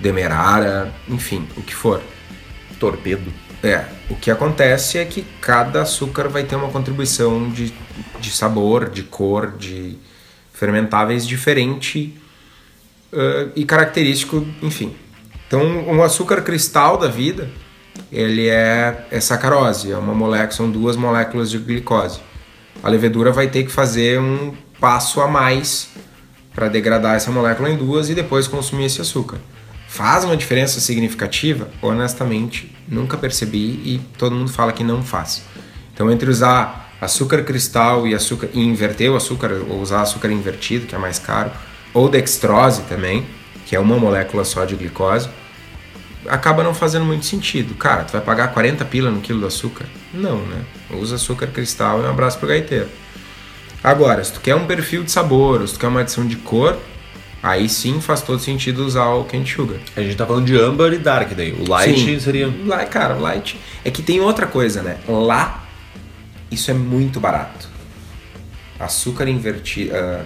demerara, 0.00 0.92
enfim, 1.08 1.46
o 1.56 1.62
que 1.62 1.74
for. 1.74 2.02
Torpedo. 2.82 3.32
É, 3.62 3.84
o 4.10 4.16
que 4.16 4.28
acontece 4.28 4.98
é 4.98 5.04
que 5.04 5.24
cada 5.40 5.82
açúcar 5.82 6.28
vai 6.28 6.42
ter 6.42 6.56
uma 6.56 6.68
contribuição 6.68 7.48
de, 7.48 7.72
de 8.18 8.30
sabor, 8.32 8.90
de 8.90 9.04
cor, 9.04 9.52
de 9.56 9.96
fermentáveis 10.52 11.24
diferente 11.24 12.20
ãh, 13.12 13.52
e 13.54 13.64
característico, 13.64 14.44
enfim. 14.60 14.96
Então, 15.46 15.62
um 15.62 16.02
açúcar 16.02 16.42
cristal 16.42 16.98
da 16.98 17.06
vida, 17.06 17.48
ele 18.10 18.48
é, 18.48 19.06
é 19.12 19.20
sacarose, 19.20 19.92
é 19.92 19.96
uma 19.96 20.12
molécula, 20.12 20.50
são 20.50 20.68
duas 20.68 20.96
moléculas 20.96 21.48
de 21.48 21.58
glicose. 21.58 22.18
A 22.82 22.88
levedura 22.88 23.30
vai 23.30 23.46
ter 23.46 23.62
que 23.62 23.70
fazer 23.70 24.18
um 24.18 24.54
passo 24.80 25.20
a 25.20 25.28
mais 25.28 25.88
para 26.52 26.66
degradar 26.66 27.14
essa 27.14 27.30
molécula 27.30 27.70
em 27.70 27.76
duas 27.76 28.10
e 28.10 28.14
depois 28.14 28.48
consumir 28.48 28.86
esse 28.86 29.00
açúcar. 29.00 29.38
Faz 29.86 30.24
uma 30.24 30.36
diferença 30.36 30.80
significativa? 30.80 31.70
Honestamente, 31.80 32.71
nunca 32.92 33.16
percebi 33.16 33.80
e 33.84 34.00
todo 34.18 34.34
mundo 34.34 34.50
fala 34.50 34.72
que 34.72 34.84
não 34.84 35.02
faz. 35.02 35.42
Então, 35.94 36.10
entre 36.10 36.30
usar 36.30 36.92
açúcar 37.00 37.42
cristal 37.42 38.06
e 38.06 38.14
açúcar 38.14 38.48
e 38.52 38.60
inverter 38.60 39.10
o 39.10 39.16
açúcar, 39.16 39.50
ou 39.68 39.80
usar 39.80 40.02
açúcar 40.02 40.30
invertido, 40.30 40.86
que 40.86 40.94
é 40.94 40.98
mais 40.98 41.18
caro, 41.18 41.50
ou 41.92 42.08
dextrose 42.08 42.82
também, 42.82 43.26
que 43.66 43.74
é 43.74 43.80
uma 43.80 43.98
molécula 43.98 44.44
só 44.44 44.64
de 44.64 44.76
glicose, 44.76 45.28
acaba 46.28 46.62
não 46.62 46.74
fazendo 46.74 47.04
muito 47.04 47.26
sentido. 47.26 47.74
Cara, 47.74 48.04
tu 48.04 48.12
vai 48.12 48.20
pagar 48.20 48.48
40 48.48 48.84
pila 48.84 49.10
no 49.10 49.20
quilo 49.20 49.40
do 49.40 49.46
açúcar? 49.46 49.86
Não, 50.12 50.38
né? 50.38 50.62
Usa 50.90 51.16
açúcar 51.16 51.48
cristal 51.48 52.00
e 52.00 52.02
um 52.02 52.10
abraço 52.10 52.38
pro 52.38 52.48
gaiteiro. 52.48 52.88
Agora, 53.82 54.22
se 54.22 54.32
tu 54.32 54.40
quer 54.40 54.54
um 54.54 54.66
perfil 54.66 55.02
de 55.02 55.10
sabor, 55.10 55.66
se 55.66 55.74
tu 55.74 55.80
quer 55.80 55.88
uma 55.88 56.00
adição 56.00 56.26
de 56.26 56.36
cor, 56.36 56.78
aí 57.42 57.68
sim 57.68 58.00
faz 58.00 58.22
todo 58.22 58.40
sentido 58.40 58.84
usar 58.84 59.06
o 59.10 59.24
cane 59.24 59.46
sugar. 59.46 59.78
A 59.96 60.00
gente 60.00 60.16
tá 60.16 60.26
falando 60.26 60.46
de 60.46 60.56
amber 60.56 60.92
e 60.92 60.98
dark 60.98 61.32
daí. 61.32 61.52
O 61.52 61.68
light 61.68 61.98
Sim. 61.98 62.20
seria. 62.20 62.52
Lá, 62.64 62.84
cara, 62.84 63.14
light. 63.14 63.58
É 63.84 63.90
que 63.90 64.02
tem 64.02 64.20
outra 64.20 64.46
coisa, 64.46 64.82
né? 64.82 64.98
Lá, 65.08 65.64
isso 66.50 66.70
é 66.70 66.74
muito 66.74 67.18
barato. 67.18 67.68
Açúcar 68.78 69.28
invertido. 69.28 69.92
ah, 69.94 70.24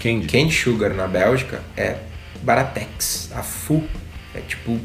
Candy. 0.00 0.50
sugar 0.52 0.94
na 0.94 1.06
Bélgica 1.06 1.62
é 1.76 1.96
baratex. 2.42 3.30
A 3.34 3.42
FU 3.42 3.84
é 4.34 4.40
tipo, 4.40 4.80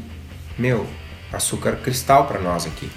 meu, 0.56 0.86
açúcar 1.32 1.76
cristal 1.76 2.26
pra 2.26 2.38
nós 2.38 2.66
aqui. 2.66 2.88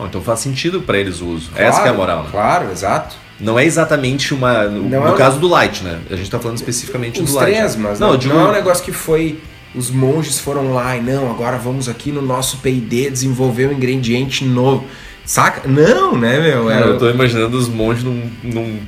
Então 0.00 0.22
faz 0.22 0.40
sentido 0.40 0.82
para 0.82 0.98
eles 0.98 1.20
o 1.20 1.26
uso. 1.26 1.50
Essa 1.54 1.82
que 1.82 1.88
é 1.88 1.90
a 1.90 1.94
moral, 1.94 2.24
né? 2.24 2.28
Claro, 2.30 2.70
exato. 2.70 3.16
Não 3.42 3.58
é 3.58 3.64
exatamente 3.64 4.32
uma. 4.32 4.64
No, 4.64 4.88
no 4.88 4.94
é 4.94 5.10
um- 5.10 5.16
caso 5.16 5.38
do 5.40 5.48
light, 5.48 5.82
né? 5.82 5.98
A 6.10 6.14
gente 6.16 6.30
tá 6.30 6.38
falando 6.38 6.56
especificamente 6.56 7.20
Os 7.20 7.30
do 7.30 7.36
light. 7.36 7.52
três, 7.52 7.76
mas 7.76 7.98
não, 7.98 8.10
não, 8.10 8.16
digo- 8.16 8.32
não 8.34 8.46
é 8.46 8.48
um 8.50 8.52
negócio 8.52 8.84
que 8.84 8.92
foi. 8.92 9.40
Os 9.74 9.90
monges 9.90 10.38
foram 10.38 10.72
lá 10.72 10.96
e 10.96 11.00
não, 11.02 11.30
agora 11.30 11.56
vamos 11.56 11.88
aqui 11.88 12.12
no 12.12 12.22
nosso 12.22 12.58
PD 12.58 13.10
desenvolver 13.10 13.66
um 13.68 13.72
ingrediente 13.72 14.44
novo. 14.44 14.86
Saca? 15.24 15.66
Não, 15.68 16.16
né, 16.16 16.38
meu? 16.40 16.70
Era, 16.70 16.86
eu 16.86 16.98
tô 16.98 17.08
imaginando 17.08 17.56
os 17.56 17.68
monges 17.68 18.04
num, 18.04 18.30
num 18.42 18.78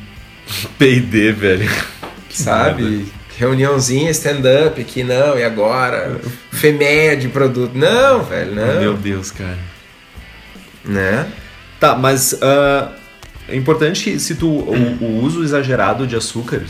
PD, 0.78 1.32
velho. 1.32 1.70
sabe? 2.28 3.06
Reuniãozinha, 3.36 4.10
stand-up 4.10 4.80
aqui, 4.80 5.02
não, 5.02 5.36
e 5.38 5.42
agora? 5.42 6.20
Feméia 6.52 7.16
de 7.16 7.28
produto. 7.28 7.72
Não, 7.74 8.22
velho, 8.22 8.54
não. 8.54 8.80
Meu 8.80 8.94
Deus, 8.94 9.30
cara. 9.30 9.58
Né? 10.84 11.26
Tá, 11.80 11.96
mas 11.96 12.36
ah, 12.42 12.92
é 13.54 13.58
importante 13.58 14.18
se 14.18 14.34
tu 14.34 14.48
o, 14.48 14.74
o 15.00 15.22
uso 15.24 15.42
exagerado 15.44 16.06
de 16.06 16.16
açúcar, 16.16 16.62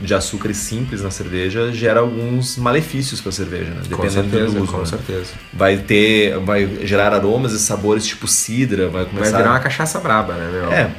de 0.00 0.14
açúcares 0.14 0.56
simples 0.58 1.02
na 1.02 1.10
cerveja 1.10 1.72
gera 1.72 2.00
alguns 2.00 2.56
malefícios 2.56 3.20
para 3.20 3.30
a 3.30 3.32
cerveja, 3.32 3.70
né? 3.70 3.80
Com 3.90 4.02
Dependendo 4.02 4.30
certeza, 4.30 4.52
do 4.52 4.62
uso. 4.62 4.72
com 4.72 4.78
né? 4.78 4.86
certeza. 4.86 5.30
Vai 5.52 5.78
ter, 5.78 6.38
vai 6.40 6.68
gerar 6.84 7.12
aromas 7.14 7.52
e 7.52 7.58
sabores 7.58 8.04
tipo 8.06 8.26
cidra, 8.28 8.88
vai 8.88 9.04
Vai 9.04 9.12
começar. 9.12 9.36
virar 9.38 9.50
uma 9.50 9.60
cachaça 9.60 9.98
braba, 10.00 10.34
né, 10.34 10.50
meu? 10.52 10.72
É, 10.72 10.90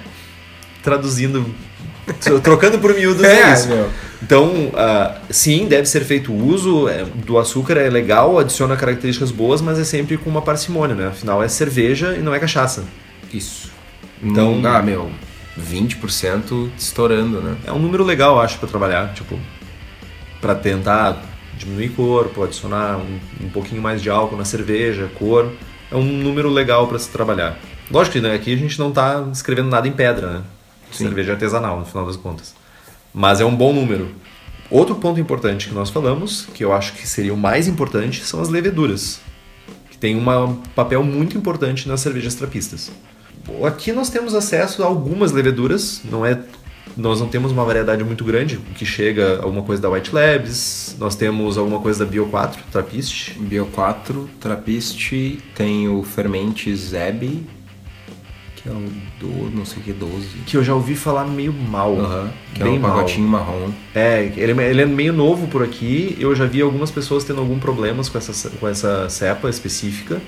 traduzindo, 0.82 1.46
trocando 2.44 2.80
por 2.80 2.94
miúdos 2.94 3.24
É, 3.24 3.42
é 3.50 3.54
isso. 3.54 3.68
meu. 3.68 3.90
Então, 4.22 4.72
ah, 4.76 5.16
sim, 5.30 5.68
deve 5.68 5.86
ser 5.88 6.04
feito 6.04 6.32
o 6.32 6.48
uso 6.48 6.88
é, 6.90 7.06
do 7.26 7.38
açúcar, 7.38 7.78
é 7.78 7.90
legal, 7.90 8.38
adiciona 8.40 8.76
características 8.76 9.32
boas, 9.32 9.62
mas 9.62 9.80
é 9.80 9.84
sempre 9.84 10.18
com 10.18 10.30
uma 10.30 10.42
parcimônia, 10.42 10.96
né? 10.96 11.08
Afinal, 11.08 11.42
é 11.44 11.48
cerveja 11.48 12.16
e 12.18 12.20
não 12.22 12.34
é 12.36 12.40
cachaça. 12.40 12.84
Isso. 13.34 13.72
Então- 14.22 14.58
Então, 14.58 14.72
ah, 14.74 14.82
meu, 14.82 15.10
20% 15.60 16.72
estourando, 16.78 17.42
né? 17.42 17.58
É 17.66 17.72
um 17.72 17.80
número 17.80 18.04
legal, 18.04 18.40
acho, 18.40 18.58
para 18.58 18.68
trabalhar, 18.68 19.14
tipo, 19.14 19.40
para 20.40 20.56
tentar 20.56 21.22
diminuir 21.58 21.90
corpo, 21.90 22.44
adicionar 22.44 22.98
um, 22.98 23.46
um 23.46 23.50
pouquinho 23.50 23.82
mais 23.82 24.02
de 24.02 24.10
álcool 24.10 24.38
na 24.38 24.46
cerveja, 24.46 25.10
cor. 25.20 25.52
É 25.92 25.96
um 25.96 26.04
número 26.04 26.50
legal 26.50 26.88
para 26.88 26.98
se 26.98 27.10
trabalhar. 27.10 27.60
Lógico 27.92 28.14
que 28.14 28.22
né, 28.22 28.34
aqui 28.34 28.54
a 28.54 28.58
gente 28.58 28.78
não 28.80 28.92
tá 28.92 29.28
escrevendo 29.32 29.70
nada 29.70 29.88
em 29.88 29.92
pedra, 29.92 30.34
né? 30.34 30.44
Sim. 30.92 31.06
Cerveja 31.06 31.34
artesanal, 31.34 31.80
no 31.80 31.86
final 31.86 32.06
das 32.06 32.16
contas. 32.16 32.56
Mas 33.14 33.42
é 33.42 33.46
um 33.46 33.56
bom 33.56 33.74
número. 33.74 34.10
Outro 34.70 34.96
ponto 34.96 35.20
importante 35.20 35.68
que 35.68 35.74
nós 35.74 35.90
falamos, 35.90 36.48
que 36.54 36.64
eu 36.64 36.72
acho 36.72 36.94
que 36.94 37.08
seria 37.08 37.34
o 37.34 37.38
mais 37.38 37.68
importante, 37.68 38.24
são 38.24 38.40
as 38.40 38.50
leveduras. 38.50 39.20
Que 39.90 39.98
tem 39.98 40.16
um 40.16 40.56
papel 40.76 41.04
muito 41.04 41.36
importante 41.36 41.88
nas 41.88 42.02
cervejas 42.02 42.36
trapistas. 42.36 42.92
Aqui 43.66 43.92
nós 43.92 44.10
temos 44.10 44.34
acesso 44.34 44.84
a 44.84 44.86
algumas 44.86 45.32
leveduras, 45.32 46.02
não 46.10 46.26
é 46.26 46.40
nós 46.98 47.20
não 47.20 47.28
temos 47.28 47.52
uma 47.52 47.64
variedade 47.64 48.04
muito 48.04 48.24
grande, 48.26 48.58
o 48.58 48.74
que 48.74 48.86
chega 48.86 49.40
alguma 49.42 49.62
coisa 49.62 49.82
da 49.82 49.90
White 49.90 50.14
Labs, 50.14 50.96
nós 51.00 51.16
temos 51.16 51.58
alguma 51.58 51.80
coisa 51.80 52.04
da 52.04 52.10
Bio 52.10 52.26
4, 52.28 52.62
Trappist. 52.72 53.40
Bio 53.40 53.68
4, 53.68 54.30
Trappist, 54.40 55.40
tem 55.56 55.88
o 55.88 56.04
Fermente 56.04 56.76
Zeb, 56.76 57.46
que 58.56 58.68
é 58.68 58.72
um 58.72 58.90
do 59.20 59.56
não 59.56 59.66
sei 59.66 59.80
o 59.80 59.82
que, 59.82 59.94
12. 59.94 60.28
que 60.46 60.58
eu 60.58 60.64
já 60.64 60.74
ouvi 60.74 60.96
falar 60.96 61.26
meio 61.26 61.54
mal. 61.54 61.98
Aham, 61.98 62.30
que 62.54 62.62
é 62.62 62.66
bem 62.66 62.78
um 62.78 62.82
mal. 62.82 62.92
pacotinho 62.92 63.28
marrom. 63.28 63.72
É, 63.96 64.32
ele, 64.36 64.62
ele 64.62 64.82
é 64.82 64.86
meio 64.86 65.14
novo 65.14 65.48
por 65.48 65.64
aqui. 65.64 66.18
Eu 66.20 66.36
já 66.36 66.46
vi 66.46 66.62
algumas 66.62 66.92
pessoas 66.92 67.24
tendo 67.24 67.40
algum 67.40 67.58
problemas 67.58 68.10
com 68.10 68.18
essa, 68.18 68.50
com 68.50 68.68
essa 68.68 69.08
cepa 69.10 69.50
específica. 69.50 70.22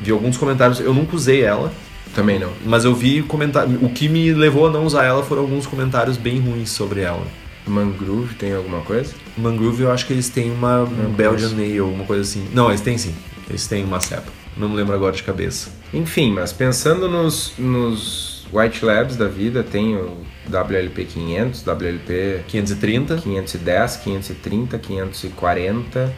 Vi 0.00 0.10
alguns 0.10 0.36
comentários. 0.36 0.80
Eu 0.80 0.92
nunca 0.92 1.14
usei 1.14 1.42
ela, 1.42 1.72
Também 2.18 2.38
não. 2.38 2.52
mas 2.64 2.84
eu 2.84 2.94
vi 2.94 3.22
comentários. 3.22 3.80
O 3.80 3.88
que 3.88 4.08
me 4.08 4.32
levou 4.32 4.66
a 4.66 4.70
não 4.70 4.84
usar 4.84 5.04
ela 5.04 5.22
foram 5.22 5.42
alguns 5.42 5.66
comentários 5.66 6.16
bem 6.16 6.40
ruins 6.40 6.70
sobre 6.70 7.00
ela. 7.00 7.24
Mangrove 7.64 8.34
tem 8.34 8.52
alguma 8.54 8.80
coisa? 8.80 9.14
Mangrove 9.36 9.82
eu 9.82 9.92
acho 9.92 10.04
que 10.04 10.12
eles 10.12 10.28
têm 10.28 10.50
uma 10.50 10.84
Não 10.84 11.12
Belgian. 11.12 11.50
Ale, 11.50 11.78
alguma 11.78 12.04
coisa 12.04 12.22
assim. 12.22 12.48
Não, 12.52 12.68
eles 12.68 12.80
têm 12.80 12.98
sim. 12.98 13.14
Eles 13.48 13.68
têm 13.68 13.84
uma 13.84 14.00
cepa. 14.00 14.32
Não 14.56 14.68
me 14.68 14.76
lembro 14.76 14.94
agora 14.94 15.14
de 15.14 15.22
cabeça. 15.22 15.70
Enfim, 15.94 16.32
mas 16.32 16.52
pensando 16.52 17.08
nos, 17.08 17.52
nos 17.56 18.44
White 18.52 18.84
Labs 18.84 19.16
da 19.16 19.28
vida, 19.28 19.62
tem 19.62 19.94
o 19.94 20.16
WLP 20.48 21.04
500, 21.04 21.62
WLP 21.62 22.40
530. 22.48 23.18
510, 23.18 23.96
530, 23.96 24.78
540, 24.78 26.12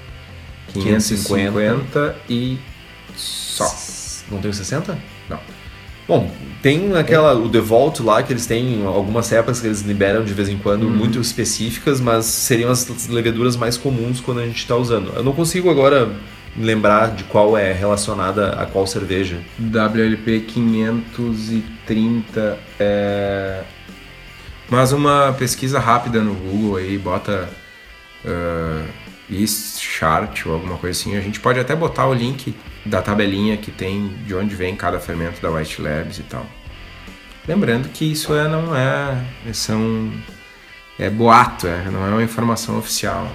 550 0.73 1.41
550 1.53 2.17
e 2.29 2.59
só. 3.17 3.69
Não 4.31 4.41
tem 4.41 4.51
o 4.51 4.55
60? 4.55 4.97
Não. 5.29 5.60
Bom, 6.11 6.29
tem 6.61 6.97
aquela, 6.97 7.35
o 7.35 7.49
Devolt 7.49 8.01
lá, 8.01 8.21
que 8.21 8.33
eles 8.33 8.45
têm 8.45 8.85
algumas 8.85 9.27
cepas 9.27 9.61
que 9.61 9.69
eles 9.69 9.83
liberam 9.83 10.25
de 10.25 10.35
vez 10.35 10.49
em 10.49 10.59
quando, 10.59 10.83
Uhum. 10.83 10.91
muito 10.91 11.21
específicas, 11.21 12.01
mas 12.01 12.25
seriam 12.25 12.69
as 12.69 13.07
leveduras 13.07 13.55
mais 13.55 13.77
comuns 13.77 14.21
quando 14.21 14.41
a 14.41 14.45
gente 14.45 14.59
está 14.59 14.75
usando. 14.75 15.13
Eu 15.15 15.23
não 15.23 15.33
consigo 15.33 15.71
agora 15.71 16.11
lembrar 16.59 17.15
de 17.15 17.23
qual 17.23 17.57
é 17.57 17.73
relacionada 17.73 18.61
a 18.61 18.67
qual 18.67 18.89
cerveja. 18.89 19.39
WLP 19.61 20.41
530 20.49 22.59
é. 22.81 23.63
Mas 24.69 24.91
uma 24.91 25.33
pesquisa 25.39 25.79
rápida 25.79 26.21
no 26.21 26.35
Google 26.35 26.79
aí, 26.79 26.99
bota 26.99 27.49
uh, 28.25 28.85
East 29.31 29.81
Chart 29.81 30.47
ou 30.47 30.55
alguma 30.55 30.77
coisa 30.77 30.99
assim. 30.99 31.17
A 31.17 31.21
gente 31.21 31.41
pode 31.41 31.59
até 31.61 31.75
botar 31.75 32.07
o 32.07 32.15
link 32.15 32.55
da 32.85 33.01
tabelinha 33.03 33.57
que 33.57 33.71
tem 33.71 34.09
de 34.27 34.35
onde 34.35 34.55
vem 34.55 34.75
cada 34.75 34.99
fermento 34.99 35.41
da 35.41 35.51
White 35.51 35.81
Labs 35.81 36.19
e 36.19 36.23
tal. 36.23 36.47
Lembrando 37.47 37.89
que 37.89 38.05
isso 38.11 38.35
é, 38.35 38.49
não 38.49 38.75
é. 38.75 39.25
São. 39.53 40.11
É 40.99 41.09
boato, 41.09 41.67
é, 41.67 41.89
não 41.91 42.07
é 42.07 42.11
uma 42.11 42.23
informação 42.23 42.79
oficial. 42.79 43.31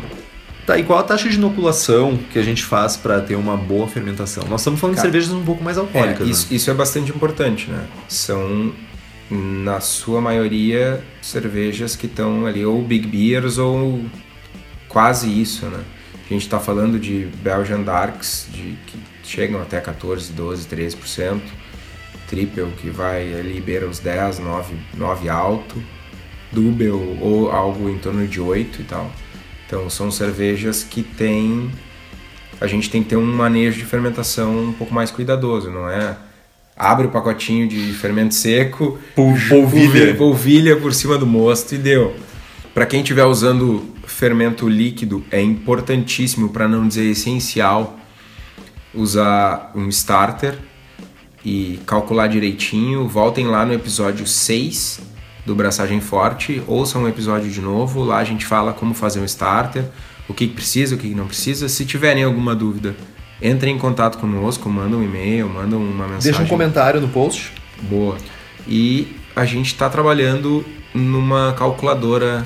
Tá, 0.65 0.77
e 0.79 0.83
qual 0.83 0.97
a 0.99 1.03
taxa 1.03 1.29
de 1.29 1.35
inoculação 1.35 2.17
que 2.31 2.39
a 2.39 2.43
gente 2.43 2.63
faz 2.63 2.95
para 2.97 3.21
ter 3.21 3.35
uma 3.35 3.55
boa 3.55 3.87
fermentação? 3.87 4.43
Nós 4.47 4.61
estamos 4.61 4.79
falando 4.79 4.95
Cara, 4.95 5.07
de 5.07 5.11
cervejas 5.13 5.33
um 5.33 5.43
pouco 5.43 5.63
mais 5.63 5.77
alcoólicas, 5.77 6.21
É, 6.21 6.23
né? 6.23 6.29
isso, 6.29 6.53
isso 6.53 6.71
é 6.71 6.73
bastante 6.73 7.11
importante, 7.11 7.69
né? 7.69 7.85
São, 8.07 8.73
na 9.29 9.79
sua 9.79 10.21
maioria, 10.21 11.03
cervejas 11.21 11.95
que 11.95 12.07
estão 12.07 12.45
ali 12.47 12.65
ou 12.65 12.81
Big 12.81 13.07
Beers 13.07 13.57
ou 13.59 14.03
quase 14.95 15.27
isso, 15.29 15.65
né? 15.65 15.83
A 16.13 16.33
gente 16.33 16.43
está 16.43 16.57
falando 16.57 16.97
de 16.97 17.27
Belgian 17.43 17.81
Darks, 17.81 18.47
de, 18.49 18.77
que 18.87 18.97
chegam 19.25 19.61
até 19.61 19.81
14, 19.81 20.31
12, 20.31 20.69
13%. 20.69 21.41
Triple, 22.29 22.71
que 22.77 22.89
vai 22.89 23.33
ali 23.37 23.59
beira 23.59 23.85
os 23.87 23.99
10, 23.99 24.39
9, 24.39 24.73
9 24.93 25.27
alto. 25.27 25.83
Double 26.49 27.19
ou 27.19 27.51
algo 27.51 27.89
em 27.89 27.97
torno 27.97 28.25
de 28.25 28.39
8 28.39 28.81
e 28.81 28.85
tal. 28.85 29.11
Então 29.67 29.89
são 29.89 30.09
cervejas 30.09 30.81
que 30.81 31.03
tem 31.03 31.69
a 32.61 32.65
gente 32.65 32.89
tem 32.89 33.03
que 33.03 33.09
ter 33.09 33.17
um 33.17 33.25
manejo 33.25 33.77
de 33.77 33.83
fermentação 33.83 34.69
um 34.69 34.71
pouco 34.71 34.93
mais 34.93 35.11
cuidadoso, 35.11 35.69
não 35.69 35.89
é? 35.89 36.15
Abre 36.73 37.07
o 37.07 37.11
pacotinho 37.11 37.67
de 37.67 37.91
fermento 37.91 38.33
seco, 38.33 38.97
polvilha. 39.13 40.15
polvilha 40.15 40.77
por 40.77 40.93
cima 40.93 41.17
do 41.17 41.27
mosto 41.27 41.75
e 41.75 41.77
deu. 41.77 42.15
Para 42.73 42.85
quem 42.85 43.01
estiver 43.01 43.25
usando 43.25 43.93
fermento 44.05 44.67
líquido, 44.67 45.23
é 45.31 45.41
importantíssimo, 45.41 46.49
para 46.49 46.67
não 46.67 46.87
dizer 46.87 47.05
essencial, 47.05 47.97
usar 48.93 49.71
um 49.75 49.87
starter 49.89 50.57
e 51.43 51.79
calcular 51.85 52.27
direitinho. 52.27 53.07
Voltem 53.07 53.47
lá 53.47 53.65
no 53.65 53.73
episódio 53.73 54.25
6 54.25 55.01
do 55.45 55.53
Braçagem 55.53 56.01
Forte, 56.01 56.61
ouçam 56.65 57.03
o 57.03 57.07
episódio 57.07 57.51
de 57.51 57.61
novo, 57.61 58.03
lá 58.03 58.17
a 58.17 58.23
gente 58.23 58.45
fala 58.45 58.73
como 58.73 58.93
fazer 58.93 59.19
um 59.19 59.25
starter, 59.25 59.85
o 60.27 60.33
que 60.33 60.47
precisa, 60.47 60.95
o 60.95 60.97
que 60.97 61.09
que 61.09 61.15
não 61.15 61.27
precisa. 61.27 61.69
Se 61.69 61.85
tiverem 61.85 62.23
alguma 62.23 62.55
dúvida, 62.55 62.95
entrem 63.41 63.75
em 63.75 63.77
contato 63.77 64.17
conosco, 64.17 64.67
mandam 64.67 64.99
um 64.99 65.03
e-mail, 65.03 65.47
mandam 65.47 65.79
uma 65.79 66.05
mensagem. 66.05 66.31
Deixa 66.31 66.41
um 66.41 66.47
comentário 66.47 66.99
no 66.99 67.07
post. 67.09 67.51
Boa. 67.83 68.17
E 68.67 69.15
a 69.35 69.45
gente 69.45 69.67
está 69.67 69.87
trabalhando 69.87 70.65
numa 70.93 71.53
calculadora 71.53 72.45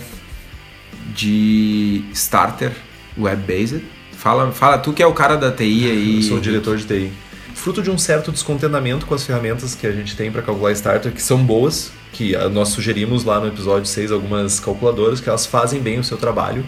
de 1.15 2.03
starter 2.13 2.71
web-based. 3.17 3.83
Fala, 4.13 4.51
fala, 4.51 4.77
tu 4.77 4.93
que 4.93 5.01
é 5.01 5.07
o 5.07 5.13
cara 5.13 5.35
da 5.35 5.51
TI 5.51 5.89
aí. 5.89 6.15
Eu 6.17 6.21
sou 6.23 6.37
o 6.37 6.41
diretor 6.41 6.77
de 6.77 6.85
TI. 6.85 7.11
Fruto 7.55 7.81
de 7.81 7.91
um 7.91 7.97
certo 7.97 8.31
descontentamento 8.31 9.05
com 9.05 9.13
as 9.13 9.25
ferramentas 9.25 9.75
que 9.75 9.85
a 9.85 9.91
gente 9.91 10.15
tem 10.15 10.31
para 10.31 10.41
calcular 10.41 10.71
starter, 10.71 11.11
que 11.11 11.21
são 11.21 11.43
boas, 11.43 11.91
que 12.13 12.35
ah, 12.35 12.47
nós 12.47 12.69
sugerimos 12.69 13.23
lá 13.23 13.39
no 13.39 13.47
episódio 13.47 13.85
6 13.85 14.11
algumas 14.11 14.59
calculadoras 14.59 15.19
que 15.19 15.27
elas 15.27 15.45
fazem 15.45 15.81
bem 15.81 15.99
o 15.99 16.03
seu 16.03 16.17
trabalho, 16.17 16.65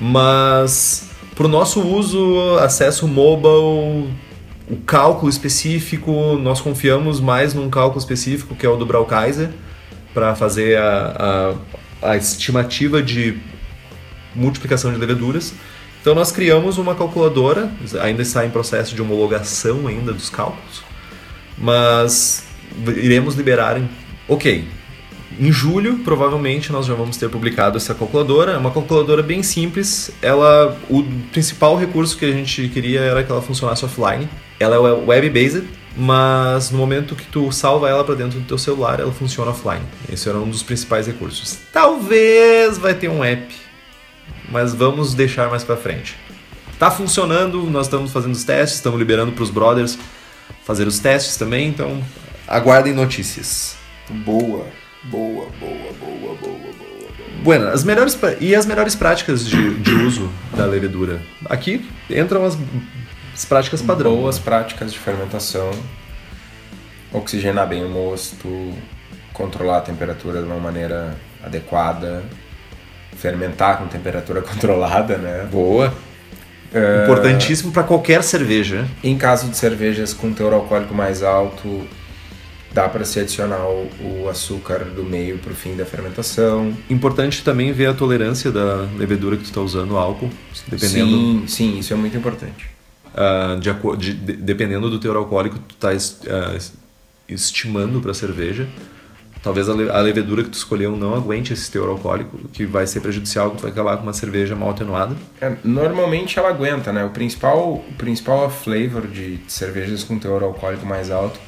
mas 0.00 1.08
para 1.38 1.46
o 1.46 1.48
nosso 1.48 1.80
uso, 1.80 2.56
acesso 2.58 3.06
mobile, 3.06 4.12
o 4.68 4.76
cálculo 4.84 5.30
específico, 5.30 6.36
nós 6.36 6.60
confiamos 6.60 7.20
mais 7.20 7.54
num 7.54 7.70
cálculo 7.70 8.00
específico 8.00 8.56
que 8.56 8.66
é 8.66 8.68
o 8.68 8.76
do 8.76 8.84
Braukaiser 8.84 9.50
para 10.12 10.34
fazer 10.34 10.76
a, 10.78 11.54
a, 12.02 12.10
a 12.10 12.16
estimativa 12.16 13.00
de 13.00 13.38
multiplicação 14.38 14.92
de 14.92 14.98
leveduras. 14.98 15.52
Então 16.00 16.14
nós 16.14 16.30
criamos 16.30 16.78
uma 16.78 16.94
calculadora, 16.94 17.70
ainda 18.00 18.22
está 18.22 18.46
em 18.46 18.50
processo 18.50 18.94
de 18.94 19.02
homologação 19.02 19.86
ainda 19.86 20.12
dos 20.12 20.30
cálculos, 20.30 20.82
mas 21.56 22.44
iremos 22.96 23.34
liberar 23.34 23.78
em... 23.78 23.88
Ok, 24.28 24.64
em 25.40 25.52
julho 25.52 25.98
provavelmente 25.98 26.72
nós 26.72 26.86
já 26.86 26.94
vamos 26.94 27.16
ter 27.16 27.28
publicado 27.28 27.76
essa 27.76 27.94
calculadora, 27.94 28.52
é 28.52 28.56
uma 28.56 28.70
calculadora 28.70 29.22
bem 29.22 29.42
simples, 29.42 30.10
ela, 30.22 30.78
o 30.88 31.02
principal 31.32 31.76
recurso 31.76 32.16
que 32.16 32.24
a 32.24 32.32
gente 32.32 32.68
queria 32.68 33.00
era 33.00 33.22
que 33.24 33.30
ela 33.30 33.42
funcionasse 33.42 33.84
offline, 33.84 34.28
ela 34.58 34.76
é 34.76 34.78
web-based, 34.78 35.64
mas 35.96 36.70
no 36.70 36.78
momento 36.78 37.16
que 37.16 37.26
tu 37.26 37.50
salva 37.50 37.88
ela 37.88 38.04
para 38.04 38.14
dentro 38.14 38.38
do 38.38 38.46
teu 38.46 38.56
celular, 38.56 39.00
ela 39.00 39.12
funciona 39.12 39.50
offline. 39.50 39.82
Esse 40.10 40.28
era 40.28 40.38
um 40.38 40.48
dos 40.48 40.62
principais 40.62 41.08
recursos. 41.08 41.58
Talvez 41.72 42.78
vai 42.78 42.94
ter 42.94 43.08
um 43.08 43.24
app, 43.24 43.52
mas 44.50 44.74
vamos 44.74 45.14
deixar 45.14 45.50
mais 45.50 45.64
para 45.64 45.76
frente. 45.76 46.16
Tá 46.78 46.90
funcionando, 46.90 47.62
nós 47.64 47.86
estamos 47.86 48.12
fazendo 48.12 48.32
os 48.32 48.44
testes, 48.44 48.76
estamos 48.76 48.98
liberando 48.98 49.32
para 49.32 49.42
os 49.42 49.50
brothers 49.50 49.98
fazer 50.64 50.86
os 50.86 50.98
testes 50.98 51.36
também, 51.36 51.68
então 51.68 52.02
aguardem 52.46 52.92
notícias. 52.92 53.76
Boa, 54.08 54.66
boa, 55.04 55.46
boa, 55.58 55.92
boa, 55.98 56.34
boa, 56.34 56.34
boa. 56.34 56.58
Bueno, 57.42 57.68
as 57.68 57.84
melhores 57.84 58.18
e 58.40 58.54
as 58.54 58.66
melhores 58.66 58.94
práticas 58.94 59.46
de, 59.46 59.74
de 59.74 59.92
uso 59.92 60.30
da 60.56 60.66
levedura. 60.66 61.22
Aqui 61.46 61.88
entram 62.10 62.44
as, 62.44 62.58
as 63.34 63.44
práticas 63.44 63.80
padrão. 63.80 64.16
Boas 64.16 64.38
práticas 64.38 64.92
de 64.92 64.98
fermentação, 64.98 65.70
oxigenar 67.12 67.66
bem 67.68 67.84
o 67.84 67.88
mosto, 67.88 68.74
controlar 69.32 69.78
a 69.78 69.80
temperatura 69.80 70.40
de 70.42 70.46
uma 70.46 70.58
maneira 70.58 71.16
adequada, 71.42 72.24
fermentar 73.18 73.78
com 73.78 73.86
temperatura 73.86 74.40
controlada, 74.42 75.16
né? 75.18 75.48
Boa. 75.50 75.92
É, 76.72 77.04
Importantíssimo 77.04 77.72
para 77.72 77.82
qualquer 77.82 78.22
cerveja. 78.22 78.86
Em 79.02 79.16
caso 79.16 79.48
de 79.48 79.56
cervejas 79.56 80.12
com 80.12 80.32
teor 80.32 80.52
alcoólico 80.52 80.94
mais 80.94 81.22
alto, 81.22 81.82
dá 82.70 82.86
para 82.88 83.04
se 83.06 83.18
adicionar 83.18 83.64
o, 83.66 83.88
o 84.24 84.28
açúcar 84.28 84.80
do 84.84 85.02
meio 85.02 85.38
para 85.38 85.52
o 85.52 85.54
fim 85.54 85.74
da 85.74 85.86
fermentação. 85.86 86.76
Importante 86.90 87.42
também 87.42 87.72
ver 87.72 87.86
a 87.86 87.94
tolerância 87.94 88.50
da 88.52 88.86
levedura 88.98 89.36
que 89.36 89.44
tu 89.44 89.46
está 89.46 89.60
usando, 89.62 89.92
o 89.92 89.96
álcool, 89.96 90.28
dependendo, 90.68 91.16
Sim, 91.16 91.44
sim, 91.46 91.78
isso 91.78 91.92
é 91.94 91.96
muito 91.96 92.16
importante. 92.18 92.66
ah, 93.16 93.56
de, 93.58 93.72
de- 93.96 94.12
de- 94.14 94.32
dependendo 94.34 94.90
do 94.90 94.98
teor 95.00 95.16
alcoólico 95.16 95.56
que 95.56 95.74
tu 95.74 95.74
está 95.74 95.94
estimando 97.28 98.00
para 98.00 98.10
a 98.10 98.14
cerveja. 98.14 98.66
Talvez 99.48 99.66
a, 99.66 99.72
le- 99.72 99.88
a 99.90 99.98
levedura 100.00 100.42
que 100.44 100.50
tu 100.50 100.58
escolheu 100.58 100.94
não 100.94 101.14
aguente 101.14 101.54
esse 101.54 101.70
teor 101.70 101.88
alcoólico, 101.88 102.36
que 102.52 102.66
vai 102.66 102.86
ser 102.86 103.00
prejudicial, 103.00 103.50
que 103.52 103.56
tu 103.56 103.62
vai 103.62 103.70
acabar 103.70 103.96
com 103.96 104.02
uma 104.02 104.12
cerveja 104.12 104.54
mal 104.54 104.68
atenuada. 104.68 105.16
É, 105.40 105.56
normalmente 105.64 106.38
ela 106.38 106.50
aguenta, 106.50 106.92
né? 106.92 107.02
O 107.02 107.08
principal, 107.08 107.72
o 107.76 107.94
principal 107.96 108.50
flavor 108.50 109.06
de 109.06 109.40
cervejas 109.48 110.04
com 110.04 110.18
teor 110.18 110.42
alcoólico 110.42 110.84
mais 110.84 111.10
alto 111.10 111.40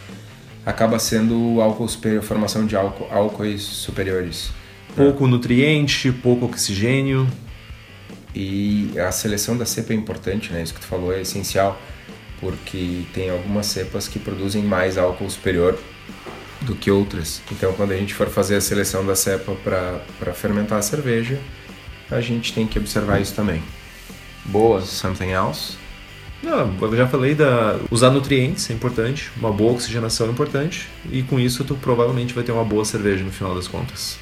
acaba 0.64 0.98
sendo 0.98 1.57
o 1.57 1.61
álcool 1.61 1.86
superior, 1.88 2.22
formação 2.22 2.64
de 2.64 2.74
álcool, 2.74 3.07
álcoois 3.11 3.61
superiores. 3.61 4.51
Pouco 4.96 5.26
nutriente, 5.26 6.11
pouco 6.11 6.46
oxigênio. 6.46 7.28
E 8.34 8.98
a 8.98 9.12
seleção 9.12 9.59
da 9.59 9.66
cepa 9.66 9.92
é 9.92 9.96
importante, 9.96 10.55
né? 10.55 10.62
Isso 10.62 10.72
que 10.72 10.80
tu 10.80 10.86
falou 10.86 11.12
é 11.12 11.20
essencial, 11.20 11.78
porque 12.40 13.03
tem 13.12 13.28
algumas 13.28 13.66
cepas 13.66 14.09
que 14.09 14.18
produzem 14.18 14.62
mais 14.62 14.96
álcool 14.96 15.28
superior 15.28 15.78
do 16.62 16.74
que 16.74 16.90
outras. 16.90 17.42
Então, 17.50 17.72
quando 17.72 17.92
a 17.92 17.96
gente 17.96 18.14
for 18.14 18.28
fazer 18.28 18.56
a 18.56 18.61
seleção 18.61 19.04
da 19.04 19.16
cepa 19.16 19.54
para 19.64 20.32
fermentar 20.32 20.78
a 20.78 20.82
cerveja, 20.82 21.38
a 22.11 22.20
gente 22.20 22.52
tem 22.52 22.66
que 22.66 22.78
observar 22.78 23.20
isso 23.20 23.34
também. 23.34 23.62
Boa. 24.44 24.80
Something 24.80 25.30
else? 25.30 25.76
Não, 26.42 26.74
eu 26.80 26.96
já 26.96 27.06
falei 27.06 27.34
da 27.34 27.78
usar 27.90 28.11
nutrientes 28.11 28.70
é 28.70 28.72
importante, 28.72 29.30
uma 29.36 29.52
boa 29.52 29.72
oxigenação 29.72 30.26
é 30.26 30.30
importante 30.30 30.88
e 31.12 31.22
com 31.22 31.38
isso 31.38 31.64
tu 31.64 31.74
provavelmente 31.74 32.32
vai 32.32 32.42
ter 32.42 32.50
uma 32.50 32.64
boa 32.64 32.84
cerveja 32.84 33.22
no 33.22 33.30
final 33.30 33.54
das 33.54 33.68
contas. 33.68 34.18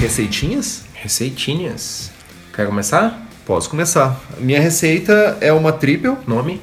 Receitinhas? 0.00 0.84
Receitinhas. 0.94 2.10
Quer 2.54 2.66
começar? 2.66 3.26
Posso 3.46 3.68
começar. 3.68 4.18
Minha 4.38 4.58
receita 4.60 5.36
é 5.42 5.52
uma 5.52 5.72
triple. 5.72 6.16
Nome? 6.26 6.58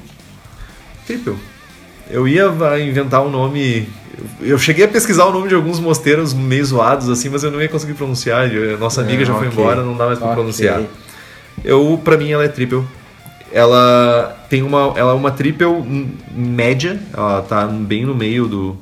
Triple. 1.06 1.36
Eu 2.10 2.26
ia 2.26 2.46
inventar 2.84 3.22
um 3.22 3.30
nome. 3.30 3.88
Eu 4.40 4.58
cheguei 4.58 4.84
a 4.86 4.88
pesquisar 4.88 5.24
o 5.26 5.32
nome 5.32 5.48
de 5.48 5.54
alguns 5.54 5.78
mosteiros 5.78 6.34
meio 6.34 6.64
zoados, 6.64 7.08
assim, 7.08 7.28
mas 7.28 7.44
eu 7.44 7.50
não 7.52 7.62
ia 7.62 7.68
conseguir 7.68 7.94
pronunciar. 7.94 8.48
Nossa 8.78 9.02
amiga 9.02 9.22
É, 9.22 9.26
já 9.26 9.34
foi 9.34 9.46
embora, 9.46 9.82
não 9.84 9.96
dá 9.96 10.06
mais 10.06 10.18
pra 10.18 10.28
Ok. 10.28 10.36
pronunciar. 10.36 10.82
Eu, 11.64 12.00
pra 12.02 12.16
mim, 12.16 12.30
ela 12.32 12.44
é 12.44 12.48
triple. 12.48 12.82
Ela 13.52 14.36
tem 14.50 14.62
uma, 14.62 14.92
ela 14.96 15.12
é 15.12 15.14
uma 15.14 15.30
triple 15.30 15.66
média. 16.34 17.00
Ela 17.16 17.42
tá 17.42 17.66
bem 17.66 18.04
no 18.04 18.14
meio 18.14 18.46
do, 18.48 18.76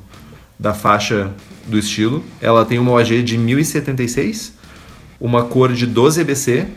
da 0.57 0.73
faixa 0.73 1.29
do 1.67 1.77
estilo. 1.77 2.23
Ela 2.41 2.65
tem 2.65 2.79
uma 2.79 2.91
OG 2.91 3.23
de 3.23 3.37
1076, 3.37 4.53
uma 5.19 5.43
cor 5.43 5.73
de 5.73 5.85
12 5.85 6.21
EBC 6.21 6.67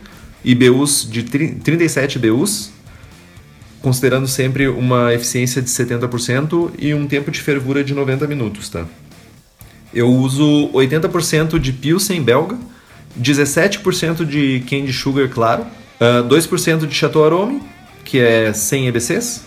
e 0.45 0.55
BUs 0.55 1.09
de 1.11 1.23
tri- 1.23 1.55
37 1.55 2.19
BUs, 2.19 2.73
considerando 3.81 4.27
sempre 4.27 4.69
uma 4.69 5.15
eficiência 5.15 5.63
de 5.63 5.71
70% 5.71 6.71
e 6.79 6.93
um 6.93 7.07
tempo 7.07 7.31
de 7.31 7.41
fervura 7.41 7.83
de 7.83 7.95
90 7.95 8.27
minutos, 8.27 8.69
tá? 8.69 8.85
Eu 9.93 10.09
uso 10.09 10.71
80% 10.73 11.59
de 11.59 11.73
Pilsen 11.73 12.23
belga, 12.23 12.57
17% 13.21 14.25
de 14.25 14.61
Candy 14.69 14.93
Sugar 14.93 15.29
claro, 15.29 15.67
ah, 15.99 16.23
2% 16.29 16.87
de 16.87 16.95
Chateau 16.95 17.25
Arome, 17.25 17.61
que 18.05 18.19
é 18.19 18.53
100 18.53 18.89
EBCs, 18.89 19.45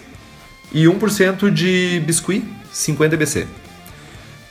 e 0.73 0.85
1% 0.85 1.49
de 1.51 2.01
biscuit, 2.05 2.43
50 2.71 3.15
EBC. 3.15 3.47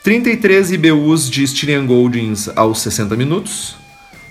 33 0.02 0.72
IBUs 0.72 1.30
de 1.30 1.44
Stylian 1.44 1.86
Goldings 1.86 2.50
aos 2.56 2.80
60 2.80 3.14
minutos, 3.14 3.76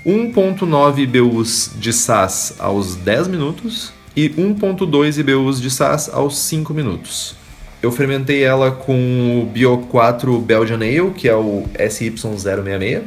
1.9 0.05 0.97
IBUs 0.99 1.72
de 1.78 1.93
SAS 1.93 2.55
aos 2.59 2.95
10 2.95 3.30
minutos 3.30 3.93
e 4.13 4.28
1.2 4.32 5.17
IBUs 5.19 5.61
de 5.61 5.72
SAS 5.72 6.09
aos 6.13 6.38
5 6.39 6.74
minutos. 6.74 7.38
Eu 7.82 7.89
fermentei 7.89 8.43
ela 8.43 8.69
com 8.69 9.41
o 9.41 9.45
Bio 9.45 9.78
4 9.89 10.38
Belgian 10.39 10.76
Ale, 10.76 11.11
que 11.11 11.30
é 11.30 11.36
o 11.36 11.63
SY066, 11.76 13.03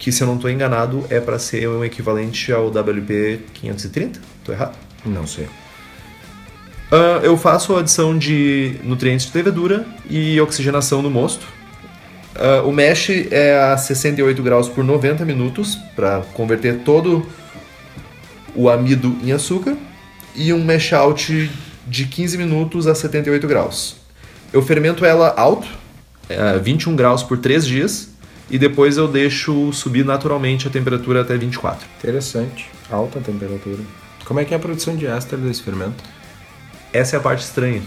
que 0.00 0.10
se 0.10 0.20
eu 0.20 0.26
não 0.26 0.34
estou 0.34 0.50
enganado 0.50 1.04
é 1.10 1.20
para 1.20 1.38
ser 1.38 1.68
um 1.68 1.84
equivalente 1.84 2.52
ao 2.52 2.70
WP 2.70 3.38
530. 3.54 4.20
Tô 4.42 4.50
errado? 4.50 4.76
Não 5.06 5.28
sei. 5.28 5.46
Ah, 6.92 7.20
eu 7.22 7.38
faço 7.38 7.74
a 7.74 7.80
adição 7.80 8.18
de 8.18 8.74
nutrientes 8.84 9.24
de 9.24 9.34
levedura 9.34 9.86
e 10.10 10.38
oxigenação 10.38 11.00
no 11.00 11.10
mosto. 11.10 11.46
Ah, 12.36 12.62
o 12.66 12.70
mesh 12.70 13.08
é 13.30 13.58
a 13.58 13.78
68 13.78 14.42
graus 14.42 14.68
por 14.68 14.84
90 14.84 15.24
minutos 15.24 15.74
para 15.96 16.20
converter 16.34 16.80
todo 16.80 17.26
o 18.54 18.68
amido 18.68 19.16
em 19.24 19.32
açúcar 19.32 19.74
e 20.36 20.52
um 20.52 20.62
mesh 20.62 20.92
out 20.92 21.50
de 21.86 22.04
15 22.04 22.36
minutos 22.36 22.86
a 22.86 22.94
78 22.94 23.46
graus. 23.48 23.96
Eu 24.52 24.60
fermento 24.60 25.02
ela 25.02 25.32
alto, 25.34 25.66
a 26.28 26.58
21 26.58 26.94
graus 26.94 27.22
por 27.22 27.38
3 27.38 27.66
dias 27.66 28.10
e 28.50 28.58
depois 28.58 28.98
eu 28.98 29.08
deixo 29.08 29.72
subir 29.72 30.04
naturalmente 30.04 30.68
a 30.68 30.70
temperatura 30.70 31.22
até 31.22 31.38
24. 31.38 31.86
Interessante. 31.98 32.68
Alta 32.90 33.18
temperatura. 33.18 33.78
Como 34.26 34.38
é 34.40 34.44
que 34.44 34.52
é 34.52 34.58
a 34.58 34.60
produção 34.60 34.94
de 34.94 35.06
éster 35.06 35.38
desse 35.38 35.62
fermento? 35.62 36.04
Essa 36.92 37.16
é 37.16 37.18
a 37.18 37.22
parte 37.22 37.42
estranha. 37.42 37.82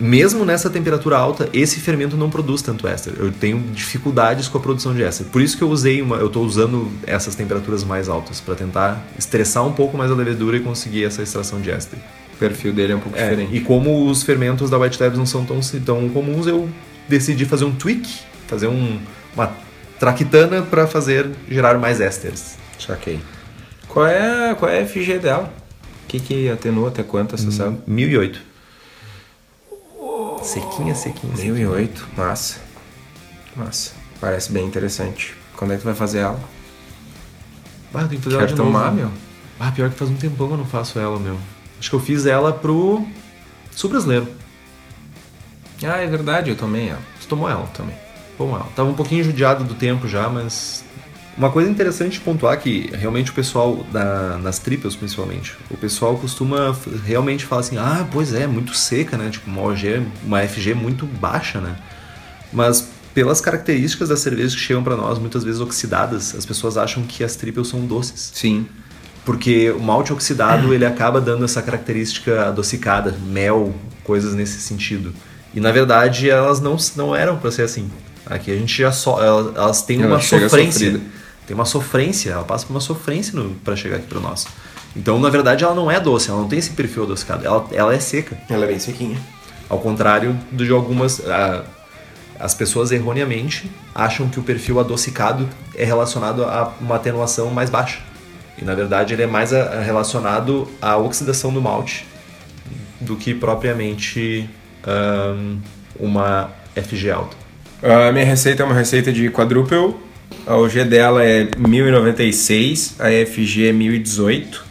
Mesmo 0.00 0.44
nessa 0.44 0.68
temperatura 0.68 1.16
alta, 1.16 1.48
esse 1.52 1.78
fermento 1.78 2.16
não 2.16 2.28
produz 2.28 2.60
tanto 2.60 2.88
éster. 2.88 3.14
Eu 3.18 3.30
tenho 3.30 3.60
dificuldades 3.72 4.48
com 4.48 4.58
a 4.58 4.60
produção 4.60 4.92
de 4.94 5.02
éster. 5.02 5.26
Por 5.26 5.40
isso 5.40 5.56
que 5.56 5.62
eu 5.62 5.68
usei 5.70 6.02
uma, 6.02 6.16
eu 6.16 6.26
estou 6.26 6.44
usando 6.44 6.90
essas 7.06 7.36
temperaturas 7.36 7.84
mais 7.84 8.08
altas 8.08 8.40
para 8.40 8.54
tentar 8.56 9.00
estressar 9.16 9.64
um 9.64 9.72
pouco 9.72 9.96
mais 9.96 10.10
a 10.10 10.14
levedura 10.14 10.56
e 10.56 10.60
conseguir 10.60 11.04
essa 11.04 11.22
extração 11.22 11.60
de 11.60 11.70
éster. 11.70 11.98
O 12.34 12.36
perfil 12.36 12.72
dele 12.72 12.94
é 12.94 12.96
um 12.96 13.00
pouco 13.00 13.16
É, 13.16 13.22
diferente. 13.30 13.54
e 13.56 13.60
como 13.60 14.08
os 14.10 14.24
fermentos 14.24 14.68
da 14.68 14.76
White 14.76 15.00
Labs 15.00 15.16
não 15.18 15.26
são 15.26 15.44
tão, 15.44 15.60
tão 15.84 16.08
comuns, 16.08 16.48
eu 16.48 16.68
decidi 17.08 17.44
fazer 17.44 17.64
um 17.64 17.72
tweak, 17.72 18.08
fazer 18.48 18.66
um, 18.66 18.98
uma 19.36 19.52
traquitana 20.00 20.62
para 20.62 20.88
fazer 20.88 21.30
gerar 21.48 21.78
mais 21.78 22.00
ésteres. 22.00 22.56
Saquei. 22.76 23.20
Qual 23.86 24.04
é, 24.06 24.52
qual 24.58 24.68
é 24.68 24.80
a 24.80 24.86
FG 24.86 25.18
dela? 25.20 25.52
O 26.04 26.06
que, 26.08 26.20
que 26.20 26.50
atenua 26.50 26.88
até 26.88 27.02
quanto 27.02 27.34
essa 27.34 27.50
sabe? 27.50 27.78
1008. 27.86 28.40
Sequinha, 30.42 30.94
sequinha, 30.94 31.36
sequinha. 31.36 31.54
1008. 31.54 32.08
Massa. 32.16 32.60
Massa. 33.56 33.92
Parece 34.20 34.52
bem 34.52 34.66
interessante. 34.66 35.34
Quando 35.56 35.72
é 35.72 35.76
que 35.76 35.82
tu 35.82 35.86
vai 35.86 35.94
fazer 35.94 36.18
ela? 36.18 36.40
Ah, 37.94 38.04
tem 38.08 38.18
que 38.18 38.24
fazer 38.24 38.36
ela 38.36 38.46
Quer 38.46 38.52
de 38.52 38.58
novo. 38.58 38.72
tomar, 38.72 38.92
meu? 38.92 39.10
Ah, 39.60 39.70
pior 39.70 39.90
que 39.90 39.96
faz 39.96 40.10
um 40.10 40.16
tempão 40.16 40.48
que 40.48 40.54
eu 40.54 40.58
não 40.58 40.66
faço 40.66 40.98
ela, 40.98 41.18
meu. 41.18 41.38
Acho 41.78 41.90
que 41.90 41.96
eu 41.96 42.00
fiz 42.00 42.26
ela 42.26 42.52
pro 42.52 43.06
sul 43.70 43.90
brasileiro. 43.90 44.28
Ah, 45.84 45.98
é 45.98 46.06
verdade, 46.06 46.50
eu 46.50 46.56
tomei 46.56 46.88
ela. 46.88 47.00
Você 47.20 47.28
tomou 47.28 47.48
ela 47.48 47.66
também. 47.74 47.94
Tomou 48.36 48.56
ela. 48.56 48.68
Tava 48.74 48.88
um 48.88 48.94
pouquinho 48.94 49.22
judiado 49.24 49.64
do 49.64 49.74
tempo 49.74 50.08
já, 50.08 50.28
mas. 50.28 50.84
Uma 51.36 51.50
coisa 51.50 51.70
interessante 51.70 52.14
de 52.14 52.20
pontuar 52.20 52.58
que 52.60 52.90
realmente 52.92 53.30
o 53.30 53.34
pessoal, 53.34 53.86
da, 53.90 54.38
nas 54.38 54.58
triples 54.58 54.94
principalmente, 54.94 55.56
o 55.70 55.76
pessoal 55.76 56.16
costuma 56.18 56.76
realmente 57.06 57.46
falar 57.46 57.60
assim: 57.60 57.78
ah, 57.78 58.06
pois 58.12 58.34
é, 58.34 58.46
muito 58.46 58.74
seca, 58.74 59.16
né? 59.16 59.30
Tipo, 59.30 59.50
uma 59.50 59.62
OG, 59.62 60.02
uma 60.24 60.46
FG 60.46 60.74
muito 60.74 61.06
baixa, 61.06 61.60
né? 61.60 61.76
Mas 62.52 62.86
pelas 63.14 63.40
características 63.40 64.08
das 64.08 64.20
cervejas 64.20 64.54
que 64.54 64.60
chegam 64.60 64.82
pra 64.82 64.96
nós, 64.96 65.18
muitas 65.18 65.42
vezes 65.42 65.60
oxidadas, 65.60 66.34
as 66.34 66.44
pessoas 66.44 66.76
acham 66.76 67.02
que 67.02 67.24
as 67.24 67.34
triples 67.34 67.68
são 67.68 67.86
doces. 67.86 68.30
Sim. 68.34 68.66
Porque 69.24 69.70
o 69.70 69.80
malte 69.80 70.12
oxidado 70.12 70.74
ele 70.74 70.84
acaba 70.84 71.20
dando 71.20 71.44
essa 71.44 71.62
característica 71.62 72.48
adocicada, 72.48 73.14
mel, 73.26 73.72
coisas 74.02 74.34
nesse 74.34 74.60
sentido. 74.60 75.14
E 75.54 75.60
na 75.60 75.70
verdade 75.70 76.28
elas 76.28 76.60
não, 76.60 76.76
não 76.96 77.14
eram 77.14 77.38
para 77.38 77.50
ser 77.50 77.62
assim. 77.62 77.90
Aqui 78.26 78.50
a 78.50 78.56
gente 78.56 78.76
já 78.76 78.90
só 78.90 79.22
elas, 79.22 79.56
elas 79.56 79.82
têm 79.82 80.02
Ela 80.02 80.14
uma 80.14 80.20
sofrência, 80.20 80.72
sofrida. 80.72 81.00
Tem 81.46 81.54
uma 81.54 81.64
sofrência, 81.64 82.30
ela 82.30 82.44
passa 82.44 82.66
por 82.66 82.72
uma 82.72 82.80
sofrência 82.80 83.32
para 83.64 83.76
chegar 83.76 83.96
aqui 83.96 84.06
para 84.06 84.20
nós. 84.20 84.46
Então 84.94 85.18
na 85.18 85.30
verdade 85.30 85.64
ela 85.64 85.74
não 85.74 85.90
é 85.90 85.98
doce, 85.98 86.30
ela 86.30 86.40
não 86.40 86.48
tem 86.48 86.58
esse 86.58 86.70
perfil 86.70 87.04
adocicado, 87.04 87.44
ela, 87.44 87.66
ela 87.72 87.94
é 87.94 87.98
seca. 87.98 88.38
Ela 88.48 88.64
é 88.64 88.68
bem 88.68 88.78
sequinha. 88.78 89.18
Ao 89.68 89.78
contrário 89.78 90.38
de 90.52 90.70
algumas. 90.70 91.20
ah, 91.26 91.64
as 92.38 92.54
pessoas 92.54 92.90
erroneamente 92.90 93.70
acham 93.94 94.28
que 94.28 94.40
o 94.40 94.42
perfil 94.42 94.80
adocicado 94.80 95.48
é 95.76 95.84
relacionado 95.84 96.44
a 96.44 96.72
uma 96.80 96.96
atenuação 96.96 97.50
mais 97.50 97.70
baixa. 97.70 98.00
E 98.58 98.64
na 98.64 98.74
verdade 98.74 99.14
ele 99.14 99.22
é 99.22 99.26
mais 99.26 99.52
ah, 99.52 99.80
relacionado 99.80 100.68
à 100.80 100.96
oxidação 100.96 101.52
do 101.52 101.62
malte 101.62 102.04
do 103.00 103.16
que 103.16 103.34
propriamente 103.34 104.48
ahn, 104.84 105.58
uma 105.98 106.50
FG 106.74 107.10
alta. 107.10 107.36
A 107.82 108.12
minha 108.12 108.24
receita 108.24 108.62
é 108.62 108.66
uma 108.66 108.74
receita 108.74 109.12
de 109.12 109.28
quadruple. 109.30 109.94
A 110.46 110.56
OG 110.56 110.84
dela 110.84 111.24
é 111.24 111.48
1096, 111.56 112.96
a 112.98 113.06
FG 113.26 113.68
é 113.68 113.72
1018, 113.72 114.64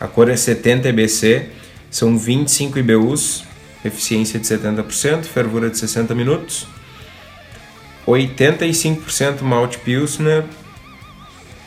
a 0.00 0.06
cor 0.06 0.30
é 0.30 0.36
70 0.36 0.88
EBC, 0.88 1.50
são 1.90 2.16
25 2.16 2.78
IBUs, 2.78 3.44
eficiência 3.84 4.38
de 4.40 4.46
70%, 4.46 5.24
fervura 5.24 5.68
de 5.68 5.76
60 5.76 6.14
minutos, 6.14 6.66
85% 8.06 9.42
malte 9.42 9.78
Pilsner, 9.78 10.44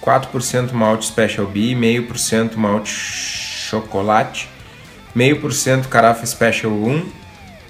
4% 0.02 0.72
malte 0.74 1.06
Special 1.06 1.46
B, 1.46 1.76
0,5% 1.76 2.56
malte 2.56 2.90
chocolate, 2.90 4.50
0,5% 5.16 5.88
carafa 5.88 6.26
Special 6.26 6.72
1, 6.72 7.06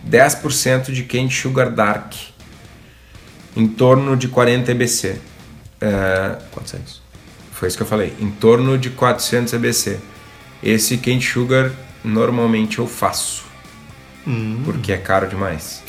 10% 0.10 0.92
de 0.92 1.04
Candy 1.04 1.34
Sugar 1.34 1.70
Dark, 1.70 2.14
em 3.56 3.68
torno 3.68 4.16
de 4.16 4.30
40 4.30 4.72
EBC. 4.72 5.31
É, 5.82 6.38
400. 6.52 7.02
foi 7.52 7.68
isso 7.68 7.76
que 7.78 7.84
eu 7.84 7.88
falei, 7.88 8.14
em 8.20 8.30
torno 8.30 8.78
de 8.78 8.92
400 8.92 9.54
EBC. 9.54 10.00
Esse 10.62 10.98
Candy 10.98 11.26
Sugar 11.26 11.72
normalmente 12.04 12.80
eu 12.80 12.88
faço, 12.88 13.44
porque 14.64 14.92
é 14.92 14.98
caro 14.98 15.28
demais. 15.28 15.84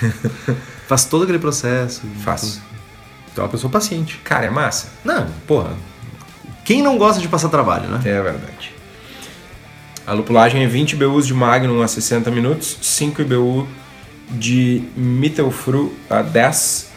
Faz 0.88 1.04
todo 1.04 1.24
aquele 1.24 1.38
processo. 1.38 2.02
Faço. 2.22 2.62
Então 3.32 3.42
é 3.42 3.46
uma 3.46 3.50
pessoa 3.50 3.70
paciente. 3.70 4.18
Cara, 4.24 4.46
é 4.46 4.50
massa. 4.50 4.88
Não, 5.04 5.26
porra. 5.46 5.74
Quem 6.64 6.82
não 6.82 6.96
gosta 6.96 7.20
de 7.20 7.28
passar 7.28 7.48
trabalho, 7.48 7.88
né? 7.88 8.00
É 8.04 8.22
verdade. 8.22 8.72
A 10.06 10.12
lupulagem 10.12 10.62
é 10.62 10.66
20 10.66 10.92
IBUs 10.92 11.26
de 11.26 11.34
Magnum 11.34 11.82
a 11.82 11.88
60 11.88 12.30
minutos, 12.30 12.78
5 12.80 13.22
IBU 13.22 13.68
de 14.30 14.84
Mittelfru 14.96 15.94
a 16.08 16.22
10. 16.22 16.92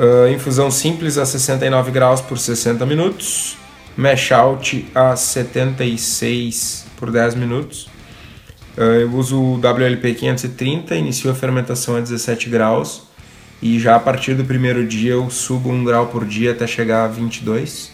Ah, 0.00 0.30
infusão 0.30 0.70
simples 0.70 1.18
a 1.18 1.26
69 1.26 1.90
graus 1.90 2.20
por 2.20 2.38
60 2.38 2.86
minutos. 2.86 3.56
Mash 3.96 4.30
out 4.30 4.88
a 4.94 5.16
76 5.16 6.86
por 6.96 7.10
10 7.10 7.34
minutos. 7.34 7.88
Ah, 8.76 8.82
eu 8.82 9.12
uso 9.12 9.36
o 9.36 9.58
WLP 9.58 10.14
530, 10.14 10.94
inicio 10.94 11.28
a 11.28 11.34
fermentação 11.34 11.96
a 11.96 12.00
17 12.00 12.48
graus. 12.48 13.08
E 13.60 13.80
já 13.80 13.96
a 13.96 13.98
partir 13.98 14.34
do 14.34 14.44
primeiro 14.44 14.86
dia 14.86 15.14
eu 15.14 15.28
subo 15.30 15.68
um 15.68 15.82
grau 15.82 16.06
por 16.06 16.24
dia 16.24 16.52
até 16.52 16.64
chegar 16.64 17.04
a 17.04 17.08
22. 17.08 17.90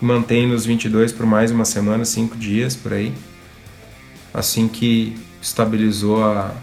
Mantenho 0.00 0.48
nos 0.48 0.64
22 0.64 1.12
por 1.12 1.26
mais 1.26 1.50
uma 1.50 1.66
semana, 1.66 2.06
cinco 2.06 2.34
dias 2.34 2.74
por 2.74 2.94
aí. 2.94 3.12
Assim 4.32 4.66
que 4.68 5.14
estabilizou 5.42 6.24
a, 6.24 6.54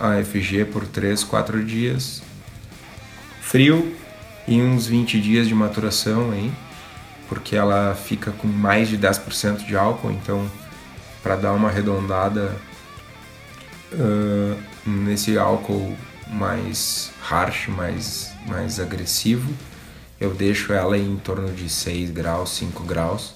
a 0.00 0.24
FG 0.24 0.64
por 0.72 0.86
3, 0.86 1.22
4 1.24 1.62
dias. 1.62 2.25
Frio 3.46 3.94
e 4.48 4.60
uns 4.60 4.88
20 4.88 5.20
dias 5.20 5.46
de 5.46 5.54
maturação 5.54 6.32
aí, 6.32 6.52
porque 7.28 7.54
ela 7.54 7.94
fica 7.94 8.32
com 8.32 8.48
mais 8.48 8.88
de 8.88 8.98
10% 8.98 9.64
de 9.64 9.76
álcool, 9.76 10.10
então 10.10 10.50
para 11.22 11.36
dar 11.36 11.52
uma 11.52 11.68
arredondada 11.68 12.56
uh, 13.92 14.60
nesse 14.84 15.38
álcool 15.38 15.96
mais 16.26 17.12
harsh, 17.22 17.68
mais, 17.68 18.32
mais 18.48 18.80
agressivo, 18.80 19.48
eu 20.20 20.34
deixo 20.34 20.72
ela 20.72 20.98
em 20.98 21.16
torno 21.16 21.52
de 21.52 21.68
6 21.68 22.10
graus, 22.10 22.50
5 22.50 22.82
graus. 22.82 23.32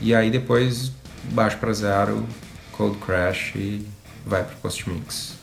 E 0.00 0.14
aí 0.14 0.30
depois 0.30 0.92
baixo 1.24 1.58
para 1.58 1.74
zero, 1.74 2.26
cold 2.72 2.96
crash 3.04 3.52
e 3.54 3.86
vai 4.24 4.42
para 4.42 4.56
post 4.56 4.88
mix. 4.88 5.34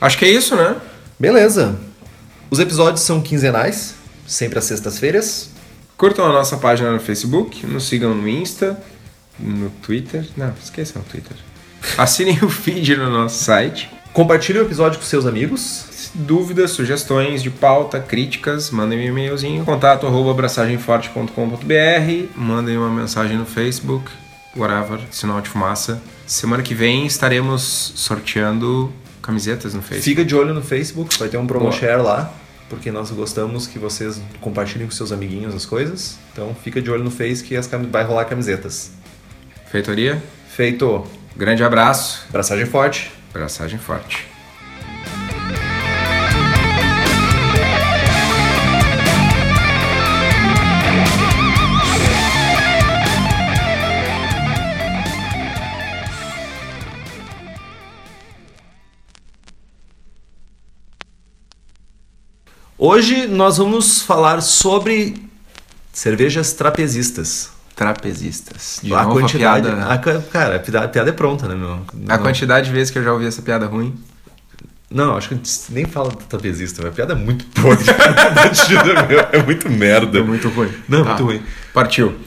Acho 0.00 0.16
que 0.16 0.24
é 0.24 0.30
isso, 0.30 0.54
né? 0.54 0.80
Beleza. 1.18 1.89
Os 2.50 2.58
episódios 2.58 3.02
são 3.02 3.20
quinzenais, 3.20 3.94
sempre 4.26 4.58
às 4.58 4.64
sextas-feiras. 4.64 5.50
Curtam 5.96 6.24
a 6.26 6.32
nossa 6.32 6.56
página 6.56 6.90
no 6.90 6.98
Facebook, 6.98 7.64
nos 7.64 7.86
sigam 7.86 8.12
no 8.12 8.28
Insta, 8.28 8.82
no 9.38 9.70
Twitter. 9.70 10.26
Não, 10.36 10.52
esqueçam 10.60 11.00
o 11.00 11.04
Twitter. 11.04 11.36
Assinem 11.96 12.38
o 12.42 12.48
feed 12.48 12.96
no 12.96 13.08
nosso 13.08 13.44
site. 13.44 13.88
Compartilhe 14.12 14.58
o 14.58 14.62
episódio 14.62 14.98
com 14.98 15.04
seus 15.04 15.26
amigos. 15.26 16.10
Dúvidas, 16.12 16.72
sugestões 16.72 17.40
de 17.40 17.50
pauta, 17.50 18.00
críticas, 18.00 18.70
mandem 18.70 18.98
um 18.98 19.02
e-mailzinho. 19.02 19.64
Contato 19.64 20.04
arroba 20.04 20.32
abraçagemforte.com.br. 20.32 22.28
Mandem 22.34 22.76
uma 22.76 22.90
mensagem 22.90 23.36
no 23.36 23.46
Facebook, 23.46 24.10
whatever, 24.56 24.98
sinal 25.12 25.40
de 25.40 25.48
fumaça. 25.48 26.02
Semana 26.26 26.64
que 26.64 26.74
vem 26.74 27.06
estaremos 27.06 27.92
sorteando 27.94 28.92
camisetas 29.22 29.74
no 29.74 29.82
Facebook. 29.82 30.02
Fica 30.02 30.24
de 30.24 30.34
olho 30.34 30.52
no 30.52 30.62
Facebook, 30.62 31.16
vai 31.16 31.28
ter 31.28 31.36
um 31.36 31.46
promo 31.46 31.66
Boa. 31.66 31.76
share 31.76 32.02
lá, 32.02 32.32
porque 32.70 32.90
nós 32.90 33.10
gostamos 33.10 33.66
que 33.66 33.78
vocês 33.78 34.18
compartilhem 34.40 34.86
com 34.86 34.92
seus 34.94 35.12
amiguinhos 35.12 35.54
as 35.54 35.66
coisas. 35.66 36.16
Então 36.32 36.54
fica 36.54 36.80
de 36.80 36.90
olho 36.90 37.04
no 37.04 37.10
Face 37.10 37.44
que 37.44 37.54
as 37.56 37.66
cam- 37.66 37.82
vai 37.90 38.04
rolar 38.04 38.24
camisetas. 38.24 38.92
Feitoria, 39.70 40.22
Feito. 40.48 41.04
grande 41.36 41.62
abraço, 41.62 42.24
Abraçagem 42.28 42.64
forte. 42.66 43.10
abraçagem 43.34 43.78
forte. 43.78 44.26
Hoje 62.84 63.26
nós 63.26 63.58
vamos 63.58 64.00
falar 64.00 64.40
sobre 64.40 65.14
cervejas 65.92 66.54
trapezistas. 66.54 67.50
Trapezistas. 67.76 68.80
De 68.82 68.94
a 68.94 69.02
novo, 69.02 69.20
quantidade. 69.20 69.68
a 69.68 69.72
piada, 69.72 69.92
a 69.92 69.98
ca- 69.98 70.22
cara, 70.32 70.56
a 70.56 70.58
piada, 70.58 70.86
a 70.86 70.88
piada 70.88 71.10
é 71.10 71.12
pronta, 71.12 71.46
né, 71.46 71.54
meu? 71.54 71.72
a 71.74 71.78
Não- 71.94 72.18
quantidade 72.18 72.68
de 72.68 72.72
vezes 72.72 72.90
que 72.90 72.98
eu 72.98 73.04
já 73.04 73.12
ouvi 73.12 73.26
essa 73.26 73.42
piada 73.42 73.66
ruim. 73.66 73.94
Não, 74.90 75.14
acho 75.14 75.28
que 75.28 75.34
a 75.34 75.36
gente 75.36 75.50
nem 75.68 75.84
fala 75.84 76.08
do 76.08 76.16
trapezista, 76.16 76.80
mas 76.82 76.90
a 76.92 76.94
piada 76.94 77.12
é 77.12 77.16
muito 77.16 77.44
podre. 77.60 77.84
É 79.32 79.42
muito 79.42 79.68
merda. 79.70 80.18
É 80.18 80.22
muito 80.22 80.48
ruim. 80.48 80.72
Não, 80.88 81.02
Tá. 81.04 81.10
muito 81.10 81.24
ruim. 81.24 81.42
Partiu. 81.74 82.18